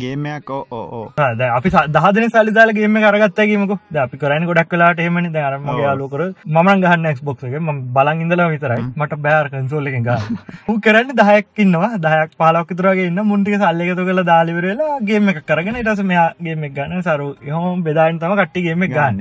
ගේමයක් 0.00 0.50
ඕ 0.50 0.64
ඕ 0.72 1.08
ද 1.38 1.48
අපි 1.48 1.70
දහදන 1.96 2.30
සල්ලිදාලගේම 2.30 2.96
කරගත්තගේමක 2.96 3.74
ද 3.90 3.96
අපි 3.96 4.16
කරන 4.16 4.46
ගොඩක් 4.46 4.70
කලාට 4.70 4.98
එමනි 4.98 5.28
දරමගේ 5.28 5.82
යාලෝකර 5.82 6.22
මම 6.46 6.70
ගහන්න 6.84 7.18
ක්බොක්ගේ 7.18 7.60
ම 7.60 7.82
බලන් 7.94 8.22
ඉඳලා 8.24 8.48
විතරයි. 8.48 8.84
මට 8.96 9.20
බෑර් 9.20 9.50
කන්සෝල්ල 9.50 9.86
එක 9.86 10.08
හු 10.68 10.78
කරන්න 10.80 11.12
දහයක්කින්නවා 11.20 11.98
දහයක් 11.98 12.32
පාලක් 12.38 12.72
විතරගේ 12.72 13.10
ඉන්න 13.10 13.20
මුන්ටික 13.22 13.60
සල්ලෙකතු 13.60 14.06
කළ 14.08 14.24
දාලිවරලා 14.24 15.00
ගේම 15.02 15.28
එක 15.28 15.42
කරගෙන 15.44 15.80
ඉටස 15.82 16.02
මෙයාගේම 16.02 16.64
ගන්න. 16.70 17.02
සරු 17.02 17.28
යහෝම් 17.42 17.84
බෙදායින් 17.84 18.18
තම 18.18 18.34
කට්ටිගේම 18.40 18.88
ගන්න. 18.88 19.20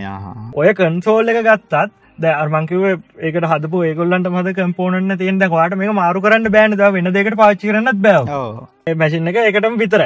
ඔය 0.56 0.74
කන්සෝල් 0.74 1.36
එක 1.36 1.43
ගත්තත් 1.43 1.91
ද 2.17 2.26
අර්මංකිව 2.26 2.84
ඒකට 3.19 3.45
හදපු 3.52 3.84
ඒගොල්ලන්ට 3.88 4.30
මද 4.30 4.54
කම්පෝනන්න 4.58 5.17
තියන්ට 5.17 5.45
වාට 5.49 5.76
මේ 5.76 5.93
මාරු 5.99 6.21
කරන්න 6.21 6.52
බෑන. 6.56 6.78
ද 6.78 6.91
වෙන 6.93 7.12
දෙකට 7.12 7.38
පාච්චි 7.41 7.69
කරන්නත් 7.69 8.02
බැව 8.06 8.30
මැසින් 8.95 9.28
එක 9.28 9.38
එකටම 9.49 9.78
විතර. 9.82 10.02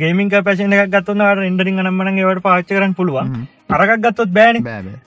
ගේමින් 0.00 0.30
පැසින 0.30 0.72
එක 0.72 0.90
ගත්වන්නට 0.90 1.48
ඉන්ඩරින් 1.50 1.82
නම්මන 1.84 2.18
ඒවට 2.18 2.42
පාච්ච 2.42 2.68
කරන්න 2.68 2.94
පුළුවන් 2.94 3.46
හ්ම්. 3.70 3.76
අරකක් 3.76 4.02
ගත්තොත් 4.04 4.32
බෑන. 4.32 4.56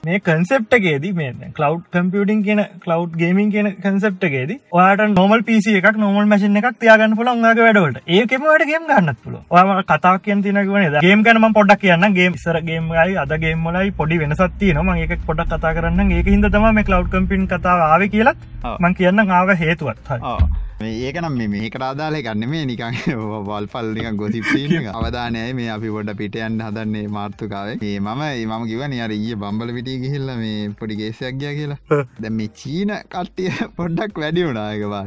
මේ 0.04 0.20
කන්සෙප්ටගේද 0.20 1.06
මේ 1.14 1.50
කලව් 1.58 1.80
කම්පියටින් 1.94 2.42
කියන 2.46 2.62
කලව් 2.84 3.16
ගේමින් 3.22 3.52
කියන 3.54 3.70
කන්සෙප්ටගේද 3.78 4.52
ඔයාට 4.72 5.04
නොමල් 5.12 5.42
පිසි 5.42 5.76
එකක් 5.80 5.98
නොමල් 5.98 6.26
මසින 6.26 6.56
එකක් 6.56 6.80
තියාගන්න 6.80 7.16
පුල 7.16 7.32
ගේ 7.50 7.66
වැඩවලට. 7.68 8.02
ඒකෙමට 8.08 8.66
ගේම් 8.72 8.88
ගන්නත් 8.90 9.18
පුල 9.24 9.38
ඔයාම 9.50 9.84
කතා 9.84 10.16
කිය 10.18 10.40
තිනකවන 10.42 11.00
ගේම් 11.00 11.24
ගැනම 11.28 11.48
පොඩක් 11.52 11.80
කියන්න 11.80 12.08
ගේම් 12.18 12.40
සර 12.44 12.60
ගේම්ගයි 12.70 13.16
අද 13.24 13.34
ගේම්මලයි 13.44 13.94
පොඩි 14.00 14.20
වෙනසත්ති 14.24 14.74
න 14.74 14.84
ම 14.84 14.92
ඒක 14.96 15.16
පොඩක් 15.26 15.54
කතා 15.54 15.74
කරන්න 15.78 16.12
ඒක 16.12 16.26
හිද 16.26 16.50
තම 16.50 16.68
මේ 16.74 16.88
කලව් 16.90 17.08
කම්පින් 17.10 17.48
කතාව 17.48 17.88
ආව 17.88 18.06
කියලත්. 18.10 18.38
මං 18.78 18.94
කියන්න 18.94 19.26
ආව 19.30 19.56
හේතුවත් 19.56 19.98
හරි. 20.08 20.20
ඒකනම් 20.80 21.36
මේකට 21.48 21.82
අදාල 21.82 22.16
ගන්න 22.18 22.48
මේ 22.48 22.64
නිකන් 22.64 22.96
වල්පල් 23.48 23.88
නික 23.94 24.16
ගොසිප 24.16 24.46
අවධානය 24.98 25.42
මේ 25.52 25.68
අපි 25.68 25.88
ගොඩ 25.88 26.10
පිටයන්න 26.16 26.58
හදන්නේ 26.60 27.06
මාර්ථකාවේ 27.08 27.76
ඒ 27.82 28.00
මම 28.00 28.22
මම 28.48 28.64
කිව 28.66 28.82
නිර 28.88 29.12
ඒ 29.12 29.36
බම්බල 29.36 29.70
පිටිය 29.76 29.98
ගිහිල්ල 29.98 30.32
මේ 30.34 30.70
පොඩි 30.70 30.96
ගේසයක් 30.96 31.38
ගිය 31.38 31.54
කියලා. 31.54 32.00
දැ 32.20 32.30
මේ 32.30 32.50
චීන 32.52 32.92
කට්ටිය 33.06 33.52
පොඩ්ඩක් 33.78 34.18
වැඩි 34.18 34.46
වුණනායකවා 34.46 35.04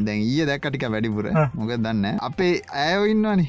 දැන් 0.00 0.20
ඊය 0.20 0.46
දැක්කටික 0.46 0.86
වැඩිපුර. 0.88 1.28
මොක 1.54 1.74
දන්න 1.76 2.20
අපේ 2.20 2.52
ඇයෝ 2.76 3.04
ඉන්නවානේ. 3.06 3.48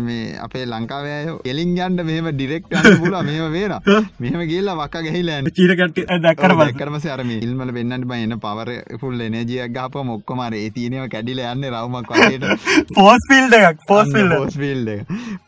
මේ 0.00 0.22
අපේ 0.38 0.64
ලංකාවය 0.66 1.36
එලින් 1.46 1.74
ගන්ඩ 1.74 2.06
මෙම 2.06 2.30
ඩිරෙක්ට 2.32 2.78
පුල 3.00 3.18
මෙම 3.22 3.50
වේන 3.50 3.76
මෙහම 4.20 4.46
ගේල්ලා 4.46 4.78
වක්ක 4.78 5.04
ගහිලන්න 5.08 5.52
චීරකට 5.52 6.00
දැක්කර 6.20 6.56
කරම 6.76 7.00
සරම 7.00 7.36
ඉල්මල 7.38 7.72
පෙන්න්නට 7.72 8.08
බයින්න 8.08 8.38
පවර 8.38 8.72
පුල් 9.00 9.20
එනජියක් 9.22 9.76
ගාප 9.76 10.00
මොක්කොමර 10.06 10.59
ඒ 10.60 10.70
තියනව 10.70 11.08
කැඩිල 11.08 11.42
යන්න 11.50 11.68
රවමක් 11.70 12.10
වට 12.14 12.94
පෝස් 12.94 13.28
පිල් 13.30 13.58
එකක් 13.60 13.86
පෝස් 13.86 14.12
පෝස් 14.32 14.56
ෆිල්ඩ 14.56 14.90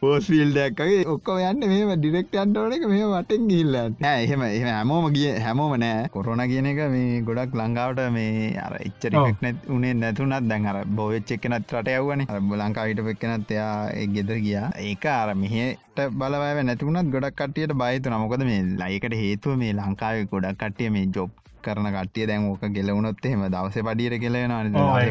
පෝස් 0.01 0.27
ෆිල්ඩක්ගේ 0.27 1.03
ඔක්කො 1.12 1.38
යන්න 1.42 1.68
මේ 1.68 1.96
ඩිරෙක්ට 1.96 2.37
අන්ටෝන 2.38 2.77
එක 2.77 2.87
මේ 2.88 3.07
වටෙන් 3.12 3.48
ගිල්ල 3.51 3.77
එහෙම 4.03 4.42
එහම 4.44 4.68
හැමෝම 4.68 5.07
ගිය 5.12 5.33
හැමෝම 5.42 5.75
නෑ. 5.77 6.09
කොරන 6.09 6.42
කියන 6.51 6.68
එක 6.70 6.81
මේ 6.92 7.20
ගොඩක් 7.22 7.55
ලංකාවට 7.55 8.03
මේ 8.12 8.53
අර 8.59 8.75
එච්චරක් 8.79 9.42
නැත් 9.42 9.68
උනේ 9.68 9.94
නැතුනත් 9.96 10.48
දැන් 10.51 10.66
අර 10.66 10.79
බෝවෙච් 10.98 11.35
එක්කනත් 11.37 11.75
රට 11.75 11.96
යව්වන. 11.96 12.25
ලංකාවිට 12.62 13.05
පෙක්කනත් 13.09 13.55
එයා 13.57 14.07
ගෙදර 14.14 14.38
ගියා. 14.38 14.66
ඒක 14.81 15.07
අර 15.12 15.35
මෙහට 15.37 16.03
බලව 16.14 16.44
නැතිවුණත් 16.62 17.12
ගොඩක් 17.14 17.38
කටියට 17.38 17.77
බයිතු 17.77 18.11
නමොකද 18.11 18.44
මේ 18.44 18.62
ලයිකට 18.81 19.16
හේතුව 19.16 19.57
මේ 19.57 19.72
ලංකාව 19.75 20.27
ගොඩක් 20.33 20.59
කට්ටිය 20.59 20.90
මේ 20.90 21.07
ජොබ් 21.11 21.31
කරන 21.62 21.88
කටිය 21.94 22.27
දැන් 22.27 22.48
ඕක 22.48 22.64
ගෙලවුණොත් 22.70 23.25
එහෙම 23.25 23.44
දවස 23.46 23.79
පඩියට 23.81 24.18
කෙලෙන 24.20 24.55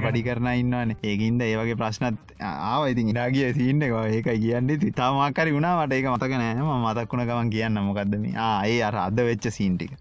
පඩි 0.01 0.23
කරන 0.23 0.51
ඉන්නවන. 0.53 0.95
ඒකින්ද 1.03 1.41
ඒවගේ 1.41 1.79
ප්‍රශ්නත් 1.81 2.35
ආව. 2.41 2.87
ඉතින් 2.87 3.11
ඉඩාගිය 3.13 3.53
සින්න 3.53 3.81
ඒක 3.81 4.29
කියන්න. 4.35 4.71
තාමාකරි 4.93 5.53
වුණාට 5.53 5.93
ඒක 5.93 6.07
මතක 6.07 6.33
නෑම 6.35 6.71
මතක්ුණ 6.83 7.25
ගමන් 7.25 7.51
කියන්න 7.51 7.81
මොකක්දම 7.81 8.25
ඒ 8.31 8.79
අර 8.83 9.01
අද 9.01 9.21
වෙච්ච 9.21 9.51
සීන්ටික 9.51 9.93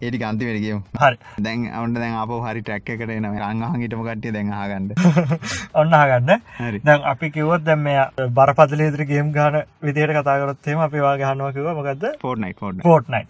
ඒටි 0.00 0.18
කියමු. 0.18 0.80
හරි. 0.98 1.16
දැන් 1.38 1.66
අවන්ට 1.72 1.98
දැන් 1.98 2.16
අප 2.16 2.34
හරි 2.46 2.62
ටැක්ක 2.62 2.90
කරන 3.00 3.28
රංහහිටම 3.32 4.02
කට්ටිය 4.02 4.32
දැන් 4.32 4.52
හගන්න 4.52 4.90
ඔන්න 5.80 5.96
හගන්න 6.00 6.44
හරි. 6.58 6.82
දැන් 6.82 7.08
අපි 7.12 7.30
කිවොත් 7.30 7.64
දැම් 7.64 7.82
මේ 7.82 8.28
බරපතලේතර 8.32 9.06
ගේම් 9.06 9.32
ගාන 9.32 9.62
විදියට 9.82 10.14
කතාකරොත්තේම 10.18 10.84
අපි 10.88 11.06
වාගේ 11.06 11.32
හනුවකිව 11.32 11.72
මොකක්ද 11.72 12.06
ෆෝර්නයි් 12.20 12.54
ෆෝඩ් 12.54 12.82
ෆෝට්නයි් 12.82 13.24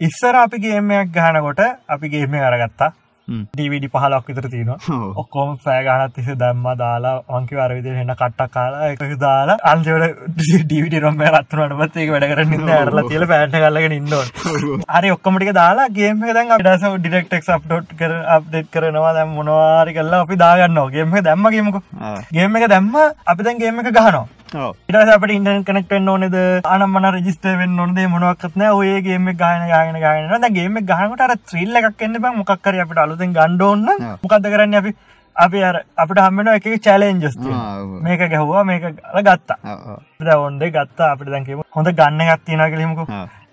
ඉස්සර 0.00 0.34
අපි 0.36 0.58
ගේමයක් 0.60 1.10
ගහනකොට 1.12 1.60
අපි 1.88 2.08
ගේම 2.08 2.34
අරගත්තා. 2.42 2.92
ඩවිඩි 3.28 3.88
පහලක් 3.92 4.26
විතර 4.28 4.44
තියෙනවා. 4.50 4.96
ඔක්කොම 5.20 5.48
පෑගනත් 5.62 6.12
තිස 6.16 6.26
දම්ම 6.42 6.66
දාලා 6.82 7.14
අංකි 7.36 7.56
වරවිදි 7.58 7.94
එන්න 8.02 8.12
කට්ටක් 8.20 8.52
කාලා 8.56 8.90
එක 8.90 9.14
දාලා 9.22 9.56
අන්තිවට 9.70 10.20
ඩවිඩි 10.68 11.00
රොම 11.04 11.18
රත්වනට 11.30 11.74
පත් 11.80 12.02
ඒක 12.02 12.12
වැඩ 12.14 12.28
කරන්න 12.32 12.70
ඇරල 12.76 13.00
තිල 13.08 13.24
පෑට 13.32 13.56
කල්ලගෙන 13.56 13.96
ඉන්නවා 13.98 15.00
හරි 15.00 15.10
ඔක්කොමටික 15.16 15.50
දාලා 15.58 15.88
ගේම 15.98 16.22
දැන් 16.38 16.54
ඩස 16.60 16.86
ඩිරෙක්ටෙක් 17.00 17.50
අප්ඩෝට් 17.56 17.96
කර 17.98 18.14
අප්ඩේට් 18.36 18.70
කරනවා 18.76 19.12
දැම් 19.18 19.34
මොනවාරි 19.40 19.96
කල්ලා 19.98 20.22
අපි 20.26 20.38
දාගන්නවා. 20.44 20.90
ගේම 20.94 21.18
දැම්ම 21.28 21.50
ගේමක 21.56 21.82
ගේම 22.36 22.56
එක 22.56 22.68
දැම්ම 22.74 22.94
අපි 23.26 23.42
දැන් 23.42 23.58
ගේම 23.64 23.82
එක 23.82 23.90
ගහනවා 23.90 24.26
ඉට 24.88 24.96
අපට 25.14 25.32
ඉන්ටන 25.34 25.64
කනෙක්ටෙන් 25.68 26.08
ඕනෙද? 26.12 26.36
අනම්මන 26.74 27.08
රජිස්ට 27.16 27.46
වෙන් 27.60 27.76
නොදේ 27.80 28.06
මොනවක්ත්න 28.12 28.62
ඔයගේම 28.68 29.26
ගාන 29.42 29.66
ගාන 29.72 29.98
ගාන 30.04 30.46
ගේම 30.58 30.78
ගහනට 30.90 31.20
අර 31.26 31.34
ත්‍රීල්ල 31.50 31.80
එකක් 31.80 32.02
එන්න 32.06 32.20
බ 32.22 32.32
මොක්කර 32.40 32.80
අපට 32.84 33.02
අලුතෙන් 33.04 33.34
ගණ්ඩෝන්න 33.38 33.86
මොකක්ද 34.22 34.46
කරන්න 34.52 34.78
අපි? 34.80 34.92
අපි 35.36 35.62
අර 35.68 35.76
අපට 36.02 36.18
හම්මෙන 36.24 36.48
එක 36.52 36.68
චලෙන්ජස් 36.84 37.34
මේක 38.04 38.22
ගැහවා 38.34 38.62
මේක 38.70 38.84
අල 38.86 39.22
ගත්තා. 39.26 39.58
ඔොන්ඩේ 40.36 40.70
ගත්තා. 40.76 41.10
අපට 41.14 41.28
දැකීම 41.34 41.60
හොඳ 41.76 41.88
ගන්න 41.98 42.22
ගත්තින 42.30 42.62
කලිමකු 42.74 43.04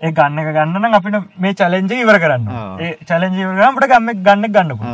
ඒ 0.04 0.12
ගන්න 0.12 0.40
එක 0.42 0.50
ගන්න 0.56 0.96
අපිට 0.98 1.18
මේ 1.40 1.54
චලෙන්ජ 1.56 1.92
ඉවර 1.96 2.18
කරන්න 2.20 2.48
ඒ 2.80 2.92
චලෙන්ජ 3.10 3.38
ඉවරට 3.44 3.88
ගම්ම 3.92 4.10
ගන්න 4.26 4.48
ගන්නපු 4.56 4.94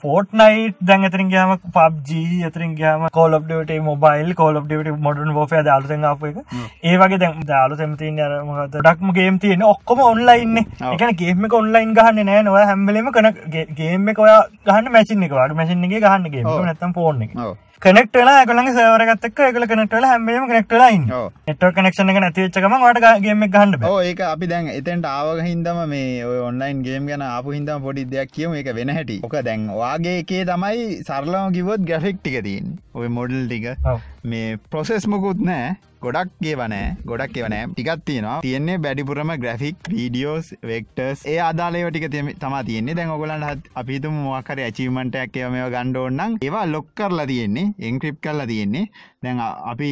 ෆෝට් 0.00 0.32
නයිට් 0.40 0.78
දැන් 0.82 1.06
ඇතරින් 1.08 1.30
ගයාම 1.34 1.52
පබ්ජී 1.76 2.40
ඇතරින් 2.48 2.72
ගයාම 2.74 3.06
කෝල් 3.10 3.38
ඔ්ඩට 3.38 3.72
මොබයිල් 3.84 4.32
කෝල් 4.34 4.60
ඔ්ඩට 4.60 4.90
මොඩන් 5.06 5.30
ෝපය 5.36 5.62
දාලුතෙන් 5.62 6.08
අප 6.10 6.24
එක. 6.24 6.40
ඒ 6.84 6.96
වගේ 6.96 7.20
දැම් 7.24 7.44
දාලු 7.52 7.76
තැමති 7.76 8.10
ඩක්ම 8.76 9.14
ගේම් 9.18 9.38
තියෙන 9.38 9.64
ඔක්කොම 9.64 10.02
ඔන්ලයින්න 10.06 10.58
එකන 10.92 11.14
ගේම 11.22 11.48
ඔන්ලයින් 11.52 11.94
ගහන්න 11.94 12.26
නෑ. 12.26 12.42
නොව 12.42 12.58
හැම්බලීම 12.62 13.12
කන 13.12 13.32
ගේම 13.76 14.08
එක 14.08 14.18
ඔයා 14.18 14.42
ගහන්න 14.66 14.92
මැසින් 14.92 15.24
එක 15.28 15.38
වාඩ 15.40 15.56
මැසින්ගේ 15.56 16.04
ගහන්නගේ 16.06 16.44
නැතම් 16.66 16.94
ෆෝන් 16.94 17.24
එක 17.26 17.34
කනෙක්ටලා 17.82 18.40
ගලන් 18.46 18.68
සවරගත්තක් 18.68 19.40
එකල 19.46 19.64
කනෙක්ටල 19.70 20.04
හැමේම 20.04 20.46
කනෙක්ටලයින් 20.48 21.04
එට 21.52 21.60
කනෙක්ෂන 21.76 22.10
එක 22.12 22.16
නැතිවෙච්චකම 22.24 22.74
වට 22.76 23.12
ගේම 23.26 23.44
ගන්න 23.46 23.84
ඒක 24.02 24.22
අපි 24.28 24.48
දැන් 24.52 24.70
එතැන්ට 24.72 25.06
ආවග 25.06 25.42
හින්දම 25.46 25.78
මේ 25.86 26.24
ඔන්ලයින් 26.40 26.82
ගේම් 26.82 27.06
ගැන 27.06 27.22
ආපු 27.22 27.54
හින්දම 27.56 27.84
පොඩි 27.84 28.04
දෙයක් 28.06 28.34
කියම. 28.34 28.56
එක 28.60 28.72
වෙන 28.74 28.90
හැටි. 28.90 29.20
ඕක 29.22 29.36
දැන් 29.44 29.68
වාගේ 29.72 30.16
එකේ 30.22 30.42
තමයි 30.44 30.88
සරලම 31.02 31.54
කිවොත් 31.54 31.86
ග්‍රෆික් 31.90 32.18
ටික 32.18 32.42
තින් 32.42 32.74
ඔය 32.94 33.08
මොඩල් 33.10 33.46
ටික. 33.46 33.70
මේ 34.24 34.58
ප්‍රොසෙස් 34.70 35.06
මොකුත් 35.06 35.38
නෑ 35.42 35.76
ගොඩක් 36.02 36.44
ඒවනෑ 36.48 36.90
ගොඩක් 37.10 37.36
එවනෑ 37.40 37.68
ටිකත් 37.70 38.02
තියෙනවා. 38.08 38.36
තියන්නේ 38.44 38.78
බැඩිපුරම 38.84 39.32
ග්‍රෆික් 39.44 39.88
වීඩියෝස් 39.94 40.50
වෙක්ටර්ස් 40.70 41.24
ඒ 41.32 41.38
අදාලයෝ 41.46 41.90
ටික 41.90 42.06
තම 42.12 42.56
තියන්නේ. 42.68 42.94
දැන් 42.98 43.10
ඔගලන්ට 43.16 43.66
අපිතුම 43.82 44.20
මොකර 44.26 44.62
ඇචීමටයක් 44.66 45.38
එව 45.42 45.50
මේ 45.54 45.68
ගණ්ඩෝන්නම් 45.74 46.38
ඒවා 46.48 46.66
ලොක් 46.74 46.92
කරලා 47.00 47.26
තියෙන්නේ 47.32 47.72
එංක්‍රිප් 47.90 48.20
කරලා 48.26 48.46
තියෙන්නේ. 48.52 48.86
දැන් 49.24 49.38
අපි 49.70 49.90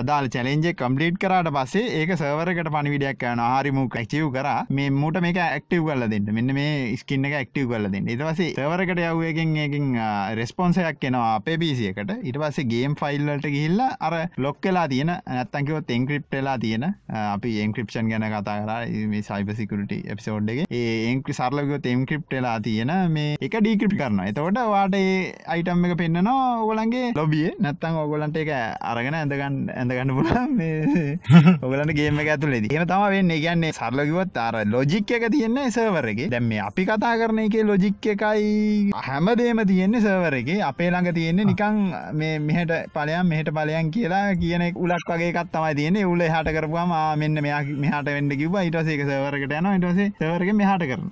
අදාල් 0.00 0.26
චලෙන්ජ 0.34 0.66
කම්පලිට් 0.80 1.16
කරට 1.22 1.48
පස්සේ 1.56 1.88
ඒක 1.96 2.12
සවරකට 2.12 2.68
පනිවිඩයක් 2.74 3.24
යන 3.30 3.40
ආරිමු 3.46 3.82
ක්‍රක්චිව් 3.94 4.28
කර. 4.36 4.46
මේ 4.70 4.92
මුට 4.92 5.18
මේක 5.24 5.38
ඇක්ටව 5.46 5.82
කල 5.88 6.04
දෙන්න. 6.12 6.30
මෙන්න 6.36 6.54
මේ 6.58 6.96
ස්කින්න 6.96 7.28
එක 7.28 7.34
ඇක්ටව 7.40 7.66
කල 7.72 7.88
දෙන්න. 7.94 8.08
ඉටවසේ 8.14 8.54
සවරකට 8.54 9.02
යව්වකින් 9.08 9.52
ඒකින් 9.64 9.90
රෙස්පොන්සයක් 10.38 11.00
කෙනවා 11.02 11.34
අපේ 11.34 11.58
පිසියකට 11.64 12.14
ඉට 12.22 12.38
පස්සේ 12.44 12.70
ගේම් 12.72 12.94
ෆයිල්ලට 13.02 13.50
ගිහිල්ලා 13.56 13.90
අර 14.00 14.16
ලොක් 14.38 14.62
කලා 14.64 14.86
තියෙන 14.88 15.12
නැත්තංකව 15.12 15.92
එංක්‍රිප්ටලා 15.98 16.56
තියෙන 16.64 16.88
අපි 17.18 17.54
එංක්‍රපෂන් 17.66 18.08
ගැන 18.08 18.26
කතා 18.30 18.56
කර. 18.62 18.88
මේ 19.12 19.22
සයිපසිකට 19.22 19.94
එපිසෝඩ් 20.14 20.50
එක. 20.54 20.64
ඒංක්‍රි 20.72 21.38
සරලකව 21.40 21.90
එංක්‍රප්ටලා 21.92 22.56
තියෙන 22.62 22.94
මේ 23.18 23.36
එක 23.42 23.60
ඩීක්‍රප් 23.60 23.98
කරන 24.00 24.24
එතකොට 24.24 24.64
වාට 24.72 24.98
අයිටම් 24.98 25.86
එක 25.90 25.96
පෙන්න්නනවා 26.02 26.50
ඔගලන්ගේ 26.64 27.14
ලොබිය 27.14 27.46
නැත්තං 27.60 28.02
ඔගොලන්ට 28.06 28.42
එක 28.46 28.61
අරගෙන 28.82 29.14
ඇඳගන්න 29.14 29.56
ඇඳගන්න 29.72 30.14
පුළ 30.16 30.30
ඔගලන්න 31.64 31.94
ගේම 31.94 32.20
එක 32.22 32.30
ඇතුලේ 32.34 32.62
ඒම 32.66 32.86
තම 32.86 33.04
වෙන්න. 33.08 33.32
කියන්නේ 33.36 33.72
සරලකිවත් 33.72 34.38
අර 34.38 34.58
ලොජික් 34.66 35.10
එක 35.10 35.26
තියෙන්නේ 35.32 35.70
සවරගේ 35.70 36.28
දැම් 36.28 36.48
මේ 36.48 36.60
අපි 36.60 36.86
කතා 36.86 37.14
කරන 37.16 37.42
එක 37.44 37.56
ලොජික් 37.64 38.06
එකයි 38.06 38.90
හැමදේම 39.02 39.62
තියෙන්නේ 39.66 40.00
සවර 40.00 40.38
එක. 40.40 40.50
අපේ 40.62 40.90
ළඟ 40.90 41.14
තියෙන්නේ 41.14 41.44
නිකං 41.44 41.80
මේ 42.14 42.38
මෙහට 42.40 42.72
පලයන් 42.94 43.26
මෙහට 43.26 43.52
පලයන් 43.52 43.90
කියලා 43.90 44.24
කියන 44.36 44.66
උලක් 44.76 45.08
වගේ 45.08 45.44
තමයි 45.46 45.74
තියෙන 45.74 46.00
උල 46.06 46.26
හට 46.26 46.54
කරපුවාම 46.54 47.18
මෙන්න 47.18 47.42
මෙයා 47.42 47.62
මෙහට 47.78 48.08
වෙන්න 48.08 48.30
කිව 48.34 48.56
ඉටසේක 48.62 49.02
සවරකට 49.02 49.56
යන 49.58 49.70
ඉටසේ 49.72 50.10
සවරක 50.12 50.54
මෙහට 50.54 50.86
කරන 50.86 51.10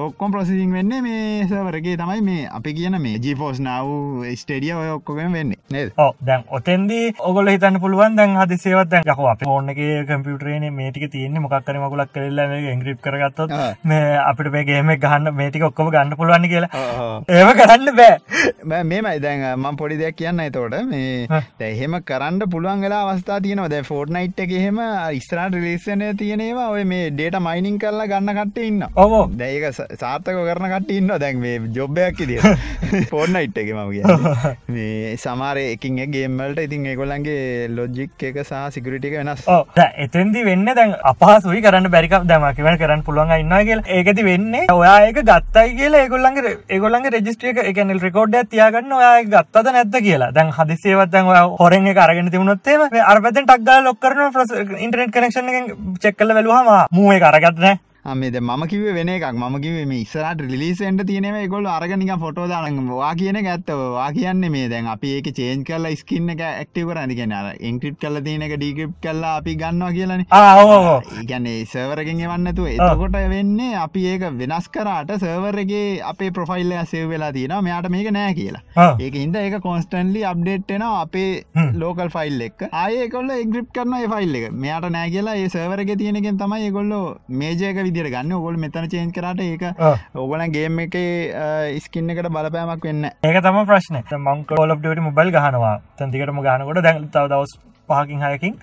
ඔක්කොම් 0.00 0.32
ප්‍රසිසිං 0.32 0.72
වෙන්න 0.72 0.94
මේ 1.02 1.46
සවරගේ 1.46 1.96
තමයි 1.96 2.22
මේ 2.22 2.48
අපි 2.50 2.74
කියන 2.74 2.98
මේ 3.00 3.20
ජීපෝස් 3.20 3.60
නාව 3.60 3.88
ස්ටේඩිය 4.34 4.74
ඔය 4.74 4.90
ඔක්කොම 4.90 5.32
වෙන්න. 5.32 5.54
නේද? 5.70 5.92
දැන් 6.20 6.44
ඔතෙන්දී 6.50 6.89
ඔගොල 7.30 7.50
හිතන්න 7.52 7.78
පුළුවන් 7.84 8.16
දැන් 8.16 8.36
හදි 8.40 8.58
සේවත් 8.64 8.90
දැන් 8.92 9.04
යකෝ 9.06 9.28
අප 9.32 9.44
ඕන්න 9.46 9.72
එක 9.74 9.80
කම්පියුටරේන 10.08 10.66
මේටික 10.74 11.06
තියන්නේ. 11.12 11.44
මොක්කර 11.46 11.80
මකුලක් 11.84 12.12
කරල්ල 12.14 12.42
මේ 12.52 12.72
ඉංග්‍රිප් 12.74 13.00
කරගත්තොත් 13.00 13.54
මේ 13.84 14.18
අපිට 14.20 14.52
මේ 14.52 14.64
ගේම 14.64 14.92
ගහන්න 14.96 15.34
මේටික 15.34 15.66
ඔක්කොම 15.70 15.90
ගන්න 15.90 16.16
පුළුවන් 16.16 16.48
කියලා. 16.52 16.70
ඒම 17.30 17.52
කරන්න 17.60 17.94
බෑ. 17.96 18.84
මේමයි 18.84 19.16
දැන් 19.20 19.46
මම් 19.54 19.76
පොඩි 19.76 20.00
දෙයක් 20.02 20.16
කියන්න 20.16 20.44
එතෝට 20.46 20.78
මේ 20.86 21.42
දැහෙම 21.60 21.98
කරන්න 22.04 22.48
පුළුවන් 22.48 22.86
වෙලා 22.86 23.02
අවස්ථා 23.06 23.40
තියනව. 23.40 23.68
දැ 23.70 23.82
ෆෝට් 23.84 24.10
නයිට් 24.10 24.40
එක 24.40 24.52
එහෙම 24.52 24.78
ස්ත්‍රාට 25.20 25.54
රිලේෂනය 25.54 26.10
තියෙනවා 26.20 26.68
ඔය 26.74 26.84
මේ 26.84 27.10
ඩේට 27.10 27.36
මයිනිං 27.40 27.78
කරලා 27.78 28.06
ගන්න 28.10 28.38
කට්ට 28.38 28.64
ඉන්න 28.66 28.84
ඔවෝ 28.96 29.22
දැක 29.40 29.64
සාර්ථක 29.74 30.40
කරන 30.48 30.66
කට 30.72 30.96
ඉන්න 30.96 31.12
දැන් 31.22 31.40
මේ 31.44 31.60
ජොබ්බයක් 31.76 32.22
දිය 32.30 32.40
ෆෝර්න් 33.10 33.36
නයිට් 33.36 33.60
එක 33.62 33.72
මම 33.74 33.90
කිය 33.92 34.04
මේ 34.74 35.16
සමාරය 35.24 35.64
එකින් 35.74 36.00
ගේම්මල්ට 36.14 36.62
ඉතින් 36.64 36.79
ඒගොල්ලන්ගේ 36.86 37.68
ලොජික් 37.76 38.22
එක 38.28 38.38
සහ 38.42 38.54
සිකරිටික 38.74 39.16
වෙනස්. 39.18 39.44
එතන්දි 40.04 40.44
වෙන්න 40.48 40.66
දැන් 40.78 40.94
අපහසුයි 41.12 41.62
කරන්න 41.66 41.90
බැරිකක් 41.94 42.26
දැමකිවන 42.30 42.78
කරන්න 42.82 43.04
පුළුවන් 43.08 43.34
ඉන්න 43.38 43.56
කියල. 43.68 43.82
ඒකති 43.98 44.24
වෙන්නේ 44.24 44.66
ඔයා 44.72 44.96
ඒක 45.06 45.20
ගත්තයි 45.30 45.76
කියලා 45.80 46.02
ඒගොල්ලන්ගේ 46.04 46.54
ඒගොල්ලන්ගේ 46.68 47.14
රෙජිස්ටිය 47.16 47.54
එකනල් 47.64 48.00
රෙකෝඩ් 48.06 48.38
තියාගන්න 48.50 48.96
ඔයා 49.00 49.14
ගත්තද 49.34 49.76
නැත්ත 49.76 50.00
කියලා. 50.06 50.32
දැන් 50.32 50.54
හදිසේවත් 50.58 51.12
දැන් 51.12 51.30
හොරෙන් 51.60 51.92
අරගෙන 52.06 52.30
තිබුණොත්තේ 52.30 53.02
අරපතෙන් 53.12 53.46
ටක්ගල 53.46 53.84
ලොක්කරන 53.84 54.18
ඉන්ටනෙට් 54.78 55.14
කනෙක්ෂන් 55.14 55.48
චෙක්කල 56.02 56.34
වැලුවම 56.34 56.74
මූේ 56.92 57.20
කරගත්න 57.20 57.78
මේද 58.04 58.36
මම 58.40 58.62
කිව 58.66 58.84
වෙන 58.94 59.08
එකක්. 59.08 59.24
ම 59.34 59.56
කිව 59.60 59.86
මේ 59.88 60.00
ඉස්සරට 60.04 60.40
රිලිසෙන්ට 60.40 61.02
තියනව 61.06 61.48
ගොල් 61.50 61.66
අරගනික 61.66 62.12
ෆොටෝ 62.18 62.48
දාන 62.48 62.78
වා 62.88 63.14
කියන 63.14 63.36
ඇත්තව 63.36 63.80
කියන්න 64.14 64.44
මේ 64.50 64.68
දැන් 64.68 64.86
අපි 64.86 65.08
ඒක 65.16 65.28
චේන් 65.38 65.64
කරලා 65.64 65.96
ස්කින්න 65.96 66.30
එක 66.30 66.40
ඇක්ටව 66.40 66.92
රනිගෙන 66.96 67.34
ඉංක්‍රිප් 67.60 67.98
කල 68.00 68.20
තියනක 68.26 68.54
ඩිගප් 68.56 68.94
කල්ලා 69.02 69.34
අපි 69.40 69.54
ගන්නවා 69.62 69.92
කියලන. 69.92 70.24
ආෝ 70.30 71.02
ඒගැන්නේ 71.18 71.66
සර්වරගෙන් 71.72 72.22
එවන්නතු 72.26 72.66
එතකොට 72.72 73.18
වෙන්නේ 73.34 73.76
අපි 73.84 74.06
ඒක 74.12 74.24
වෙනස් 74.40 74.68
කරාට 74.68 75.12
සර්වරගේ 75.24 76.00
අපේ 76.12 76.30
ප්‍රොෆයිල්ල 76.30 76.72
සේව 76.92 77.12
වෙලා 77.14 77.32
තියෙන 77.32 77.56
මෙයාට 77.64 77.90
මේක 77.96 78.10
නෑ 78.18 78.34
කියලා. 78.34 78.88
ඒක 78.98 79.20
හින්ද 79.22 79.36
ඒක 79.36 79.58
කොන්ස්ටන්ලි 79.68 80.24
අප්ඩේට්න 80.32 80.86
අපේ. 80.88 81.44
ලෝකල් 81.84 82.10
ෆයිල් 82.16 82.40
එක් 82.48 82.66
ආයකොල්ල 82.72 83.30
එග්‍රිප් 83.36 83.70
කරන 83.76 83.94
ෆයිල් 84.14 84.34
එක. 84.40 84.50
මෙයාට 84.64 84.90
නෑ 84.96 85.14
කියලා 85.14 85.36
ඒ 85.44 85.48
සර්වරගේ 85.56 86.00
තියෙනකෙන් 86.02 86.40
තමයි 86.42 86.72
ගොල්ලො 86.78 87.00
මේජයක 87.28 87.80
විදිර 87.90 88.10
ගන්න. 88.14 88.32
ඔගොල් 88.40 88.56
මෙතන 88.64 88.88
චේන් 88.94 89.12
කරට 89.18 89.42
ඒක 89.48 89.64
ඔගලන් 90.14 90.54
ගේම් 90.56 90.80
එක 90.86 90.96
ස්කින්න 91.86 92.14
එකට 92.16 92.30
බලපෑමක් 92.38 92.88
වෙන්න 92.90 93.10
ඒක 93.10 93.42
තම 93.42 93.60
ප්‍රශ්න. 93.72 94.00
මංක 94.22 94.58
ොල 94.64 94.76
ට 94.78 95.06
මොබයිල් 95.10 95.34
ගහනවා. 95.36 95.76
තැතිකටම 95.98 96.40
ගනකොට 96.46 96.82
දැන් 96.88 97.10
තව 97.14 97.28
දවස් 97.34 97.58
පහකින් 97.90 98.20
හයකින් 98.24 98.54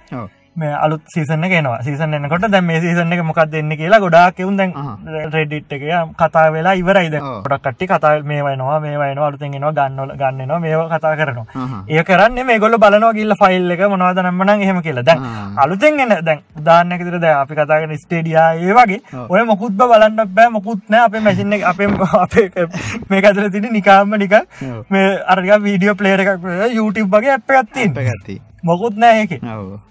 අලුත් 0.57 1.01
සීසන 1.13 1.41
ගෙනවා 1.49 1.81
සීසන් 1.83 2.13
එන්නකොට 2.13 2.49
දැ 2.51 2.61
මේ 2.61 2.79
සීසන 2.81 3.13
එක 3.13 3.21
මොකක් 3.23 3.41
දෙන්න 3.51 3.69
කියලා 3.77 3.99
ගොඩා 3.99 4.31
කෙවුන් 4.31 4.57
දැන්. 4.57 4.73
රෙඩිට් 5.33 5.71
එක 5.71 5.83
කතා 6.17 6.51
වෙලා 6.51 6.73
ඉවරයිද 6.73 7.13
ඔව්. 7.13 7.45
ොඩක් 7.45 7.61
කට්ටි 7.61 7.87
කතා 7.87 8.13
මේ 8.23 8.41
වයනවා 8.41 8.79
මේ 8.79 8.97
වයනවා 8.97 9.27
අලුතෙන්ගෙනවා 9.27 9.73
ගන්නල 9.73 10.13
ගන්නවා 10.17 10.59
මේ 10.59 10.73
කතා 10.93 11.15
කරනවා. 11.15 11.83
ඒ 11.89 12.03
කරන්න 12.03 12.45
මේ 12.45 12.59
ගොල 12.59 12.77
බලනවා 12.77 13.13
ගිල්ල 13.13 13.35
ෆයිල් 13.41 13.71
එක 13.71 13.85
මොනවද 13.85 14.23
නම්මන 14.23 14.63
එහෙම 14.65 14.81
කියලා 14.81 15.05
දැන්. 15.05 15.21
අලුතෙන් 15.57 15.99
එන්න 15.99 16.15
දැන් 16.25 16.41
උදාන්නකතර 16.57 17.19
දැ 17.19 17.33
අපි 17.43 17.55
කතාගෙන 17.55 17.97
ස්ටේඩියා 17.97 18.49
ඒ 18.55 18.73
වගේ. 18.73 19.01
ඔය 19.29 19.43
මොකුත්බ 19.51 19.77
බලන්න 19.77 20.33
බෑ 20.33 20.49
මොකුත්නෑ 20.57 21.05
අපේ 21.05 21.21
මැසින්න 21.21 21.53
අපේ 21.63 21.87
අපේ 22.23 22.67
මේ 23.09 23.25
අතර 23.25 23.49
තින 23.51 23.69
නිකාම්ම 23.77 24.17
නික 24.17 24.33
ඔව්. 24.33 24.83
මේ 24.89 25.07
අරග 25.35 25.49
වීඩියෝ 25.69 25.95
පලේර 25.95 26.25
එකක් 26.25 26.51
YouTube 26.73 27.09
වගේ 27.17 27.33
අප 27.37 27.57
ඇත්තින් 27.61 27.93
පැගත්ති 27.93 28.41
මොකුත් 28.69 28.97
නෑ 29.03 29.21
ඒක. 29.21 29.33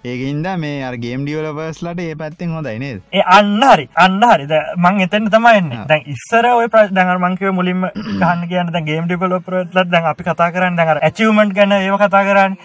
ඒකන්ද 0.04 0.48
මේ 0.62 0.82
අර්ගේම් 0.88 1.24
ඩියවලපර්ස්ලට 1.26 2.00
ඒ 2.04 2.14
පැත්තෙන් 2.22 2.54
හොඳයි 2.56 2.78
නේද? 2.84 3.00
ඒ 3.12 3.24
අන්න 3.36 3.62
හරි 3.62 3.86
අන්න 4.04 4.20
හරි. 4.22 4.46
ද 4.46 4.60
මං 4.76 5.00
එතන 5.06 5.30
තමයින්න. 5.34 5.70
දැන් 5.90 6.02
ඉස්සර 6.14 6.50
ඔය 6.52 6.68
ප්‍ර 6.68 6.86
දැන් 6.98 7.14
මංකව 7.18 7.54
මුලින්ම 7.58 7.86
ගහන්න 8.20 8.46
කියන්න 8.50 8.84
ගේම් 8.90 9.08
ඩිවලොපර්ට්ලත් 9.08 9.90
දැන් 9.94 10.10
අපි 10.12 10.28
කතා 10.28 10.50
කරන්න 10.52 10.78
දැන් 10.78 10.92
අර 10.94 11.02
ඇචීව්මන්ට් 11.08 11.56
ගැන 11.58 11.76
ඒව 11.78 11.98
කතා 12.04 12.24
කරන්න. 12.28 12.56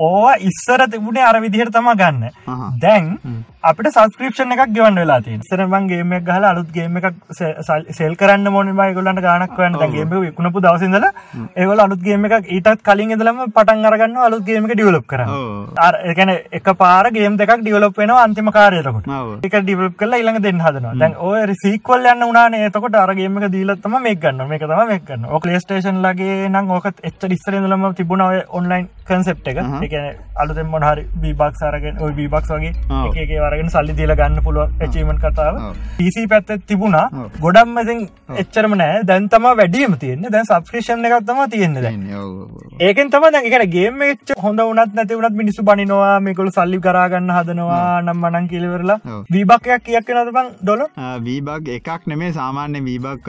ඕවා 0.00 0.36
ඉස්සර 0.50 0.86
තිබුණේ 0.90 1.26
අර 1.30 1.40
විදිහට 1.40 1.74
තම 1.74 1.90
ගන්න. 1.94 2.30
දැන්. 2.80 3.10
අපිට 3.64 3.88
සස්ක්‍රපෂන් 3.90 4.52
එකක් 4.54 4.72
ගෙවන් 4.76 4.98
වෙලා 5.00 5.20
සරමන් 5.44 5.86
ගේම 5.90 6.12
එක 6.12 6.24
ගහලා 6.24 6.50
අලුත් 6.52 6.70
ගේම 6.72 6.96
එකක් 6.98 7.14
සෙල් 7.98 8.16
කරන්න 8.16 8.52
මොන 8.52 8.72
බයිගොලන්ට 8.80 9.22
ගානක් 9.26 9.56
වන්න. 9.58 9.78
ගේම 9.94 10.10
විකුණපු 10.24 10.60
දවසිදල 10.60 11.06
ඒවල 11.56 11.80
අලුත් 11.80 12.02
ගේම 12.02 12.26
එකක් 12.28 12.50
ඊටත් 12.50 12.82
කලින් 12.88 13.14
ඉදලම 13.16 13.40
පටන් 13.56 13.88
අරගන්න 13.90 14.18
අලුත් 14.26 14.44
ගේම 14.44 14.66
එක 14.68 14.74
ඩියවලප් 14.74 15.06
කරන්න 15.06 15.32
එකන 16.12 16.30
එක 16.58 16.68
පාර 16.82 17.10
ගේම් 17.16 17.36
දෙකක් 17.40 17.54
ඩියවලප් 17.62 17.98
වෙන 18.02 18.10
අන්තිම 18.16 18.50
කාරයතකොට 18.56 19.08
ඔව්. 19.18 19.30
එක 19.48 19.56
ඩිවලප් 19.60 19.96
කල 20.02 20.18
ඉළඟ 20.20 20.40
දෙන්න 20.46 20.60
හදනවා. 20.66 20.94
දැන් 21.02 21.16
ඔය 21.28 21.40
රිසික්වල් 21.52 22.10
යන්න 22.12 22.26
උනාන 22.30 22.58
එතකොට 22.60 22.98
අරගේම 23.04 23.38
එක 23.42 23.50
දීලත්තම 23.54 23.96
මේ 24.06 24.16
ගන්න 24.24 24.48
මේ 24.48 24.58
තම 24.64 24.84
මේ 24.90 25.00
ගන්න 25.08 25.28
ඕක 25.36 25.46
ලේස්ටේෂන් 25.50 26.02
ලගේ 26.06 26.48
නම් 26.48 26.70
ඕකත් 26.78 27.04
එච්ච 27.10 27.28
ඉස්සරලම 27.36 27.88
තිබුණ 28.00 28.26
ඔය 28.28 28.40
ඔන්ලයින් 28.60 28.88
කන්සෙප් 29.08 29.48
එක. 29.50 29.58
අහහ. 29.62 29.82
එකන 29.86 30.04
අලුතෙන් 30.42 30.68
මොනහරි 30.72 31.06
බීබක් 31.22 31.58
සරගෙන 31.60 32.00
ඔය 32.04 32.12
බීබක් 32.18 32.50
වගේ. 32.50 32.72
එකේ 33.22 33.40
වරගෙන 33.44 33.70
සල්ලි 33.74 33.96
දීල 34.00 34.14
ගන්න 34.20 34.42
පුළුව 34.46 34.84
ඇචීමන් 34.86 35.18
කතාව. 35.24 35.60
පිසි 35.98 36.26
පැත්ත 36.26 36.52
තිබුණා. 36.68 37.28
ගොඩම් 37.44 37.78
ඉතින් 37.82 38.00
එච්චරම 38.42 38.76
නෑ. 38.82 39.02
දැන් 39.10 39.28
තම 39.28 39.46
වැඩියම 39.60 39.98
තියෙන්නේ. 40.04 40.32
දැන් 40.34 40.48
සබස්ක්‍රේෂන් 40.50 41.04
එකක් 41.04 41.26
තම 41.30 41.40
තියෙන්නේ 41.54 42.16
ඔව්. 42.22 42.32
ඒකෙන් 42.80 43.10
තම 43.10 43.28
දැන් 43.34 43.50
ඒකට 43.50 43.70
ගේම් 43.76 44.02
එච්ච 44.08 44.34
හොඳ 44.44 44.64
වුණත් 44.68 44.94
නැති 44.94 45.18
වුණත් 45.18 45.33
මිනිස්සු 45.40 45.62
බනිනවා 45.68 46.20
මේගොල්ලෝ 46.26 46.54
සල්ලි 46.56 46.78
කරාගන්න 46.86 47.30
හදනවා 47.36 48.02
නම් 48.02 48.18
මනන් 48.22 48.48
ඔව්. 49.14 49.24
වීබක්යක් 49.30 49.84
කීයක් 49.86 50.06
ඩොලර්? 50.62 50.88
ආ, 50.96 51.18
වීබක් 51.26 51.68
එකක් 51.76 52.06
නෙමේ 52.06 52.32
සාමාන්‍ය 52.38 52.80
වීබක් 52.88 53.28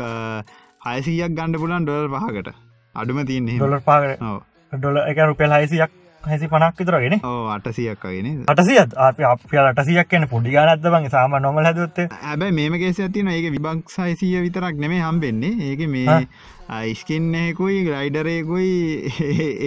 හයසීයක් 0.85 1.35
ගණඩ 1.37 1.59
පුලන් 1.61 1.85
ඩොල් 1.85 2.09
පහකට. 2.15 2.49
අඩුම 2.95 3.21
තියන්නේ 3.27 3.57
ඩොලර් 3.59 3.81
පාකට 3.85 4.21
ඕ 4.23 4.39
ඩොල 4.73 4.97
එක 5.03 5.17
රුපෙල් 5.29 5.51
හයිසියක් 5.55 5.91
හැසි 6.23 6.47
පනක් 6.51 6.79
විතරගෙන 6.79 7.15
ඕ 7.23 7.41
අටසියක් 7.53 8.05
වගෙන 8.05 8.43
අටසියත් 8.51 8.93
අප 8.97 9.19
අප 9.31 9.41
අටසියක් 9.71 10.07
කියන 10.09 10.27
පොඩි 10.31 10.53
ගනත්ද 10.55 10.87
බං? 10.93 11.09
සාම 11.09 11.35
නොමල 11.41 11.67
හදත්තේ 11.69 12.07
ඇබැයි 12.23 12.55
මේම 12.59 12.77
කේස 12.81 12.99
ඇතින 12.99 13.27
ඒක 13.33 13.49
විබක් 13.55 13.89
සයිසිය 13.95 14.41
විතරක් 14.45 14.79
නෙමේ 14.83 15.01
හම්බෙන්නේ. 15.01 15.53
ඒක 15.69 15.81
මේ 15.89 16.27
ආ. 16.75 16.81
ඉස්කින්නයකුයි 16.85 17.79
ග්‍රයිඩරයකුයි 17.87 18.71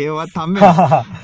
ඒවත් 0.03 0.37
හම්බ 0.37 0.59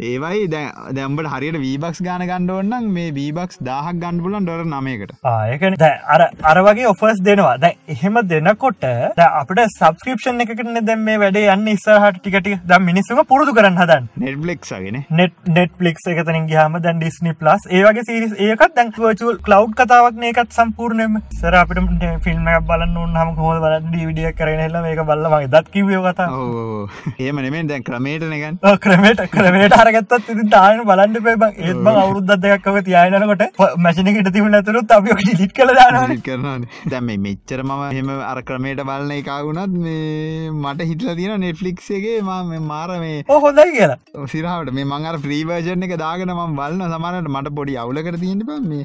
ඒවයි 0.03 0.43
දැම්බට 0.49 1.31
හරියට 1.33 1.59
වීබක්ස් 1.59 2.01
ගාන 2.03 2.25
ගණ්ඩුවන්නම් 2.25 2.89
මේ 2.91 3.13
වීබක්ස් 3.13 3.61
දාහක් 3.63 3.97
ගණඩ 3.97 4.25
පුලන් 4.25 4.47
ඩොර 4.47 4.65
නමයකට 4.67 5.15
ආයකන 5.25 5.77
අර 6.09 6.21
අර 6.45 6.59
වගේ 6.61 6.87
ඔෆර්ස් 6.87 7.21
දෙනවා. 7.21 7.57
දැ 7.59 7.73
එහෙම 7.89 8.21
දෙනකොට 8.25 8.85
අපට 8.85 9.63
සබස්ක්‍රපෂන් 9.67 10.45
එකකටන 10.45 10.81
දැම් 10.83 11.05
මේ 11.05 11.19
වැඩේ 11.19 11.51
යන්න 11.55 11.69
ඉස්සහට 11.69 12.19
ටිකටි 12.19 12.55
ද 12.65 12.81
මිනිස්සුම 12.81 13.23
පුරුදු 13.25 13.55
කරන්න 13.55 13.81
හදන් 13.83 14.09
නෙට්බලෙක්ගෙන 14.17 15.01
නෙට් 15.11 15.35
නෙට් 15.49 15.75
පලික් 15.79 15.99
එකතන 16.07 16.49
ගහම 16.49 16.79
දැන් 16.81 17.03
ඩිස්නි 17.03 17.35
ප්ලස් 17.35 17.69
ඒවගේ 17.71 18.05
සිරිස් 18.05 18.35
ඒකත් 18.39 18.77
දැන් 18.77 18.93
වචල් 18.99 19.41
කලව් 19.41 19.75
කතාවක් 19.75 20.23
ඒකත් 20.25 20.53
සම්පූර්ණයම 20.53 21.21
සර 21.33 21.55
අපිට 21.55 22.07
ෆිල්ම් 22.23 22.51
බලන්න 22.67 23.17
හම 23.17 23.35
හෝ 23.37 23.55
බල 23.59 23.79
ඩවිඩිය 23.83 24.33
කරනල 24.35 24.81
මේක 24.83 25.05
බල්ලමගේ 25.05 25.49
දත් 25.49 25.64
කිවෝ 25.75 26.03
කතා 26.07 26.29
ඕ 26.39 26.89
ඒම 27.27 27.43
නෙමෙන් 27.47 27.71
දැන් 27.73 27.87
ක්‍රමේට 27.89 28.27
නැගන් 28.33 28.59
ක්‍රමට 28.85 29.25
ක්‍රමට 29.35 29.77
අරගත්තත් 29.81 30.31
ඉති 30.35 30.47
තාන 30.55 30.85
බලන්න 30.91 31.21
පේබ 31.29 31.45
ඒත් 31.49 31.83
බ 31.87 31.95
අවුරුද්ද 31.95 32.35
දෙයක්කව 32.45 32.81
තියනකොට 32.89 33.45
මැසිනකට 33.87 34.33
තිබුණ 34.37 34.59
ඇතුරුත් 34.61 34.97
අපි 34.99 35.19
ලිට් 35.41 35.55
කළ 35.59 35.75
දාන 35.81 36.17
කරන 36.29 36.67
දැම 36.95 37.13
මෙච්චර 37.27 37.63
මම 37.65 37.85
හෙම 37.99 38.11
අර 38.31 38.39
ක්‍රමේට 38.51 38.85
බලන 38.91 39.15
එකගුණත් 39.19 39.79
මේ 39.87 40.51
මට 40.53 40.89
හිටල 40.91 41.15
තියෙන 41.21 41.45
නෙට්ලික්ගේ 41.47 42.17
ම 42.23 42.65
මාර 42.71 42.91
මේ 43.05 43.25
හොඳයි 43.29 43.67
කියලා. 43.77 43.99
සිරහට 44.33 44.73
මේ 44.79 44.89
මංගර 44.93 45.17
ප්‍රීවර්ජන 45.25 45.87
එක 45.89 45.97
දාගෙන 46.05 46.35
ම 46.35 46.57
බලන්න 46.61 46.95
සමානට 46.95 47.31
මට 47.35 47.55
පොඩි 47.59 47.77
අවුලකට 47.83 48.21
තියෙන 48.25 48.45
බ 48.49 48.59
මේ 48.71 48.85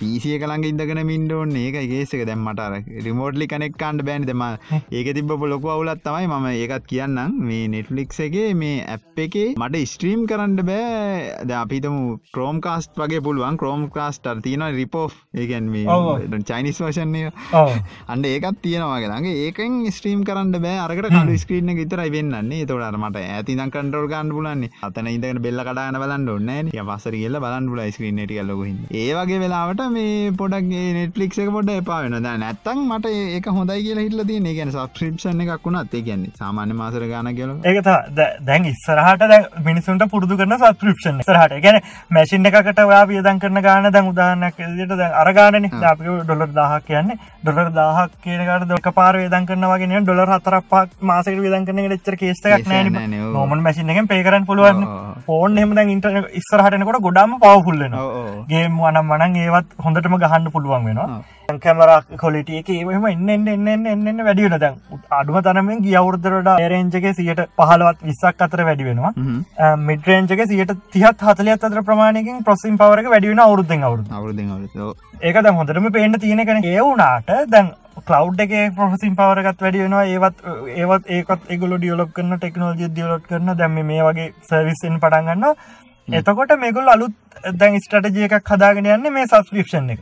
පිසිය 0.00 0.38
කළඟ 0.42 0.68
ඉදගෙන 0.72 1.02
මින්ඩෝන් 1.10 1.56
ඒක 1.64 1.78
ඒසක 1.98 2.24
දැම්මට 2.30 2.62
රිමෝට්ලි 3.06 3.50
කනෙක්කාන්ඩ 3.54 4.06
බෑන්. 4.08 4.26
දෙම 4.28 4.42
ඒක 4.92 5.08
තිබ 5.16 5.30
ලොක 5.52 5.66
අවුලත් 5.88 6.02
තමයි 6.04 6.26
මම 6.28 6.46
ඒකත් 6.52 6.86
කියන්නම්. 6.86 7.32
මේ 7.40 7.68
නෙට්ලික්ස් 7.68 8.18
එකේ 8.20 8.54
මේ 8.54 8.84
ඇප් 8.86 9.20
එකේ 9.24 9.54
මට 9.56 9.82
ස්ට්‍රීම් 9.92 10.26
කරන්න 10.30 10.56
බෑ. 10.68 11.54
අපිතම 11.60 11.96
ක්‍රෝම් 12.34 12.60
කාස්ට් 12.60 12.92
වගේ 12.96 13.22
පුළුවන්. 13.26 13.56
ක්‍රෝම් 13.56 13.88
කාස්ටර් 13.90 14.42
තියෙන 14.42 14.64
රිපෝ් 14.76 15.08
ඒකැන් 15.34 15.70
ඔව්. 15.88 16.08
චයිනිස් 16.50 16.80
වශන්නේ 16.80 17.32
ඔව. 17.52 17.72
අන්ඩ 18.08 18.30
ඒකත් 18.32 18.60
තියෙනවාගේගේ 18.62 19.46
ඒකෙන් 19.46 19.80
ස්ට්‍රීම් 19.90 20.24
කරන්න 20.24 20.52
බෑ. 20.58 20.78
අරකට 20.84 21.08
කඩු 21.08 21.38
ස්ක්‍රීන 21.38 21.74
විතර 21.80 22.04
වෙන්නන්නේ. 22.16 22.66
තොට 22.66 22.98
මට 22.98 23.24
ඇතින 23.28 23.64
කටරල් 23.68 24.08
ගන්න 24.08 24.34
පුලන්නේ 24.36 24.70
අතන 24.82 25.10
ඉදකට 25.14 25.42
බෙල්ල 25.46 25.64
කඩාන 25.68 26.00
බලන්න 26.02 26.28
ඔන්න 26.28 26.72
පසර 26.88 27.18
කියල 27.18 27.40
බලන්න 27.40 27.70
පුල 27.72 27.82
ස්ක්‍රීනට 27.96 28.32
කල්ලොහ 28.32 28.62
ඒවගේ 29.02 29.40
වෙලාවට 29.44 29.82
මේ 29.96 30.32
පොඩක්ගේ 30.40 30.86
නෙට්ලික් 30.98 31.38
එක 31.38 31.52
පොඩ 31.56 31.74
එපා 31.78 32.02
වෙන 32.04 32.18
ද 32.18 32.36
නැත්තන් 32.44 32.84
මට 32.84 33.14
ඒක 33.38 33.50
හොඳයි 33.58 33.82
කියලා 33.86 34.06
හිටල 34.06 34.24
තිය 34.30 34.56
ගැන 34.58 34.72
සබස්ක්‍රපෂන් 34.74 35.44
එකක් 35.44 35.68
වුණත් 35.78 35.94
ඒ 35.94 36.02
කියන්නේ 36.02 36.32
සාමාන්‍ය 36.36 36.74
මාසර 36.74 37.04
ගාන 37.06 37.30
කියල 37.32 37.50
ඒක 37.64 37.78
දැන් 38.42 38.64
ඉස්සරහට 38.66 39.24
දැ 39.26 39.40
මිනිසුන්ට 39.64 40.04
පුරදු 40.08 40.36
කරන 40.36 40.54
සස්ක්‍රපෂන් 40.56 41.20
සරහට 41.22 41.62
ගැන 41.62 41.80
මැසින් 42.10 42.46
එකකට 42.46 42.82
වා 42.84 43.02
වියදන් 43.06 43.40
කරන 43.40 43.62
ගාන 43.62 43.90
දැන් 43.90 44.10
උදාහන්නක් 44.12 44.58
ට 44.58 44.90
දැන් 44.92 45.14
අරගානන 45.14 45.68
අප 45.84 46.00
ඩොලර් 46.00 46.50
දාහක් 46.52 46.84
කියන්නේ. 46.84 47.18
ඩොලර් 47.42 47.70
දාහක් 47.72 48.12
කියනකට 48.20 48.68
දොක 48.68 48.88
පාර 48.94 49.14
වේදන් 49.16 49.46
කරනවාගෙන 49.46 49.96
ඩොලර් 50.00 50.34
හතරක් 50.34 50.76
මාසක 51.02 51.34
විදන් 51.38 51.66
කරන 51.66 51.96
ච්චර 51.96 52.16
කේස්ටක් 52.16 52.50
කේස් 52.50 52.66
නෑන. 52.66 53.16
නොමන් 53.32 53.62
මැසින් 53.62 53.90
එක 53.90 54.04
පේකරන්න 54.06 54.46
පුළුවන්. 54.46 54.86
ෆෝන් 55.26 55.58
එම 55.58 55.74
දැන් 55.74 55.90
ඉන්ට 55.90 56.06
ඉස්සරහටනකොට 56.34 57.02
ගොඩාම 57.02 57.38
පවෆුල්ලන 57.40 57.94
ඕ 57.96 58.44
ගේම් 58.48 58.78
වනම් 58.78 59.12
වනන් 59.12 59.36
ඒවත් 59.38 59.76
හොඳටම 59.78 60.16
ගහන්න 60.18 60.50
පුළුවන් 60.50 60.88
වෙනවා 60.88 61.20
කැමරක් 61.48 62.08
කොලිටිය 62.20 62.58
එක 62.58 62.66
ඒම 62.72 63.04
එන්න 63.10 63.28
එන්න 63.34 63.68
එන්න 63.68 64.08
එන්න 64.08 64.18
වැඩියන 64.26 64.56
දැන් 64.62 64.74
අඩුම 65.18 65.38
තරමින් 65.46 65.78
ගියවුරදරට 65.86 66.50
ඒරෙන්ජක 66.54 67.06
සියට 67.18 67.40
පහලවත් 67.56 68.04
විස්සක් 68.08 68.42
අතර 68.46 68.62
වැඩි 68.68 68.88
වෙනවා. 68.88 69.12
මිටරේන්ජක 69.80 70.42
සියට 70.50 70.74
තිහත් 70.92 71.24
හතලියත් 71.28 71.64
අතර 71.64 71.80
ප්‍රමාණයකින් 71.88 72.44
ප්‍රසිම් 72.44 72.76
පවරක 72.76 73.08
වැඩිවෙන 73.14 73.40
අවුරුදු 73.46 73.80
අවුරුදු 73.80 74.92
ඒක 75.22 75.40
දැන් 75.40 75.58
හොඳටම 75.62 75.90
පේන්න 75.90 76.20
තියෙන 76.20 76.44
කෙන 76.44 76.62
ඒ 76.64 76.78
වුණාට 76.82 77.34
දැන් 77.48 77.72
කලව් 78.04 78.46
එක 78.46 78.54
ප්‍රසිම් 78.76 79.16
පවරගත් 79.16 79.66
වැඩි 79.66 79.84
වෙනවා. 79.86 80.04
ඒවත් 80.04 80.36
ඒවත් 80.76 81.12
ඒකත් 81.16 81.50
ඒගොල 81.50 81.76
ඩියලොප් 81.78 82.12
කරන 82.12 82.38
ටෙක්නෝජි 82.38 82.94
දියලොට් 82.94 83.28
කරන 83.32 83.56
දැම 83.56 83.84
මේ 83.90 84.04
වගේ 84.04 84.32
සර්විස්සෙන් 84.44 85.00
පටන්ගන්න 85.00 85.52
එතකොට 86.08 86.52
මේගොල් 86.60 86.88
අලුත් 86.88 87.14
දැන් 87.54 87.78
ස්ටටජිය 87.80 88.24
එකක් 88.28 88.50
හදාගෙන 88.52 88.86
යන්න 88.86 89.12
මේ 89.12 89.26
සස්ක්‍රපෂන් 89.26 89.90
එක. 89.94 90.00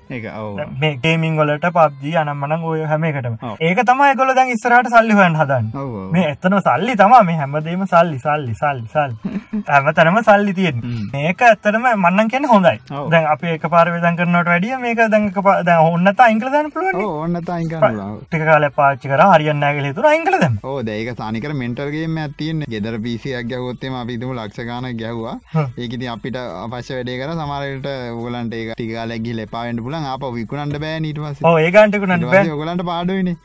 මේ 0.80 0.96
ගේමින් 1.02 1.36
වලට 1.36 1.70
පබ්ජී 1.72 2.16
අනම්මන 2.22 2.56
ඔය 2.64 2.84
හැම 2.84 3.04
එකටම. 3.04 3.36
ඒක 3.60 3.82
තමයි 3.84 4.14
ගොල 4.16 4.34
දැන් 4.34 4.52
ඉස්සරහට 4.54 4.90
සල්ලි 4.90 5.14
හොයන් 5.14 5.36
හදන්න. 5.36 5.70
මේ 6.12 6.30
එතන 6.32 6.58
සල්ලි 6.60 6.96
තමා 6.96 7.22
මේ 7.24 7.36
හැමදේම 7.36 7.86
සල්ලි 7.86 8.18
සල්ලි 8.18 8.54
සල්ලි 8.54 8.86
සල්ලි. 8.94 9.34
හැම 9.70 9.92
තැනම 9.94 10.20
සල්ලි 10.22 10.54
තියෙන. 10.54 10.80
මේක 11.12 11.42
ඇත්තරම 11.42 11.86
මන්නන් 11.96 12.28
කියන 12.30 12.48
හොඳයි. 12.48 12.76
දැන් 13.10 13.26
අපි 13.34 13.52
එක 13.56 13.68
පාර 13.70 13.86
වෙදන් 13.92 14.16
කරනට 14.16 14.46
වැඩිය 14.46 14.76
මේක 14.80 14.98
දැන් 15.10 15.28
එක 15.28 15.38
පා- 15.42 15.62
දැන් 15.64 15.80
ඔන්නත 15.92 16.20
අංකල 16.20 16.50
දාන්න 16.52 16.70
පුළුවන් 16.72 17.02
ඔව් 17.02 17.16
ඕන්න 17.22 17.40
තයින් 17.42 17.68
කරනවා 17.70 18.08
ටික 18.26 18.44
කාලයක් 18.48 18.74
පාවිච්චි 18.76 19.08
කරා 19.08 19.28
හරියන්නේ 19.34 19.60
නැහැ 19.60 19.74
කියලා 19.76 19.90
හිතුණා 19.92 20.12
අයින් 20.12 20.24
කළා 20.26 20.40
දැන් 20.40 20.58
ඕ 20.62 20.80
ඒක 20.86 21.10
සානිකර 21.18 21.52
මෙන්ටල් 21.54 21.90
ගේම 21.94 22.16
ඇතින්න 22.22 22.64
ගෙදර 22.68 22.96
පිසියක් 23.04 23.48
ගැහොත්තේම 23.50 23.94
අපිතුම 24.00 24.32
ලක්ෂ 24.36 24.66
ගාන 24.68 24.86
ගැහවා. 24.96 25.36
ඒකති 25.78 26.08
අපිට 26.08 26.36
අපශ්‍ය 26.36 26.94
වැඩේ 26.94 27.18
කර 27.26 27.34
සමරට 27.36 27.86
ඔගලන්ට 28.16 28.54
ඒ 28.56 28.64
ටිකාලක් 28.72 29.22
ගිල 29.24 29.40
පාවෙන්ට 29.52 29.82
පුලන් 29.84 30.06
අප 30.06 30.24
විකුණන්ට 30.36 30.78
බෑ 30.82 30.98
නීට 31.04 31.18
පස 31.22 31.42
ඔව් 31.44 31.56
ඒ 31.58 31.70
ගාන්ට 31.76 31.98
කුණන්න 32.02 32.26
බෑ. 32.28 32.50
ඔගලන්ට 32.56 32.82
පාඩුවනේ 32.90 33.36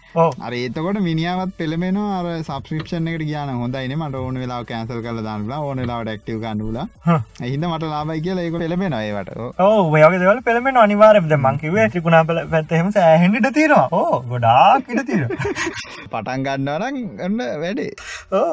අර 0.45 0.53
ඒතකොට 0.53 0.99
මිනිියාවත් 1.01 1.53
පෙළමෙන 1.57 1.97
අර 1.99 2.27
සබස්ක්‍රපෂන් 2.39 3.09
එකට 3.11 3.23
කියන 3.23 3.53
හොඳයින 3.61 3.95
මට 3.97 4.21
ඕන 4.21 4.39
වෙලා 4.43 4.61
කෑන්සල් 4.65 5.01
කල 5.05 5.21
දාන්නලා 5.27 5.59
ඕන 5.67 5.83
ලාට 5.91 6.11
ක්ටව 6.13 6.43
කන්නුලා 6.45 6.85
හ්ම්. 7.07 7.21
හිද 7.45 7.65
මට 7.69 7.91
ලාබයි 7.93 8.21
කියලා 8.27 8.45
ඒක 8.47 8.59
පෙළමෙන 8.63 8.97
ඒවට. 8.99 9.33
ඔයගේ 9.67 10.21
දේවල් 10.23 10.43
පෙළමෙන 10.49 10.81
අනිවාර්යයෙන්ම. 10.83 11.31
දැන් 11.31 11.43
මං 11.43 11.61
කිව්වේ 11.63 11.89
ත්‍රිකුණා 11.89 12.23
පෙළ 12.29 12.43
පැත්ත 12.53 12.77
එහෙම 12.77 12.93
සෑහෙන්න 12.97 13.41
ඉඩ 13.41 13.51
තියෙනවා. 13.53 13.87
ඕ 13.93 14.21
ගොඩාක් 14.31 14.93
ඉඩ 14.93 15.03
තියෙනවා. 15.09 15.57
පටන් 16.13 16.47
ගන්නවනම් 16.47 17.03
ගන්න 17.19 17.59
වැඩේ. 17.65 17.91
ඕ 18.33 18.47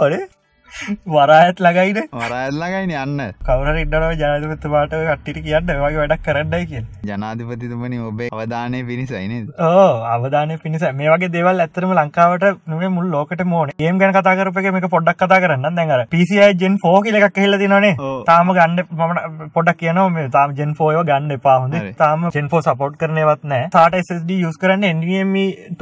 නේ 0.68 0.96
වරායත් 1.16 1.64
ළඟයිනේ 1.66 2.06
වරඇල්ලගයින 2.22 2.94
යන්න 3.04 3.24
කවුරු 3.48 3.76
ජනාධිපතිතුමාට 4.22 4.96
ඔය 5.00 5.06
කට්ටියට 5.10 5.42
කියන්න 5.46 5.74
වගේ 5.74 6.00
වැඩක් 6.00 6.24
කරන්නයි 6.28 6.70
කියලා 6.72 7.12
ජනාධිපතිතුමනි 7.12 8.02
ඔබේ 8.10 8.30
අවධානය 8.38 8.82
පිණිසයිනද 8.90 9.52
ඕ 9.70 9.88
අවධානය 10.14 10.58
පිණිස 10.64 10.88
මේ 11.00 11.10
වගේ 11.14 11.32
දේවල් 11.36 11.64
ඇත්තටම 11.64 11.94
ලංකාවට 11.98 12.44
නෙමෙයි 12.68 12.90
මුළු 12.96 13.10
ලෝකෙටම 13.16 13.52
ඕනේ. 13.58 13.74
ගේම් 13.82 13.98
ගැන 14.00 14.14
කතා 14.16 14.36
කරපු 14.38 14.62
එක 14.62 14.72
මේක 14.76 14.88
පොඩ්ඩක් 14.94 15.20
කතා 15.22 15.40
කරන්න. 15.44 15.76
දැන් 15.78 15.92
අර 15.96 16.00
PCI 16.12 16.48
Gen 16.60 16.76
4 16.84 17.02
කියලා 17.06 17.22
එකක් 17.28 17.40
ඇහිලා 17.40 17.60
තියෙනවනේ. 17.62 17.94
ඔව්. 17.98 18.18
තාම 18.30 18.52
ගන්න 18.58 18.80
මම 18.98 19.50
පොඩ්ඩක් 19.56 19.80
කියනවා 19.82 20.08
මේ 20.16 20.28
තාම 20.36 20.54
4 20.58 20.90
ඒවා 20.92 21.06
ගන්න. 21.10 21.76
හරි. 21.80 21.92
තාම 22.02 22.28
Gen 22.36 22.50
4 22.54 22.66
support 22.68 22.98
කරන 23.02 23.20
ඒවත් 23.24 23.44
නැහැ. 23.52 23.70
SATA 23.76 24.02
SSD 24.06 24.38
use 24.48 24.60
කරන්න 24.62 25.02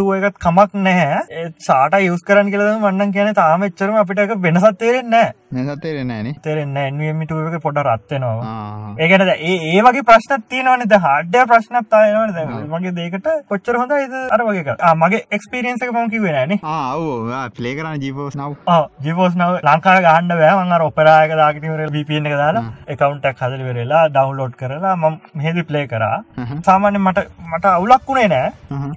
2 0.01 0.09
එකත් 0.19 0.41
කමක් 0.47 0.85
නැහැ. 0.89 1.23
ඒ 1.41 1.49
SATA 1.69 2.03
use 2.13 2.25
කරන්න 2.31 2.53
කියලා 2.55 2.71
තමයි 2.71 2.93
මම 2.93 3.01
නම් 3.01 3.17
කියන්නේ 3.19 3.39
තාම 3.41 3.69
එච්චරම 3.71 4.01
අපිට 4.05 4.25
ඒක 4.25 4.37
වෙනසක් 4.49 4.76
තේරෙන්නේ 4.83 5.27
නෑනේ. 5.57 6.33
තේරෙන්නේ 6.45 6.73
නැහැ. 6.75 6.93
NVMe 6.95 7.27
2 7.33 7.57
එක 7.59 7.63
පොඩ්ඩක් 7.67 7.89
රත් 7.93 8.11
වෙනවා. 8.15 8.45
ආ. 8.45 8.95
ඒ 8.99 9.81
වගේ 9.87 10.05
ප්‍රශ්නක් 10.11 10.47
තියෙනවනේ. 10.53 10.89
දැන් 10.93 11.05
හાર્ඩ්වෙයාර් 11.07 11.49
ප්‍රශ්නක් 11.53 11.89
තියෙනවනේ 11.93 12.35
දැන් 12.39 12.69
මගේ 12.75 12.95
දෙයකට 12.99 13.29
කොච්චර 13.53 13.79
හොඳයිද 13.83 14.15
අර 14.37 14.41
වගේ 14.49 14.77
මගේ 15.03 15.23
එක්ස්පීරියන්ස් 15.39 15.85
එක 15.87 15.93
මම 15.95 16.11
කිව්වේ 16.15 16.35
නෑනේ. 16.37 16.59
ආව 16.63 17.51
පලේ 17.59 17.75
කරන 17.79 18.01
ජීපෝස් 18.07 18.37
නව් 18.41 18.53
ආ 18.75 18.79
GeForce 19.07 19.37
Now 19.43 19.51
ලංකාවේ 19.69 20.05
ගහන්න 20.09 20.33
බෑ. 20.41 20.53
මම 20.65 20.75
අර 20.79 20.83
ඔපෙරා 20.89 21.17
එක 21.27 21.37
දාගෙන 21.43 21.69
ඉවරලා 21.69 21.95
VPN 21.97 22.29
එක 22.33 22.37
දාලා 22.43 22.65
account 22.97 23.29
එකක් 23.31 23.43
හදලා 23.47 23.65
ඉවරලා 23.67 24.03
download 24.19 24.53
කරලා 24.63 24.95
මම 25.03 25.17
මෙහෙදි 25.41 25.67
play 25.71 25.85
කරා. 25.95 26.19
සාමාන්‍යයෙන් 26.69 27.05
මට 27.07 27.27
මට 27.53 27.65
අවුලක් 27.75 28.07
වුණේ 28.13 28.29
නෑ. 28.35 28.53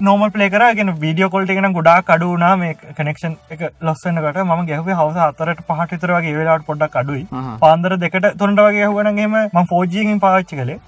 normal 0.10 0.36
play 0.38 0.50
කරා. 0.56 0.70
ඒ 0.72 0.80
කියන්නේ 0.82 1.00
video 1.06 1.30
quality 1.36 1.58
එක 1.58 1.64
නම් 1.64 1.78
ගොඩාක් 1.80 2.14
අඩු 2.18 2.32
වුණා. 2.34 2.54
මේ 2.64 2.74
connection 3.00 3.38
එක 3.56 3.62
loss 3.90 4.06
වෙනකොට 4.10 4.42
මම 4.46 4.66
ගැහුවේ 4.72 5.00
හවස 5.02 5.18
4ට 5.24 5.68
5ට 5.72 5.92
විතර 5.96 6.14
වගේ 6.16 6.34
ඒ 6.34 6.40
වෙලාවට 6.40 6.68
පොඩ්ඩක් 6.70 6.98
අඩුයි. 7.02 7.24
පාන්දර 7.64 7.92
දෙකට 8.04 8.28
තුනට 8.42 8.62
වගේ 8.66 8.80
ගැහුවා 8.80 9.06
නම් 9.06 9.20
එහෙම 9.24 9.36
මම 9.36 9.70
4G 9.72 10.04
එකකින් 10.04 10.22
පාවිච්චි 10.26 10.60
කළේ. 10.60 10.80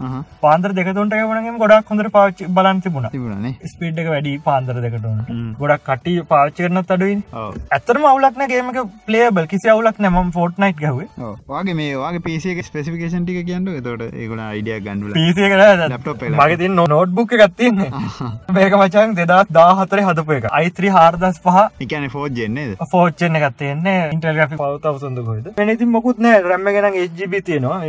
පාන්දර 0.45 0.71
දෙක 0.79 0.91
තුනට 0.99 1.15
ගැහුවා 1.15 1.37
නම් 1.37 1.49
එහෙම 1.49 1.59
ගොඩාක් 1.63 1.91
හොඳට 1.93 2.11
පාවිච්චි 2.17 2.49
බලන්න 2.57 2.81
තිබුණා. 2.85 3.13
තිබුණනේ 3.15 3.71
ස්පීඩ් 3.73 4.01
එක 4.03 4.11
වැඩි 4.13 4.35
පාන්දර 4.47 4.77
දෙකට 4.85 5.07
උනට. 5.11 5.31
ගොඩක් 5.61 5.85
කට්ටිය 5.89 6.25
පාවිච්චි 6.33 6.67
කරනත් 6.67 6.95
අඩුයිනේ. 6.97 7.27
ඔව. 7.33 7.59
ඇත්තටම 7.71 8.07
අවුලක් 8.11 8.41
නෑ 8.41 8.51
ගේම 8.53 8.73
එක 8.73 8.95
ප්ලේබල් 9.07 9.49
කිසි 9.53 9.73
අවුලක් 9.75 9.99
නෑ 9.99 10.13
මම 10.13 10.31
ෆෝර්ට්නයිට් 10.37 10.81
ගැහුවේ 10.83 11.09
වගේ 11.51 11.77
මේ 11.81 11.95
වගේ 11.97 12.23
පිසික 12.27 12.63
ස්පෙසිිකේෂන් 12.65 13.25
ටික 13.25 13.45
කියන්න 13.49 13.71
එතොට 13.73 14.05
ඒගුණ 14.13 14.43
අයිඩිය 14.47 14.79
ගන්ඩුල 14.81 15.15
PC 15.17 15.47
එක 15.47 15.57
දැන්. 15.61 15.85
Laptop 15.89 16.23
එක. 16.23 16.35
මගේ 16.35 16.57
තියෙන 16.57 16.79
නෝට්බුක් 16.85 17.35
එකක් 17.37 17.57
තියෙන්නේ. 17.57 17.89
මේක 18.57 18.77
මචං 18.79 19.15
2014 19.19 20.07
හදපු 20.09 20.37
එක. 20.39 20.49
i3 20.61 20.91
405 20.91 21.85
එකන 21.85 22.09
ෆෝජ් 22.13 22.29
ජෙන්නේද 22.39 22.75
ෆෝර්චන් 22.91 23.39
එකක් 23.39 23.57
තියෙන්නේ. 23.57 23.99
ඉන්ටෙල් 24.15 24.35
ග්‍රැෆික් 24.35 24.59
5000 24.75 25.25
කොහෙද 25.27 25.47
වෙන 25.57 25.71
ඉතින් 25.73 25.91
මොකුත් 25.95 26.21
නෑ 26.25 26.39
එක 26.39 26.47
නම් 26.51 26.67
8GB 27.03 27.43
තියෙනවා. 27.49 27.79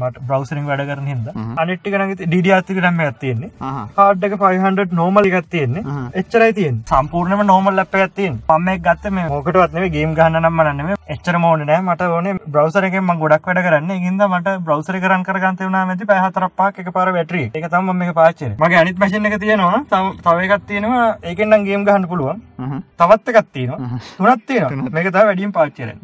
මට 0.00 0.24
බ්‍රවුසරින් 0.28 0.66
වැඩ 0.70 0.84
කරන 0.90 1.08
හින්දා. 1.12 1.34
හ්ම්. 1.36 1.54
අනිත් 1.62 1.80
ටික 1.80 1.96
නම් 2.00 2.14
ඉතින් 2.14 2.30
DDR3 2.34 2.84
RAM 2.86 3.00
එකක් 3.06 3.20
තියෙන්නේ. 3.24 3.50
ආහා. 3.60 3.86
කාඩ් 3.98 4.28
එක 4.28 4.36
500 4.44 4.98
normal 5.00 5.30
එකක් 5.30 5.50
තියෙන්නේ. 5.56 5.84
එච්චරයි 6.22 6.56
තියෙන්නේ. 6.60 6.86
සම්පූර්ණයෙන්ම 6.92 7.44
normal 7.52 7.80
ලැප් 7.80 7.98
එකක් 8.00 8.14
තියෙන්නේ. 8.20 8.44
මම 8.50 8.68
මේක 8.68 8.82
ගත්තේ 8.88 9.14
මේ 9.18 9.28
මොකටවත් 9.34 9.78
නෙවෙයි 9.78 9.94
ගේම් 9.96 10.14
ගහන්න 10.20 10.40
නම් 10.42 10.52
මම 10.52 10.72
නෙවෙයි 10.80 11.00
එච්චරම 11.16 11.48
ඕනේ 11.50 11.68
නෑ 11.70 11.82
මට 11.86 12.10
ඕනේ 12.18 12.36
බ්‍රවුසර් 12.54 12.88
එකෙන් 12.90 13.04
මම 13.04 13.22
ගොඩක් 13.24 13.50
වැඩ 13.50 13.62
කරන්නේ. 13.68 13.98
ඒකින්ද 13.98 14.26
මට 14.28 14.56
බ්‍රවුසර් 14.68 15.00
එක 15.00 15.08
රන් 15.10 15.26
කරගන්න 15.28 15.60
තියුණා 15.60 15.84
මැදි 15.90 16.10
පැය 16.12 16.22
හතරක් 16.26 16.56
පහක් 16.60 16.86
එකපාර 16.86 17.12
බැටරි 17.18 17.44
ඒක 17.48 17.68
තමයි 17.68 17.84
මම 17.86 18.00
මේක 18.00 18.14
පාවිච්චි 18.20 18.44
කරේ 18.44 18.58
මගේ 18.60 18.80
අනිත් 18.82 18.98
මැෂින් 18.98 19.26
එක 19.26 19.38
තියෙනවා. 19.40 19.80
තව 19.92 20.06
තව 20.24 20.38
එකක් 20.46 20.66
තියෙනවා. 20.66 21.06
ඒකෙන් 21.22 21.48
නම් 21.50 21.64
ගේම් 21.68 21.84
ගහන්න 21.88 22.08
පුළුවන්. 22.10 22.42
හ්ම්. 22.58 22.80
තවත් 23.00 23.34
එකක් 23.34 23.48
තියෙනවා. 23.52 23.78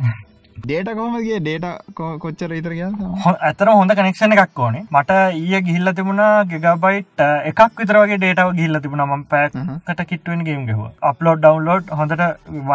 අහහ. 0.02 0.05
ඩේට 0.56 0.88
කොමගේ 0.98 1.38
ඩේට 1.40 1.64
කොච්චර 2.22 2.52
ඉතර 2.56 2.72
කිය 2.72 2.84
හො- 3.24 3.34
ඇත්තටම 3.40 3.70
හොඳ 3.72 3.92
කනෙක්ෂන් 3.92 4.34
එකක් 4.34 4.58
ඕනේ. 4.58 4.82
මට 4.90 5.10
ඊයේ 5.34 5.60
ගිහිල්ලා 5.66 5.94
තිබුණා 5.98 6.28
ගිගබයිට් 6.52 7.22
එකක් 7.50 7.60
විතර 7.80 7.98
වගේ 8.02 8.18
ඩේටාව 8.18 8.52
ගිහිල්ලා 8.58 8.80
තිබුණා. 8.80 9.06
මම 9.08 9.24
පැයකට 9.26 10.02
කිට්ටු 10.10 10.30
වෙන 10.32 10.44
ගේම් 10.48 10.62
ගැහුවා 10.68 10.92
අප්ලෝඩ් 11.10 11.42
ඩවුන්ලෝඩ් 11.42 11.92
හොඳට 11.92 12.22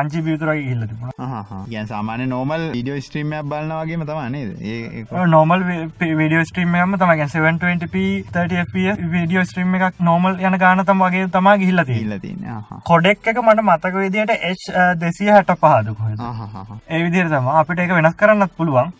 1GB 0.01 0.25
විතර 0.27 0.51
වගේ 0.51 0.63
ගිහිල්ලා 0.63 0.89
තිබුණා. 0.91 1.63
ගැන් 1.71 1.88
සාමාන 1.88 2.25
නෝමල් 2.29 2.65
ඩියෝ 2.73 2.99
ස්ට්‍රීමයක් 3.01 3.45
බලන්න 3.45 3.73
වගේම 3.82 4.05
තමනේද 4.05 5.25
නෝමල් 5.27 5.65
වීඩියෝ 5.69 6.45
ස්ට්‍රීම් 6.45 6.75
එකම 6.75 6.95
තමයි. 6.97 7.17
කියන්නේ 7.21 7.57
720p 7.57 8.05
30fps 8.32 9.03
වීඩියෝ 9.15 9.45
ස්ට්‍රීම් 9.45 9.75
එකක් 9.79 9.99
නෝමල් 10.01 10.39
යන 10.41 10.59
ගාන 10.59 10.86
තම 10.86 11.03
වගේ 11.05 11.27
තමයි 11.29 11.57
ගිහිල්ලා 11.57 11.86
තියෙන්නේ. 11.86 12.07
ඉල්ලතින්න 12.07 12.79
කොඩෙක් 12.86 13.27
එක 13.27 13.43
මට 13.43 13.63
මතක 13.63 13.93
විදියට 13.97 14.36
H265ද 14.51 15.93
කොහෙද 15.99 16.19
ඒ 16.89 17.03
විදිහට 17.03 17.32
තමයි 17.32 17.57
අපිට 17.72 17.84
ඒක 17.84 17.95
වෙනස් 17.97 18.15
කරන්නත් 18.22 18.53
පුළුවන්. 18.57 18.91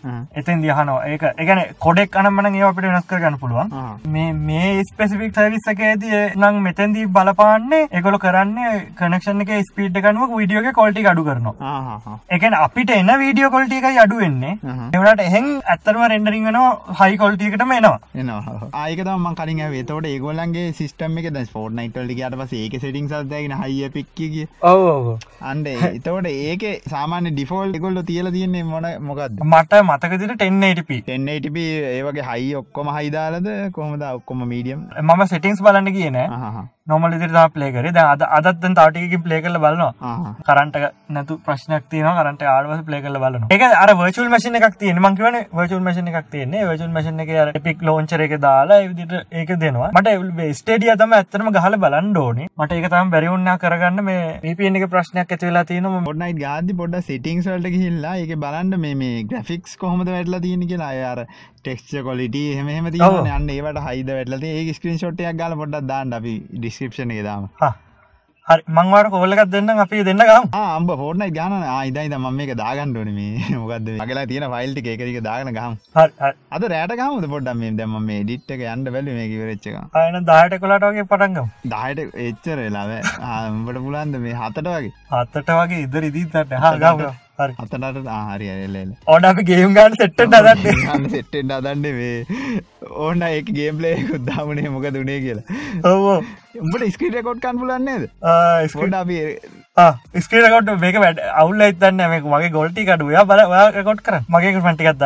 එතෙන් 0.42 0.62
දිහනවා 0.64 0.98
ඒක 1.12 1.24
ඒ 1.30 1.46
කියන්නේ 1.48 1.74
කොඩෙක් 1.86 2.16
අනම්මනම් 2.22 2.56
ඒවා 2.56 2.72
අපිට 2.74 2.88
වෙනස් 2.90 3.08
කරගන්න 3.12 3.38
පුළුවන්. 3.44 3.72
මේ 4.16 4.34
මේ 4.50 4.84
ස්පෙසිෆික් 4.90 5.36
සර්විස් 5.38 5.68
එකේදී 5.74 6.22
නම් 6.40 6.62
මෙතෙන්දී 6.68 7.08
බලපාන්නේ 7.18 7.82
ඒගොල්ලෝ 7.92 8.22
කරන්නේ 8.26 8.74
කනෙක්ෂන් 9.02 9.44
එකේ 9.46 9.62
ස්පීඩ් 9.70 9.98
එක 10.02 10.10
අනුව 10.12 10.36
වීඩියෝ 10.40 10.64
එකේ 10.64 10.76
ක්වොලිටි 10.80 11.04
එක 11.04 11.12
අඩු 11.14 11.26
කරනවා. 11.28 12.18
ඒ 12.32 12.40
කියන්නේ 12.40 12.64
අපිට 12.68 12.96
එන 12.98 13.12
වීඩියෝ 13.24 13.52
ක්වොලිටි 13.56 13.82
එකයි 13.82 14.02
අඩු 14.06 14.22
වෙන්නේ. 14.24 14.54
ඒ 14.64 14.98
වුණාට 14.98 15.26
එහෙන් 15.28 15.50
ඇත්තටම 15.76 16.04
රෙන්ඩරින් 16.14 16.48
වෙනවා 16.50 17.00
හයි 17.02 17.18
ක්වොලිටි 17.24 17.52
එකටම 17.52 17.76
එනවා. 17.80 18.00
එනවා 18.16 18.72
ආයක 18.84 19.04
තම 19.10 19.28
කලින් 19.42 19.62
ඇවේ 19.68 19.84
තෝට 19.92 20.10
ඒගොල්ලන්ගේ 20.14 20.68
සිස්ටම් 20.80 21.20
එක 21.24 21.30
දැ 21.38 21.46
ෆෝර්් 21.56 21.70
නයිටල් 21.82 22.12
ට 22.12 22.40
පස 22.42 22.54
ඒක 22.62 22.80
සිටිං 22.86 23.10
සදගෙන 23.12 23.58
හයිය 23.64 23.90
පික්කිය 23.98 24.48
ඔව් 24.72 24.82
ඔව්. 24.94 25.08
අන්ඩ 25.52 25.68
එතවට 25.68 26.28
ඒක 26.32 26.64
සාමාන්‍ය 26.94 27.32
ඩිෆෝල් 27.34 27.76
එකොල්ල 27.80 28.02
තියල 28.10 28.32
තියන්නේ 28.36 28.61
මොන 28.64 28.86
මොකක්ද 29.08 29.40
මට 29.44 29.82
මතක 29.88 30.12
විදිහට 30.14 30.44
1080p. 30.44 31.00
එන්නටප 31.16 31.58
ඒවගේ 31.62 32.26
හයි 32.30 32.56
ඔක්කොම 32.62 32.88
හයිදාලද 32.98 33.48
කොහොමද? 33.78 34.04
ඔක්කොම 34.20 34.46
මීඩියම් 34.54 34.86
මම 35.02 35.26
සෙටින්ස් 35.34 35.62
බලන්න 35.66 35.92
ගියේ 35.96 36.12
නෑ. 36.18 36.66
නොමල් 36.88 37.12
විදිහට 37.14 37.34
තමයි 37.34 37.54
ප්ලේ 37.56 37.72
කරේ. 37.74 37.92
දැන් 37.98 38.08
අද 38.14 38.22
අදත් 38.38 38.60
දැන් 38.62 38.76
තව 38.78 38.86
ටිකකින් 38.94 39.24
ප්ලේ 39.26 39.42
කරලා 39.44 39.62
බලනවා. 39.66 40.34
කරන්ට 40.48 40.76
එක 40.80 40.86
නැතු 41.16 41.38
ප්‍රශ්නයක් 41.46 41.84
තියෙනවා 41.92 42.16
කරන්ට 42.20 42.42
ආඩවස 42.54 42.82
ප්ලේ 42.88 43.02
කරලා 43.04 43.22
බලනවා. 43.24 43.50
ඒක 43.54 43.64
අර 43.84 43.94
වර්චුවල් 44.00 44.32
මැෂින් 44.34 44.58
එකක් 44.60 44.78
තියෙන්නේ. 44.82 45.04
මං 45.06 45.18
කියවනේ 45.20 45.44
වර්චුවල් 45.60 45.84
මැෂින් 45.88 46.10
එකක් 46.12 46.32
තියෙන්නේ. 46.34 46.64
වර්චුවල් 46.70 46.94
මැෂින් 46.96 47.24
එකේ 47.26 47.40
අර 47.44 47.52
එපික් 47.60 47.84
ලොන්චර් 47.90 48.24
එක 48.28 48.34
දාලා 48.48 48.80
ඒ 48.82 48.88
විදිහට 48.88 49.36
ඒක 49.42 49.54
දෙනවා. 49.64 49.92
මට 49.94 50.58
ස්ටේඩියා 50.62 50.98
තමයි 51.04 51.18
ඇත්තටම 51.20 51.52
ගහලා 51.58 51.82
බලන්න 51.86 52.18
ඕනේ. 52.24 52.50
මට 52.60 52.80
ඒක 52.80 52.90
තමයි 52.96 53.14
බැරි 53.16 53.32
වුණා 53.34 53.58
කරගන්න 53.66 54.06
මේ 54.10 54.26
VPN 54.46 54.82
එකේ 54.82 54.92
ප්‍රශ්නයක් 54.96 55.36
ඇති 55.38 55.52
වෙලා 55.52 55.66
තියෙනවා. 55.74 56.04
පොඩ්නයිට 56.10 56.42
ගාදි 56.46 56.78
පොඩ 56.82 57.00
සිටිං 57.12 57.44
සල්ට 57.46 57.80
හිල්ලා 57.86 58.16
එක 58.26 58.34
බලන්න 58.46 58.74
මේ 58.86 59.24
ග්‍රෆික්ස් 59.30 59.78
කොහොමද 59.84 60.10
වැටලා 60.16 60.42
තියෙන 60.48 60.68
කියලා 60.74 60.92
අයාර 60.98 61.26
ටෙක්ස්ච 61.66 61.94
කොලිට 62.06 62.36
හෙම 62.58 62.90
තියන 62.94 63.32
අන්න 63.36 63.50
ඒවට 63.56 63.80
හයිද 63.88 64.10
වැටලද 64.16 64.46
ඒ 64.50 64.74
ස්ක්‍රීන් 64.74 64.98
ෂොට්ටයක් 64.98 65.40
ගල 65.40 65.56
පොඩ්ඩක් 65.60 65.88
දාන්න 65.90 66.20
අපි 66.20 66.34
ඩිස්ක්‍රපෂන 66.58 67.16
එක 67.16 67.24
දාම. 67.28 67.48
හා. 67.62 67.74
හරි. 68.48 68.64
මං 68.76 68.92
වාට 68.94 69.10
කෝල් 69.14 69.36
එකක් 69.36 69.52
දෙන්නම්. 69.54 69.82
අපි 69.84 70.02
දෙන්න 70.08 70.24
ගමු. 70.30 70.50
ආම්බ 70.62 70.92
ෆෝර්නයි 71.02 71.30
ගාන 71.38 71.56
ආයිදයි 71.58 72.18
ම 72.18 72.28
මේක 72.40 72.52
දාගන්නඩන 72.64 73.14
මේ. 73.20 73.46
මොකද 73.64 73.90
මගලා 73.96 74.26
තියෙන 74.32 74.48
ෆයිල්ටි 74.56 74.94
එකක 74.96 75.22
දාගන 75.30 75.54
ගම් 75.58 75.78
හරි. 75.96 76.34
අද 76.56 76.68
රෑට 76.74 76.96
ගමුද 77.02 77.28
පොඩ්ඩම් 77.34 77.66
දැම 77.80 77.98
මේ 78.10 78.22
ඩිට් 78.24 78.54
එක 78.58 78.64
යන්න 78.74 78.94
බැලි 78.96 79.18
මේ 79.18 79.32
කිවරච්චක 79.34 79.76
ආයෙන 79.78 80.22
10ට 80.24 80.62
11ට 80.62 80.92
වගේ 80.92 81.10
පටන් 81.12 81.38
ගමු. 81.38 81.48
දහයට 81.74 82.22
එච්චර 82.28 82.58
වෙලාව 82.66 82.96
ආම්බට 83.32 83.84
පුලන්ද 83.88 84.22
මේ 84.26 84.40
හතට 84.42 84.70
වගේ? 84.70 84.96
හතට 85.12 85.58
වගේ 85.60 85.84
ඉදිරි 85.88 86.12
ඉදිරියට. 86.14 86.58
හා 86.66 86.78
ගමු. 86.86 87.12
හරි 87.12 87.31
අතනට 87.64 88.08
ආහරි 88.18 88.50
ඇල්ල 88.54 88.78
ඕන 89.08 89.26
අපි 89.32 89.48
ගේම් 89.50 89.74
ගන්න 89.78 89.98
සෙට්ට 90.02 90.24
දන්න 90.36 91.10
සෙට්ටෙන්ට 91.10 91.58
අදන්න 91.58 91.82
මේ. 91.82 92.26
ඕන්න 93.06 93.22
ඒ 93.28 93.42
ගේම්ලේ 93.58 93.96
කුද්දාමනේ 94.12 94.70
මොක 94.76 94.88
දුනේ 94.96 95.20
කියලා. 95.26 95.46
ඔවෝ 95.92 96.18
උඹට 96.56 96.94
ස්ක්‍රීට 96.94 97.24
කොට් 97.24 97.40
කන් 97.40 97.60
පුලන්නේද 97.60 98.10
අපි 98.96 99.20
ස්ක්‍රීනකොට 100.22 100.70
මේක 100.80 100.98
වැඩ 100.98 101.20
අවුල්ල 101.34 101.62
එතන්න 101.62 102.02
මේක 102.12 102.26
මගේ 102.26 102.52
ගොල්ටි 102.52 102.84
කඩුව 102.84 103.14
බල 103.26 103.42
කොට 103.82 104.02
කර. 104.02 104.18
මගේ 104.28 104.60
පටිකත්ද. 104.60 105.04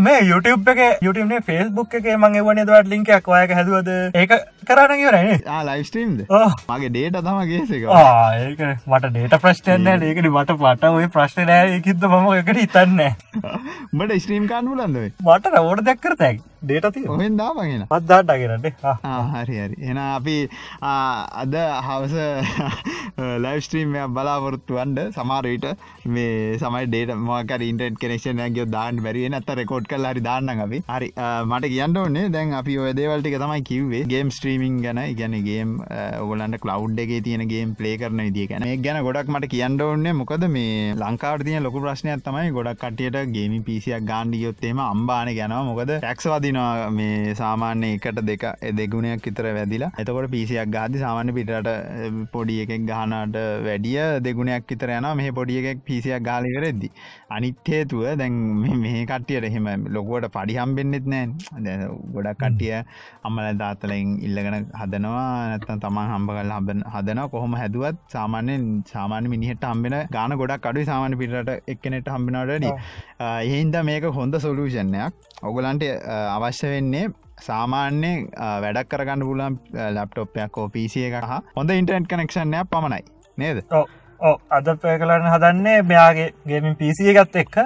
මේ 0.00 0.20
YouTube 0.22 0.70
එක 0.74 1.02
YouTube 1.02 1.36
ෆස්බුක් 1.40 1.94
එක 1.94 2.08
මගේ 2.16 2.42
වන 2.42 2.62
දවට 2.62 2.88
ලින්කයක් 2.88 3.28
ඔයක 3.28 3.52
හැදුවද? 3.52 3.90
ඒක 4.14 4.34
කරන්න 4.66 4.96
කියවරන 4.96 5.66
ලයිස්ට්‍රීම්ද 5.68 6.26
මගේ 6.68 6.90
ඩේට 6.90 7.20
තම 7.20 7.40
ගේසක 7.46 7.72
ඒක 7.76 8.60
මට 8.86 9.04
ඩේට 9.08 9.40
ප්‍රශ්නයන්න 9.40 9.88
ඒකට 10.02 10.30
මට 10.30 10.58
පට 10.58 10.92
ඔය 10.92 11.08
ප්‍රශ්න 11.08 11.46
නෑ 11.46 11.72
ඒකිද 11.76 12.04
මම 12.04 12.30
එකට 12.34 12.62
හිතන්න. 12.64 13.00
උඹට 13.92 14.18
ස්ට්‍රීම් 14.18 14.48
කාන් 14.48 14.66
පුලන්දේ 14.66 15.12
මට 15.22 15.54
රවෝට 15.54 15.86
දැක්කර 15.86 16.18
තැක් 16.18 16.42
ඩේට 16.62 16.88
තිය 16.94 17.06
ඔහෙන් 17.08 17.36
දාමගෙන 17.38 17.84
පත්දාටගෙනට 17.90 18.66
හරි 19.36 19.56
හරි. 19.58 19.76
එන 19.82 19.98
අපි 19.98 20.36
අද 20.82 21.54
හවස 21.86 22.16
ලයිස්ට්‍රීම් 23.44 23.96
බලාපොරොත්තු 24.16 24.78
වන්ඩ 24.78 25.16
සමාරයට 25.16 25.66
මේ 26.06 26.58
සමයි 26.62 26.86
ඩේට 26.86 27.14
මකර 27.16 27.64
ඉන්ටරට 27.68 28.00
කෙනෙක්ෂන 28.02 28.42
ගෝ 28.56 28.66
දාන්න 28.68 29.00
බැරි 29.06 29.24
නත 29.30 29.56
රෙකෝඩ් 29.60 29.88
කල් 29.92 30.08
හරි 30.10 30.24
දාන්න 30.28 30.64
අපි. 30.66 30.82
හරි 30.88 31.10
මට 31.46 31.72
කියන්න 31.74 31.96
ඕන්නේ 31.96 32.26
දැන් 32.36 32.54
අපි 32.60 32.78
ඔය 32.78 32.92
දේවල්ටික 33.00 33.38
තමයි 33.38 33.66
කිව්වේ. 33.70 34.02
ගේම් 34.12 34.30
ස්ට්‍රීමින් 34.30 34.80
ගැන. 34.84 35.02
ඉගැන 35.06 35.38
ගේම් 35.48 35.76
ඔගලන්ට 36.20 36.60
කලව් 36.60 37.00
එක 37.00 37.14
තියෙන 37.24 37.46
ගේම් 37.48 37.74
ප්ලේ 37.74 37.96
කරන 37.96 38.24
විදිිය 38.26 38.50
ගැන. 38.52 38.68
ගැන 38.82 39.00
ගොඩක් 39.02 39.32
මට 39.34 39.52
කියන්න 39.54 39.80
ඕන්නේ 39.80 40.16
මොකද 40.20 40.46
මේ 40.50 40.94
ලංකාවට 40.96 41.46
තිය 41.46 41.60
ලොකු 41.60 41.84
ප්‍රශ්නයක් 41.84 42.24
තමයි 42.26 42.52
ගොඩක් 42.52 42.80
කටියට 42.82 43.18
ගේමි 43.34 43.60
පිසියක් 43.62 44.04
ගාන්ඩියොත්තේම 44.04 44.84
අම්බාන 44.84 45.34
ගැනවා 45.34 45.64
මොකද 45.64 45.96
ටැක්ස්වාදිනවා 46.50 46.90
මේ 46.90 47.34
සාමාන්‍ය 47.34 47.88
එකට 47.88 48.20
දෙක 48.22 48.44
දෙගුණයක් 48.72 49.24
විතර 49.26 49.46
වැදිලා. 49.48 49.90
එතකොට 49.98 50.30
පිසියක් 50.30 50.68
ගාදි 50.68 50.98
සාමාන්‍ය 50.98 51.32
පිටට 51.32 51.68
පොඩි 52.32 52.54
එකෙක් 52.62 52.82
ගහනට 52.82 53.36
වැඩිය 53.66 53.98
දෙගුණයක් 54.20 54.64
විතර 54.66 54.90
යන 54.90 55.08
මේ 55.16 55.32
පොඩි 55.32 55.58
එකක් 55.62 55.82
පිසියක් 55.84 56.22
ගාලි 56.22 56.52
කරෙද්දි 56.56 56.90
අනිත් 57.30 57.56
හේතුව 57.66 58.04
දැන් 58.16 58.38
මේ- 58.82 59.06
කට්ටියට 59.06 59.44
එහෙම 59.44 59.68
ලොකුවට 59.88 60.30
පඩිහම්බෙන්න්නෙත් 60.30 61.06
නෑ. 61.06 61.26
ගොඩක් 62.14 62.40
කට්ටිය 62.42 62.74
අම්මල 63.24 63.50
දාතලයින් 63.62 64.16
ඉල්ලගෙන 64.20 64.58
හදනවා. 64.74 65.26
නැත්තන් 65.50 65.82
තමන් 65.84 66.12
හම්බ 66.14 66.30
කල් 66.30 66.52
හබ 66.52 66.68
හදන 66.94 67.22
කොහොම 67.28 67.54
හැදුවත් 67.54 67.98
සාමාන්‍යෙන් 68.08 68.66
සාමාන්‍ය 68.86 69.28
මිනිහට 69.28 69.64
හම්බෙන 69.64 69.98
ගාන 70.10 70.36
ගොඩක් 70.36 70.70
අඩු 70.70 70.84
සාමාන්‍ය 70.84 71.20
පිටට 71.22 71.54
එක්කනෙට 71.68 72.12
හම්බිනටඩ 72.14 72.70
එහින්ද 73.46 73.76
මේක 73.84 74.04
හොඳ 74.12 74.34
සොලූෂණයක් 74.40 75.28
ඔගලන්ට 75.42 75.84
අවශ්‍ය 76.40 76.74
වෙන්නේ 76.74 77.06
සාමාන්‍ය 77.46 78.12
වැඩක් 78.64 78.90
කරගන්න 78.90 79.24
පුලන් 79.28 79.56
ලප්ටොප්යක් 79.96 80.52
කෝපීසිය 80.56 81.06
එක 81.08 81.24
හා 81.30 81.40
හොඳ 81.56 81.70
ඉන්ටර්නෙට් 81.70 82.10
කනෙක්ෂන්යක් 82.10 82.70
පමණයි. 82.72 83.02
නේද? 83.38 83.64
අද 84.56 84.66
පය 84.82 84.96
කලන්න 85.00 85.30
හදන්නේ 85.34 85.78
මෙයාගේ 85.90 86.28
ගේමින් 86.48 86.76
පිසිය 86.76 87.14
ගත් 87.16 87.42
එක්ක. 87.42 87.56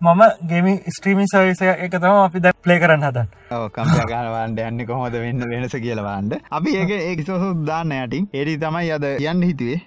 මම 0.00 0.22
ගෙමි 0.50 0.74
ස්ට්‍රීමි 0.96 1.26
සවිස 1.32 1.62
එක 1.62 1.98
තම 1.98 2.18
අපි 2.26 2.40
ද 2.40 2.54
ප්ලේ 2.62 2.78
කරන්න 2.82 3.06
හදන් 3.08 3.28
කම්පයගනවන්ඩ 3.48 4.60
යන්න 4.64 4.84
කොහොද 4.86 5.14
වෙන්න 5.24 5.44
වෙනස 5.50 5.74
කියලවන්ඩ 5.84 6.34
අපි 6.50 6.74
ඒක 6.80 6.90
ඒක 6.92 7.20
සොසු 7.26 7.48
දාන්න 7.64 7.92
යටින්. 7.96 8.28
ඒඩි 8.32 8.56
තමයි 8.58 8.90
අද 8.96 9.04
යන්න 9.08 9.42
හිතුවේ. 9.42 9.78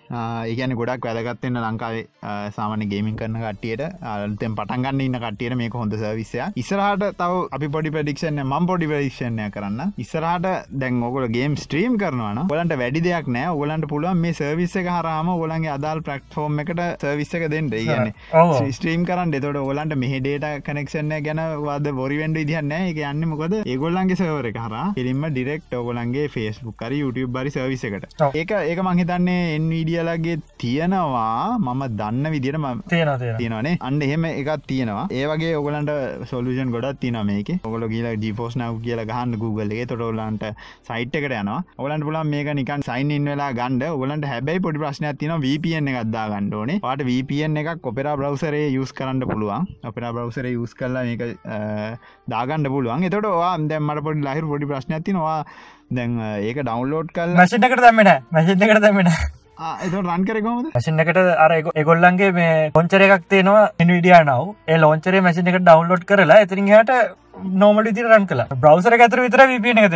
ඒගැන 0.51 0.75
ගොඩක් 0.79 1.05
වැදගත්වෙන්න 1.07 1.59
ලංකාවේ 1.63 2.05
ආ, 2.23 2.49
සාමාන්‍ය 2.51 2.87
ගේමින් 2.91 3.15
කරන 3.15 3.37
කටියට 3.43 3.83
අතෙන් 4.13 4.55
පටන්ගන්න 4.57 5.01
ඉන්න 5.01 5.19
කටියට 5.25 5.55
මේක 5.55 5.73
හොඳ 5.73 5.93
සවිසය 5.95 6.41
ඉස්සරහට 6.55 7.05
තව 7.19 7.41
අපි 7.51 7.67
පොඩි 7.69 7.91
පඩික්ෂන 7.91 8.41
ම 8.43 8.67
පොඩි 8.67 8.87
පඩික්ෂණය 8.87 9.49
කරන්න. 9.51 9.93
ඉස්සරහට 9.97 10.47
දැන් 10.81 11.03
ඔගල 11.03 11.27
ගේම් 11.29 11.55
ස්ට්‍රීම් 11.57 11.97
කරනවන 11.97 12.41
ඔලන්ට 12.49 12.75
වැඩි 12.83 13.01
දෙයක් 13.01 13.27
නෑ. 13.29 13.53
ඔලන්ට 13.61 13.87
පුළුවන් 13.87 14.17
මේ 14.17 14.33
සර්විස්ස 14.33 14.75
එක 14.75 14.89
හරම 14.89 15.29
ඔලන්ගේ 15.35 15.73
අදාල් 15.77 16.01
ප්‍රක්ෆෝර්ම් 16.01 16.59
එකට 16.65 16.81
සර්විස්ස 17.01 17.33
එක 17.35 17.47
දෙන්න. 17.49 17.69
ඒගන්නේ. 17.73 18.13
ස්ට්‍රීම් 18.71 19.05
කරන්න. 19.05 19.33
එතොට 19.33 19.61
ඔලන්ට 19.61 19.95
මෙහ 19.97 20.13
ඩේට 20.19 20.63
කනෙක්ෂන්න 20.65 21.13
ගැන 21.25 21.41
වද 21.67 21.93
බොරිවෙන්ඩ 22.01 22.37
ඉදිහන්න 22.43 22.71
එක 22.81 22.99
යන්න 23.11 23.27
මොකද 23.31 23.50
ඒගොල්ලන්ගේ 23.73 24.19
සවර 24.19 24.49
හර 24.63 24.75
එලින්ම 25.01 25.25
ඩිරෙක්් 25.29 25.75
ඔගොලන්ගේ 25.81 26.27
ෆේස්බුක් 26.35 26.75
කර 26.81 26.91
YouTube 26.99 27.31
බරි 27.37 27.53
සවිස 27.55 27.83
එකට. 27.89 28.07
ඔව්. 28.25 28.35
ඒක 28.41 28.51
ඒක 28.71 28.81
මහිතන්නේ 28.87 29.55
එන් 29.55 29.69
වීඩියලගේ 29.73 30.37
තියෙනවා. 30.63 31.57
මම 31.59 31.83
දන්න 31.99 32.31
විදිර 32.35 32.57
ම 32.57 32.67
තියෙන 32.89 33.13
තියෙන 33.19 33.37
තියෙනනේ 33.41 33.77
අන්න 33.89 34.01
එහෙම 34.07 34.25
එකක් 34.31 34.67
තියෙනවා. 34.71 35.05
ඒවගේ 35.19 35.53
ඔගලන්ට 35.61 35.91
සොලූෂන් 36.31 36.73
ගොඩත් 36.75 36.99
තින 37.03 37.19
මේක. 37.31 37.51
ඔගල 37.69 37.87
කියලා 37.93 38.15
ජිපෝස් 38.23 38.57
නව 38.61 38.81
කියලා 38.85 39.09
ගහන්න 39.11 39.39
Google 39.43 39.69
එක. 39.75 39.87
තොටොලන්ට 39.91 40.45
සයිට් 40.89 41.15
එකට 41.19 41.37
යන 41.41 41.51
ඔලන්ට 41.85 42.05
පුලන් 42.07 42.31
මේක 42.33 42.51
නිකන් 42.59 42.85
සයින් 42.89 43.11
ඉන් 43.17 43.29
වෙලා 43.31 43.51
ගන්ඩ 43.59 43.83
ඔලන්ට 44.03 44.25
හැබැයි 44.31 44.63
පොඩි 44.65 44.83
ප්‍රශ්නයක් 44.83 45.19
තින 45.21 45.33
VPN 45.45 45.91
එකක්දා 45.91 46.25
ගණ්ඩෝනේ 46.33 46.79
පාට 46.85 47.05
VPN 47.09 47.57
එකක් 47.61 47.81
කොපෙරා 47.87 48.15
බ්‍රවසරේ 48.19 48.67
යස් 48.81 48.93
කරන්න 48.97 49.25
පුළුවන්. 49.31 49.67
අපෙන 49.89 50.07
බ්‍රවසරේ 50.15 50.53
යස් 50.55 50.73
කරලා 50.79 51.03
මේක 51.09 51.21
දාගන්න 52.33 52.69
පුළුවන්. 52.75 53.07
එතොට 53.09 53.27
වා 53.41 53.51
දැම් 53.69 53.85
මට 53.87 54.03
පොඩි 54.05 54.25
ලහිර 54.27 54.45
පොඩි 54.45 54.69
ප්‍රශ්නයක් 54.71 55.03
තිනවා 55.05 55.37
දැන් 55.91 56.17
ඒක 56.41 56.57
ඩවන්ලෝඩ් 56.61 57.11
කල් 57.11 57.35
මැසින් 57.37 57.67
එකට 57.67 58.81
දැමෙන 58.85 59.07
එත 59.85 59.93
රන් 59.95 60.23
කරකොමද 60.27 60.67
මැසින් 60.73 60.99
එකට 60.99 61.17
අර 61.37 61.51
එගො- 61.53 61.73
එගොල්ලන්ගේ 61.75 62.31
මේ 62.33 62.53
කොංචර 62.71 63.01
එකක් 63.07 63.27
තියෙනවා 63.29 63.65
ඉන්විඩිය 63.79 64.15
නව 64.21 64.77
ලෝංචරේ 64.79 65.21
මැසින් 65.21 65.51
එක 65.51 65.59
ඩවන්ලෝඩ් 65.59 66.05
කරලා 66.05 66.39
එතිරින් 66.45 66.71
නෝමල 67.33 67.87
ඉතිර 67.91 68.05
රන් 68.11 68.25
කලා 68.27 68.47
බ්‍රවසර 68.63 68.93
ඇතර 68.97 69.19
විතර 69.25 69.41
විපින 69.51 69.77
එකද? 69.83 69.95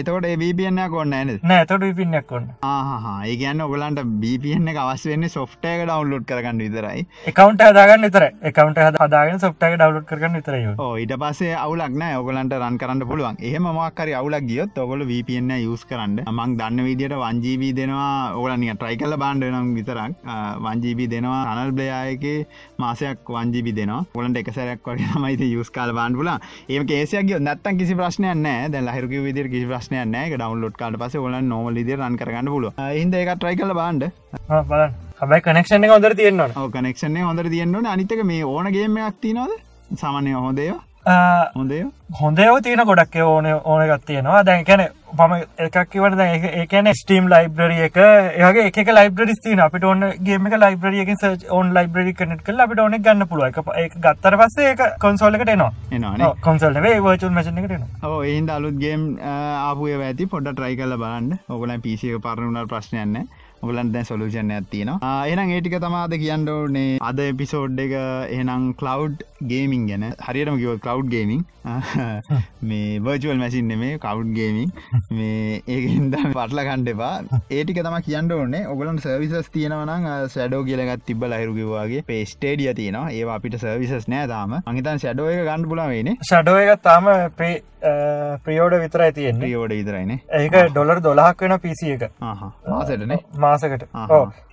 එතකොට 0.00 0.26
එක 0.26 0.90
කොන්න 0.90 1.14
නෑ 1.50 1.64
තොට 1.70 1.84
විපින්නක් 1.88 2.26
කොන්න 2.26 2.48
ආහා 2.62 3.14
ඒගන්න 3.30 3.64
ඔගලන්ට 3.66 4.00
බපන 4.22 4.68
එක 4.72 4.78
අවස් 4.82 5.06
වෙන්න 5.10 5.28
සොෆ්ටයක 5.36 5.84
ඩවන්ලෝඩ් 5.86 6.26
කරගන්න 6.30 6.62
විතරයි. 6.64 7.06
එකකවන්ට 7.30 7.64
හදාගන්න 7.68 8.10
තර 8.16 8.26
එකකවන්ට 8.50 8.80
හදාගෙන 9.04 9.40
සොප්ටක 9.44 9.76
ඩවලෝඩ් 9.78 10.06
කරන්න 10.10 10.38
විතරය 10.38 10.60
ඕ 10.76 10.90
ඊට 11.02 11.14
පසේ 11.22 11.54
අවුලක් 11.64 11.96
නෑ 12.02 12.18
ඔගලන්ට 12.20 12.56
රන් 12.58 12.78
කරන්න 12.82 13.06
පුළුවන්. 13.10 13.40
එහෙම 13.40 13.68
මක්කරි 13.70 14.14
අවුලක් 14.20 14.46
ගියොත් 14.50 14.78
ඔගොල 14.84 15.06
VPN 15.10 15.50
යස් 15.56 15.84
කරන්න. 15.90 16.20
මං 16.36 16.56
දන්න 16.60 16.84
විදිට 16.88 17.16
වන්ජීබී 17.22 17.72
දෙනවා. 17.80 18.34
ඔගලනිය 18.38 18.74
ට්‍රයි 18.76 19.00
කල 19.02 19.16
බාන්ඩ 19.24 19.48
නම් 19.50 19.72
විතරක්. 19.78 20.14
වන්ජීබී 20.66 21.10
දෙනවා. 21.14 21.42
අනල් 21.54 21.72
බ්ලයායක 21.72 22.24
මාසයක් 22.78 23.34
වන්ජීබි 23.36 23.76
දෙනවා. 23.80 24.04
ගොලන්ට 24.14 24.42
එකසරයක් 24.42 24.80
වගේ 24.86 25.24
මයිති 25.26 25.50
යස් 25.60 25.70
කාල 25.70 25.92
බාන්ඩුලා 26.00 26.38
ඒ 26.74 26.84
කේසයක් 26.84 27.32
නැත්තන් 27.40 27.78
කිසි 27.78 27.94
ප්‍රශ්නය 27.94 28.30
නෑ 28.36 28.68
දැ 28.68 28.82
ලහිරක 28.82 29.12
විදිර 29.26 29.48
කිසි 29.48 29.66
ප්‍රශ්නය 29.66 30.00
නෑ 30.06 30.30
ඩවන්ලෝඩ් 30.32 30.78
කාට 30.80 30.98
පස 31.00 31.18
ඔල 31.20 31.36
නොමල් 31.44 31.80
ද 31.80 31.96
රන් 31.96 32.16
කරන්න 32.16 32.50
පුල 32.54 32.70
හිද 32.92 33.14
එක 33.14 33.34
ට්‍රයි 33.34 33.60
කල 33.60 33.74
බාන්ඩ 33.74 34.08
හැබයි 34.48 35.40
කනෙක්ෂණ 35.42 35.86
එක 35.86 35.94
හොදර 35.94 36.16
තියෙන්නවා 36.16 36.66
කනෙක්ෂන්නේ 36.70 37.24
හොඳර 37.24 37.50
තියන්නන 37.50 37.86
අනිතක 37.88 38.24
මේ 38.24 38.42
ඕනගේමයක් 38.46 39.22
තිනවද 39.22 39.54
සාමාන්‍ය 39.96 40.34
හොදේවා 40.38 40.82
හොඳේ 41.06 41.84
හොඳයෝ 42.20 42.60
තියෙන 42.60 42.84
ගොඩක් 42.86 43.16
ඕන 43.22 43.46
ඕන 43.64 43.82
එකක් 43.82 44.04
තියෙනවා. 44.06 44.44
දැන් 44.44 44.64
කැන 44.64 44.88
පම 45.16 45.34
එකක් 45.58 45.90
කිවට 45.90 46.16
දැ 46.16 46.38
ඒකන 46.60 46.88
ස්ටීම් 46.94 47.28
ලයිබ්‍රරිය 47.28 47.82
එක 47.84 47.96
ඒගේ 47.96 48.66
එක 48.66 48.90
ලයිබ්‍රරි 48.90 49.34
තින 49.42 49.60
අපිට 49.60 49.84
ඔන්න 49.84 50.06
ගේම 50.22 50.48
ලයිබ්‍රියක 50.56 51.12
ඔන් 51.50 51.74
ලයිබ්‍රරි 51.74 52.14
කනෙට 52.14 52.42
කල 52.42 52.60
අපිට 52.60 52.80
ඕනෙක් 52.80 53.02
ගන්න 53.02 53.28
පුළුව 53.28 53.76
එක 53.76 53.98
ගත්තර 53.98 54.36
පස්සේ 54.36 54.70
එක 54.72 54.82
කොන්සෝල්ලකට 55.00 55.48
එනවා. 55.48 56.34
කොන්සල් 56.40 56.80
වේ 56.80 57.00
වචුන් 57.00 57.34
මචන 57.34 57.62
කරන 57.66 57.86
ඕ 58.02 58.22
එහින්ද 58.22 58.50
අලුත්ගේම් 58.50 59.08
ආපුය 59.22 59.94
ඇති 59.94 60.26
පොඩ 60.26 60.48
ට්‍රයි 60.48 60.76
කල 60.76 60.96
බලන්න. 60.96 61.38
ඔගලන් 61.48 61.80
පිසික 61.80 62.20
පරණුනට 62.20 62.70
ප්‍රශ්නයන්න 62.70 63.26
ඔගලන් 63.64 63.92
දැන් 63.94 64.08
සොලූෂන් 64.10 64.54
ඇතින 64.56 64.92
එනම් 65.32 65.54
ඒටික 65.56 65.78
තමාද 65.80 66.16
කියන්න 66.22 66.48
ඕනේ. 66.48 66.98
අද 67.02 67.18
එපිසෝඩ් 67.24 67.84
එක 67.86 67.96
එහෙනම් 67.96 68.70
කලව් 68.80 69.18
ගේමින් 69.44 69.88
ගැන. 69.88 70.06
හරියටම 70.26 70.60
කිව 70.62 70.80
කලව් 70.86 71.10
ගේමින් 71.14 71.44
මේ 72.62 73.00
වර්චුවල් 73.00 73.38
මැසින් 73.42 73.68
නෙමේ 73.68 73.98
කවු් 73.98 74.24
ගේමින් 74.38 74.70
මේ 75.10 75.62
ඒකද 75.66 76.16
පටල 76.28 76.62
කණ්ඩපා 76.68 77.12
ඒටික 77.50 77.80
තම 77.80 77.98
කියන්න 78.08 78.32
ඕනේ. 78.32 78.64
ඔගලන් 78.68 78.98
සර්විසස් 78.98 79.50
තියෙනවනම් 79.50 80.08
සැඩෝ 80.28 80.62
කියලගත් 80.64 81.06
තිබ 81.06 81.24
ලහිරුකිවගේ 81.24 82.02
පේස්ටේඩිය 82.04 82.74
තියෙනවා. 82.74 83.12
ඒ 83.12 83.24
අපිට 83.36 83.60
සර්විසස් 83.60 84.08
නෑ 84.08 84.28
තාම. 84.28 84.58
අහිතන් 84.62 85.04
සැඩෝ 85.04 85.30
එක 85.30 85.44
ගන්න 85.44 85.70
පුලාවේනේ 85.70 86.18
ෂඩෝ 86.22 86.58
එක 86.64 86.82
තාම 86.82 87.08
ප්‍රේ 87.38 87.54
ප්‍රියෝඩ 88.44 88.74
විතරයි 88.80 89.12
තියෙන්නේ. 89.12 89.40
ප්‍රියෝඩ 89.40 89.72
විතරයිනේ 89.72 90.20
ඒක 90.40 90.54
ඩොලර් 90.70 91.00
දොලාහක් 91.02 91.40
වෙන 91.40 91.58
පිසි 91.60 91.92
එක. 91.96 92.04
මාසටනේ 92.68 93.18
මාසකට 93.54 93.88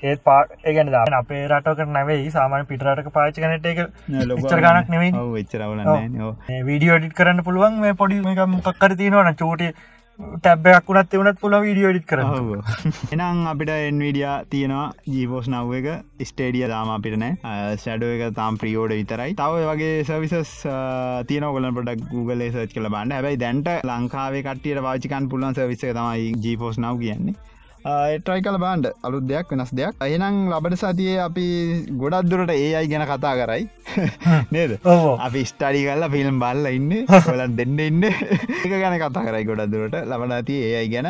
ඒත් 0.09 0.25
පාට 0.31 0.57
ඒගන 0.71 0.95
දාන 0.97 1.19
අපේ 1.19 1.43
රටක 1.51 1.93
නැවෙයි 1.99 2.33
සාමාන 2.39 2.67
පිටරටක 2.73 3.13
පාචි 3.19 3.45
කනට 3.45 3.65
එක 3.73 3.79
ඉච්චර 4.39 4.59
ගණක් 4.65 4.87
නෙවෙයි. 4.95 5.15
ඔව 5.23 5.39
එච්චරවලන්න 5.43 6.19
වීඩියෝ 6.67 6.99
ඩිට 6.99 7.17
කරන්න 7.17 7.47
පුළුවන් 7.47 7.81
මේ 7.85 7.97
පොඩි 8.03 8.21
එක 8.35 8.45
මොකක්කර 8.53 8.95
තියෙනවන 8.99 9.35
චෝටි 9.41 9.67
ටැබ්බයක් 10.19 10.89
වුණත් 10.89 11.09
තිවුණත් 11.11 11.39
පුළ 11.43 11.55
වීඩියෝ 11.65 11.91
ඩිත් 11.93 12.07
කර 12.09 12.19
එනම් 12.21 13.39
අපිට 13.51 13.71
එන්විඩිය 13.75 14.25
තියෙනවා 14.53 14.87
ජීපෝස් 15.13 15.47
නව් 15.51 15.77
එක. 15.79 15.87
ස්ටේඩිය 16.29 16.67
දාම 16.73 16.91
අපිටනෑ 16.95 17.77
සැඩුව 17.83 18.11
එක 18.15 18.35
තාම් 18.39 18.59
ප්‍රියෝඩ 18.63 18.93
විතරයි. 18.99 19.33
තව 19.39 19.63
වගේ 19.69 20.03
සවිසස් 20.09 20.51
තියන 21.29 21.47
ගොල 21.55 21.69
පොඩක් 21.77 22.03
Google 22.11 22.49
සච් 22.51 22.69
කළ 22.75 22.91
බන්න 22.95 23.15
හැබයි 23.17 23.39
දැන්ට 23.45 23.71
ලංකාවේ 23.91 24.43
කටියට 24.49 24.83
වාචිකන් 24.87 25.31
පුලන් 25.31 25.57
සවිස 25.57 25.87
තමයි 25.87 26.35
ජීපෝස් 26.45 26.77
නව් 26.83 26.99
කියන්නේ 27.05 27.35
එට්‍රයි 27.85 28.41
කල 28.45 28.57
බාන්ඩ 28.63 28.87
අලුත් 29.03 29.25
දෙයක් 29.29 29.51
වෙනස් 29.51 29.71
දෙයක්. 29.73 29.95
අයනම් 29.99 30.35
ලබට 30.51 30.77
සතියේ 30.81 31.17
අපි 31.27 31.45
ගොඩක් 32.01 32.29
දුරට 32.31 32.51
ඒ 32.55 32.75
අයි 32.79 32.87
ගැන 32.91 33.05
කතා 33.11 33.33
කරයි. 33.39 33.63
නේද? 34.51 34.73
අපි 35.25 35.41
ස්ටඩි 35.51 35.81
කල්ල 35.87 36.05
ෆිල්ම් 36.15 36.37
බල්ල 36.43 36.65
ඉන්න 36.69 36.91
කොලන් 37.27 37.55
දෙන්න 37.59 37.79
ඉන්න. 37.79 38.03
එක 38.03 38.69
ගැන 38.73 38.97
කතා 39.03 39.25
කරයි 39.27 39.47
ගොඩක් 39.49 39.71
දුරට. 39.73 39.97
ලබන 40.03 40.35
ඇති 40.37 40.59
ඒ 40.61 40.75
අයි 40.81 40.91
ගැන. 40.93 41.09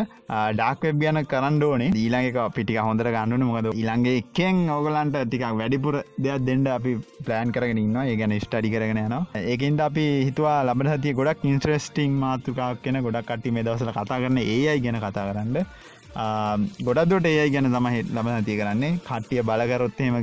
ඩක්වෙබ් 0.59 1.01
ගැන 1.03 1.21
කරන්න 1.25 1.61
ඕනේ. 1.63 1.91
ඊළඟක 2.03 2.39
පිටික 2.55 2.79
හොඳර 2.79 3.11
ගන්නන 3.11 3.45
මොකද 3.49 3.71
ඉළන්ගේ 3.73 4.17
එකෙන් 4.23 4.63
ඔගලන්ට 4.77 5.19
ටිකක් 5.19 5.47
වැඩිපුර 5.61 5.99
දෙයක් 6.25 6.47
දෙන්නට 6.47 6.71
අපි 6.77 6.95
ප්ලෑන් 7.25 7.51
කරගෙන 7.51 7.83
ඉන්න 7.83 7.99
ඒ 8.03 8.15
ගැන 8.15 8.37
ස්ටඩි 8.39 8.73
කරගෙන 8.75 9.03
යන 9.03 9.17
ඒකන්ට 9.43 9.87
අපි 9.89 10.05
හිතුවා 10.27 10.57
ලබට 10.63 10.95
සතිය 10.95 11.17
ගොඩක් 11.19 11.47
ඉන්ත්‍රස්ටිං 11.53 12.15
මාතුකාක් 12.23 12.81
කෙන 12.85 13.03
ගොඩක් 13.07 13.27
කටි 13.29 13.55
මේ 13.55 13.67
දවසල 13.67 13.91
කතා 13.91 14.21
කරන්න 14.23 14.43
ඒ 14.45 14.61
අයි 14.73 14.85
ගැන 14.87 15.01
කතා 15.03 15.27
කරන්න 15.29 15.65
ගොඩක්දුට 16.13 17.25
ඒ 17.25 17.49
ගැන 17.49 17.71
තමයි 17.71 18.01
ලබ 18.15 18.27
නැති 18.27 18.57
කරන්නේ. 18.59 18.97
කට්ටිය 19.07 19.43
බලකරොත්තේම 19.49 20.15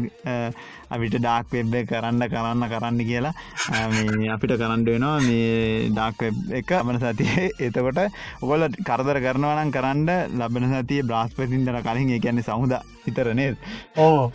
අපිට 0.95 1.14
ඩාක් 1.20 1.47
වෙබ් 1.53 1.74
කරන්න 1.91 2.22
කරන්න 2.32 2.64
කරන්න 2.72 3.01
කියලා. 3.11 3.32
අපිට 4.34 4.53
කරන්න 4.61 4.84
වෙනවා 4.89 5.20
මේ 5.28 5.89
ඩාක් 5.95 6.20
එක 6.61 6.72
අමන 6.80 7.01
සතිය. 7.01 7.49
එතකොට 7.66 8.01
ඔගොල 8.43 8.68
කරදර 8.89 9.20
කරනවනම් 9.26 9.72
කරන්න 9.76 10.09
ලබන 10.41 10.68
සතිය 10.74 11.03
බ්‍රාස්පතින්දර 11.09 11.80
කලින් 11.89 12.12
ඒ 12.16 12.20
කියන්නේ 12.24 12.49
සමුද 12.49 12.76
ඉතරනේ 13.09 13.57
ඕ 13.97 14.30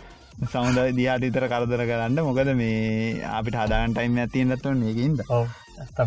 සමුද 0.52 0.78
දියාට 0.98 1.28
ඉතර 1.30 1.46
කරදර 1.52 1.82
කරන්න. 1.90 2.18
මොකද 2.28 2.54
මේ 2.62 3.22
අපිට 3.38 3.60
හදාගන් 3.62 3.94
ටයිම් 3.94 4.18
ඇතියෙන් 4.24 4.56
දත්ව 4.56 4.74
මේකින්ද 4.82 5.22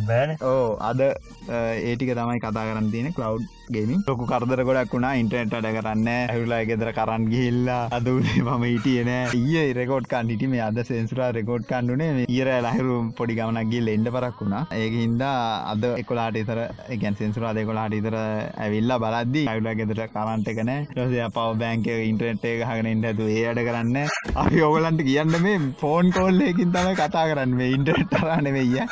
බෑන. 0.08 0.36
ඕ 0.42 0.76
අද 0.90 1.00
ඒටික 1.02 2.12
තමයි 2.20 2.44
කතා 2.44 2.68
කරන්න 2.68 2.92
තියෙන 2.92 3.16
කලව් 3.16 3.48
ගේමින් 3.70 4.04
ලොකු 4.08 4.26
කරදර 4.26 4.62
ගොඩක් 4.64 4.94
වුණා. 4.94 5.14
ඉන්ටනෙට් 5.18 5.54
අඩ 5.54 5.68
කරන්න 5.76 6.10
ඇහුලා 6.12 6.60
ගෙදර 6.70 6.90
කරන්න 6.92 7.26
ගිහිල්ලා. 7.32 7.82
අදනේ 7.92 8.44
මම 8.44 8.64
හිටියන 8.66 9.10
ඒ 9.12 9.66
රෙකෝඩ් 9.74 10.08
කන්ඩිට 10.08 10.46
මේ 10.48 10.62
අද 10.62 10.80
සෙන්සුරා 10.84 11.30
රෙකෝඩ් 11.32 11.66
කන්ඩුනේ 11.72 12.26
ඊර 12.30 12.50
ලහිරු 12.66 12.98
පොඩි 13.18 13.38
ගමනක් 13.40 13.72
ගිල් 13.74 13.92
එන්ඩ 13.94 14.10
පරක් 14.10 14.42
වුණා. 14.42 14.64
ඒක 14.74 14.96
හින්දා 14.98 15.36
අද 15.72 15.84
එකොලාට 15.94 16.40
ඉතර 16.44 16.62
එකන් 16.90 17.18
සෙන්සුරා 17.22 17.54
දෙකොලාට 17.54 17.98
ඉතර 18.00 18.18
ඇවිල්ලා 18.18 19.00
බලද්දි 19.06 19.44
ඇවිලා 19.48 19.76
ගෙදර 19.82 20.04
කරන්ට 20.16 20.52
එකන 20.54 20.74
රසය 20.98 21.22
පව 21.30 21.48
බෑන්ක 21.62 21.92
ඉන්ටනෙට් 22.04 22.48
එක 22.48 22.66
හගෙන 22.70 22.92
ඉට 22.94 23.10
ඇතු 23.12 23.30
ඒ 23.30 23.46
අඩ 23.52 23.64
කරන්න 23.68 23.98
අපි 24.38 24.66
ඔගලන්ට 24.70 25.06
කියන්න 25.10 25.38
මේ 25.40 25.60
ෆෝන් 25.82 26.12
කෝල්ලයකින් 26.12 26.72
තම 26.72 26.92
කතා 26.96 27.28
කරන්න. 27.28 27.58
මේ 27.58 27.72
ඉන්ටනෙට් 27.72 28.10
තරන්න 28.14 28.52
වෙయ్య 28.54 28.88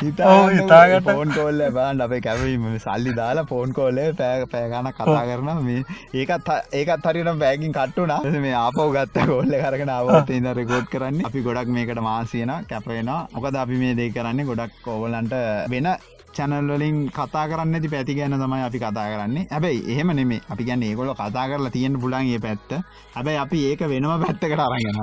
හිතාගට 0.00 1.08
ෆෝන් 1.08 1.32
කෝල්ල 1.32 1.66
බාන් 1.72 2.00
අපේ 2.00 2.22
කැවීම 2.22 2.66
සල්ලි 2.80 3.16
දාලා 3.16 3.46
ෆෝන් 3.46 3.72
කෝල්ලේ 3.72 4.08
පෑ 4.20 4.46
පෑගන 4.54 4.90
කතා 4.98 5.24
කරන 5.30 5.50
මේ 5.68 5.82
ඒකත් 6.20 6.48
ඒකත් 6.80 7.10
හරින 7.10 7.32
බෑගින් 7.42 7.76
කට්ටුනා. 7.78 8.20
මේ 8.46 8.54
ආපව 8.62 8.86
ගත්ත 8.96 9.26
කොල්ල 9.32 9.58
කරගෙන 9.64 9.92
අවත 9.96 10.30
ඉද 10.38 10.48
රෙකෝඩ් 10.60 10.88
කරන්න. 10.94 11.20
අපි 11.30 11.44
ගොඩක් 11.48 11.74
මේකට 11.76 12.00
මාසියන 12.08 12.54
කැපේෙන 12.70 13.12
මොකද 13.34 13.60
අපි 13.64 13.82
මේ 13.84 13.98
දේ 14.00 14.10
කරන්නේ 14.16 14.48
ගොඩක් 14.52 14.80
කෝවලන්ට 14.86 15.36
වෙන 15.74 15.88
චැනල්වලින් 16.36 16.98
කතා 17.10 17.44
කරන්න 17.50 17.74
ඇති 17.74 17.88
පැති 17.92 18.14
ගැන 18.18 18.34
තමයි 18.42 18.62
අපි 18.66 18.78
කතා 18.78 19.06
කරන්නේ. 19.12 19.46
හැබැයි 19.50 19.80
එහෙම 19.92 20.12
නෙමේ 20.18 20.40
අපි 20.50 20.64
ගැන්න 20.64 20.82
ඒගොල 20.82 21.12
කතා 21.14 21.46
කරලා 21.50 21.70
තියෙන 21.70 22.00
පුලන්ගේ 22.00 22.38
පැත්ත. 22.38 22.70
හැබැයි 23.16 23.38
අපි 23.44 23.58
ඒක 23.70 23.80
වෙනම 23.92 24.10
පැත්තකට 24.24 24.62
අරගෙන 24.66 24.96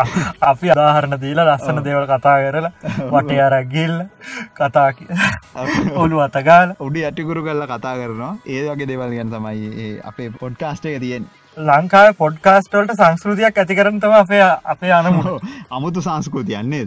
අපි 0.52 0.72
අදාහරණ 0.74 1.20
දීලා 1.24 1.46
ලස්සන 1.48 1.82
දේවල් 1.84 2.06
කතා 2.12 2.36
කරලා 2.44 2.72
වට 3.12 3.38
අරගිල්ල 3.48 3.98
කතා 4.54 4.88
ඔලු 5.96 6.24
අතගාල 6.26 6.74
උඩි 6.80 7.04
ඇටිකුරු 7.04 7.44
කල්ල 7.44 7.66
කතා 7.66 7.94
කරනවා. 8.00 8.34
ඒ 8.46 8.66
වගේ 8.68 8.90
දේවල් 8.92 9.14
ගැන 9.18 9.30
තමයි 9.30 10.00
අපේ 10.04 10.30
පොඩ්කාස්ට් 10.40 10.90
තියෙන් 11.00 11.30
ලංකාව 11.56 12.16
පොඩ්කාස්ටවලට 12.16 12.92
සංස්කෘතියක් 12.96 13.58
ඇති 13.60 13.74
කරනතම 13.76 14.12
අපේ 14.18 14.40
අපේ 14.72 14.92
අනමු 14.98 15.32
අමුතු 15.70 16.00
සංස්කෘතියන්නේ 16.00 16.86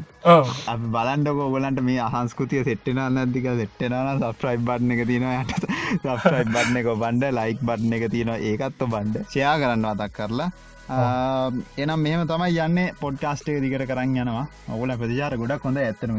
බලන්ඩක 0.95 1.41
ඔගලන්ට 1.47 1.81
මේ 1.89 1.99
අහන්ස්කෘතිය 2.01 2.63
සෙට්ටෙන 2.65 3.01
නැතික 3.17 3.45
සෙට්ටෙනන 3.59 4.21
සස්්‍රයි් 4.21 4.57
බඩ්න 4.57 4.91
එක 4.95 5.05
තියෙනවා 5.07 5.41
යට. 5.43 5.67
සස්්‍රයි් 6.01 6.45
බඩ්න 6.49 6.79
එක 6.81 6.89
බන්ඩ 7.03 7.29
ලයික් 7.39 7.59
බඩ්න 7.61 7.93
එක 7.93 8.07
තියෙනවා. 8.11 8.39
ඒකත්ව 8.41 8.89
බන්ඩ 8.93 9.21
ෂයා 9.29 9.55
කරන්න 9.61 9.85
අතක් 9.91 10.17
කරලා 10.17 10.49
එනම් 10.87 11.99
මෙහම 11.99 12.21
තමයි 12.27 12.57
යන්න 12.61 12.79
පොඩ්කාස්ටේ 12.99 13.59
දිකට 13.61 13.85
කරන්න 13.89 14.17
යනවා. 14.23 14.45
ඔගල 14.73 14.91
ප්‍රතිචාර 15.01 15.33
ගොඩක් 15.41 15.63
හොඳ 15.67 15.77
ඇත්තන 15.77 16.11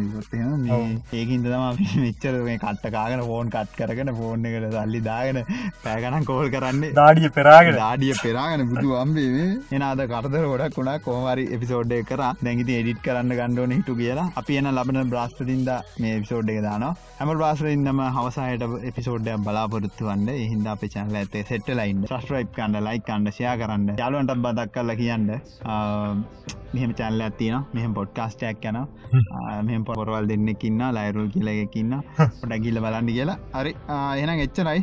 ඒකින්ද 1.12 1.46
තම 1.46 2.00
මෙච්චර 2.04 2.34
මේ 2.48 2.58
කට්ටකාගෙන 2.58 3.22
ෆෝන් 3.28 3.50
කට් 3.50 3.76
කරගෙන 3.80 4.10
ෆෝන් 4.18 4.44
එකට 4.44 4.74
සල්ලි 4.74 5.00
දාගෙන 5.00 5.38
පෑගනම් 5.84 6.26
කෝල් 6.30 6.50
කරන්නේ. 6.50 6.92
දාඩිය 6.92 7.30
පෙරාගෙන. 7.30 7.78
දාඩිය 7.82 8.14
පෙරාගෙන 8.22 8.66
බුදු 8.72 8.96
අම්බේ 8.96 9.46
එන 9.70 9.82
අද 9.82 10.02
කරදර 10.04 10.46
ගොඩක් 10.52 10.78
වුණා. 10.80 10.98
කෝමරි 10.98 11.46
එපිසෝඩ්ඩය 11.56 12.02
කර. 12.10 12.24
දැගති 12.42 12.78
එඩිට් 12.80 13.02
කරන්න 13.06 13.36
ගණ්ඩෝන 13.40 13.76
හිටු 13.78 13.94
කියලා. 14.02 14.30
අපි 14.42 14.58
එන 14.62 14.72
ලබන 14.74 15.12
බ්‍රස්පතින්ද 15.14 15.70
මේ 16.00 16.16
එපිසෝඩ් 16.18 16.54
එක 16.56 16.60
දාන 16.66 16.88
හැම 17.18 17.30
බ්‍රස්ලින්දම 17.34 18.02
හවසායට 18.16 18.66
එපිසෝඩ්ඩය 18.90 19.38
බලාපොරත්තු 19.46 20.10
වන්න. 20.10 20.28
එහින්ද 20.36 20.66
අප 20.66 20.84
චනල 20.88 21.22
ඇතේ 21.22 21.46
සෙට්ලයින් 21.48 22.04
්‍රයිප් 22.26 22.52
කන්න 22.56 22.82
ලයි 22.84 23.00
කන්න 23.06 23.30
ෂයා 23.30 23.56
කරන්න. 23.60 23.96
යාලුවන්ට 23.98 24.36
බදක් 24.58 24.74
කරලා 24.74 24.98
කියන්න. 25.02 25.30
මෙහම 26.74 26.92
චැල්ල 26.98 27.20
ඇතින 27.24 27.56
මෙහම 27.76 27.92
පොඩ්කාස්ටයක් 27.98 28.64
යන 28.70 28.78
මෙහම 29.68 29.82
පොරවල් 29.88 30.26
දෙන්නෙකින්න 30.30 30.82
ලයිරුල් 30.96 31.28
කියලයකින්න 31.34 31.92
පොඩ 32.40 32.54
ගිල්ල 32.64 32.80
බලන්න 32.84 33.10
කියලා. 33.16 33.38
හරි. 33.58 33.72
එනම් 34.22 34.44
එච්චරයි. 34.46 34.80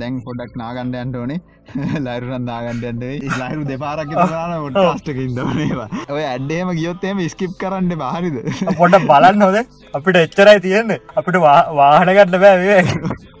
දැන් 0.00 0.20
පොඩක් 0.28 0.52
නාගණ්ඩයන්ට 0.62 1.16
ඕනේ 1.22 1.40
ලයිරුරන් 2.06 2.46
දාගන්ටන්ට 2.48 3.04
ලයිරු 3.34 3.64
දෙපාරක් 3.70 4.12
දාන 4.14 4.54
ොට්කාස්ටක 4.58 5.20
ඉදවනේවා 5.24 5.88
ඔය 6.08 6.22
ඇඩ්ඩේම 6.24 6.72
ගියොත්තේම 6.78 7.22
ස්කිප් 7.28 7.54
කරන්න 7.60 7.92
බාරිද 7.96 8.38
පොඩ 8.80 8.96
බලන්න 9.04 9.44
හොද. 9.46 9.58
අපිට 9.94 10.20
එච්චරයි 10.22 10.58
තියෙන්නේ. 10.60 11.00
අපිට 11.16 11.40
වාහනගන්න 11.40 12.36
බෑ 12.36 12.76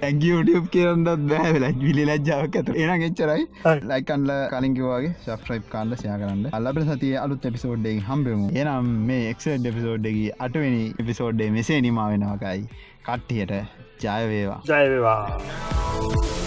ඇගියටප් 0.02 0.66
කියරන්නත් 0.72 1.12
බෑ 1.28 1.52
වෙලා. 1.52 1.72
ලජ්ජාවක් 2.10 2.58
ඇත 2.58 2.72
එන 2.76 3.06
එච්චරයි. 3.08 3.46
ලයිකන්ල 3.86 4.32
කලින්කිවගේ 4.52 5.12
ශප්‍රයිප් 5.26 5.68
කාල්ල 5.68 5.96
සයා 5.96 6.18
කරන්න 6.18 6.50
අල්ලබ 6.52 6.82
සතිය 6.86 7.14
අලුත් 7.18 7.48
එපිසෝඩ්ඩෙන් 7.50 8.02
හම්බෙමු 8.08 8.50
එනම් 8.56 8.90
මේ 9.08 9.22
එක්සඩ් 9.30 9.70
එපිසෝඩ්ඩගේ 9.72 10.34
අටවෙනි 10.40 10.84
එපිසෝඩ්ඩේ 10.96 11.50
මෙසේ 11.50 11.80
නිමා 11.80 12.08
වෙනවාකයි 12.08 12.66
කට්ටියට 13.04 13.54
ජයවේවා 14.02 14.60
ජයවේවා 14.64 16.45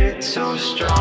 It's 0.00 0.28
so 0.28 0.56
strong 0.56 0.98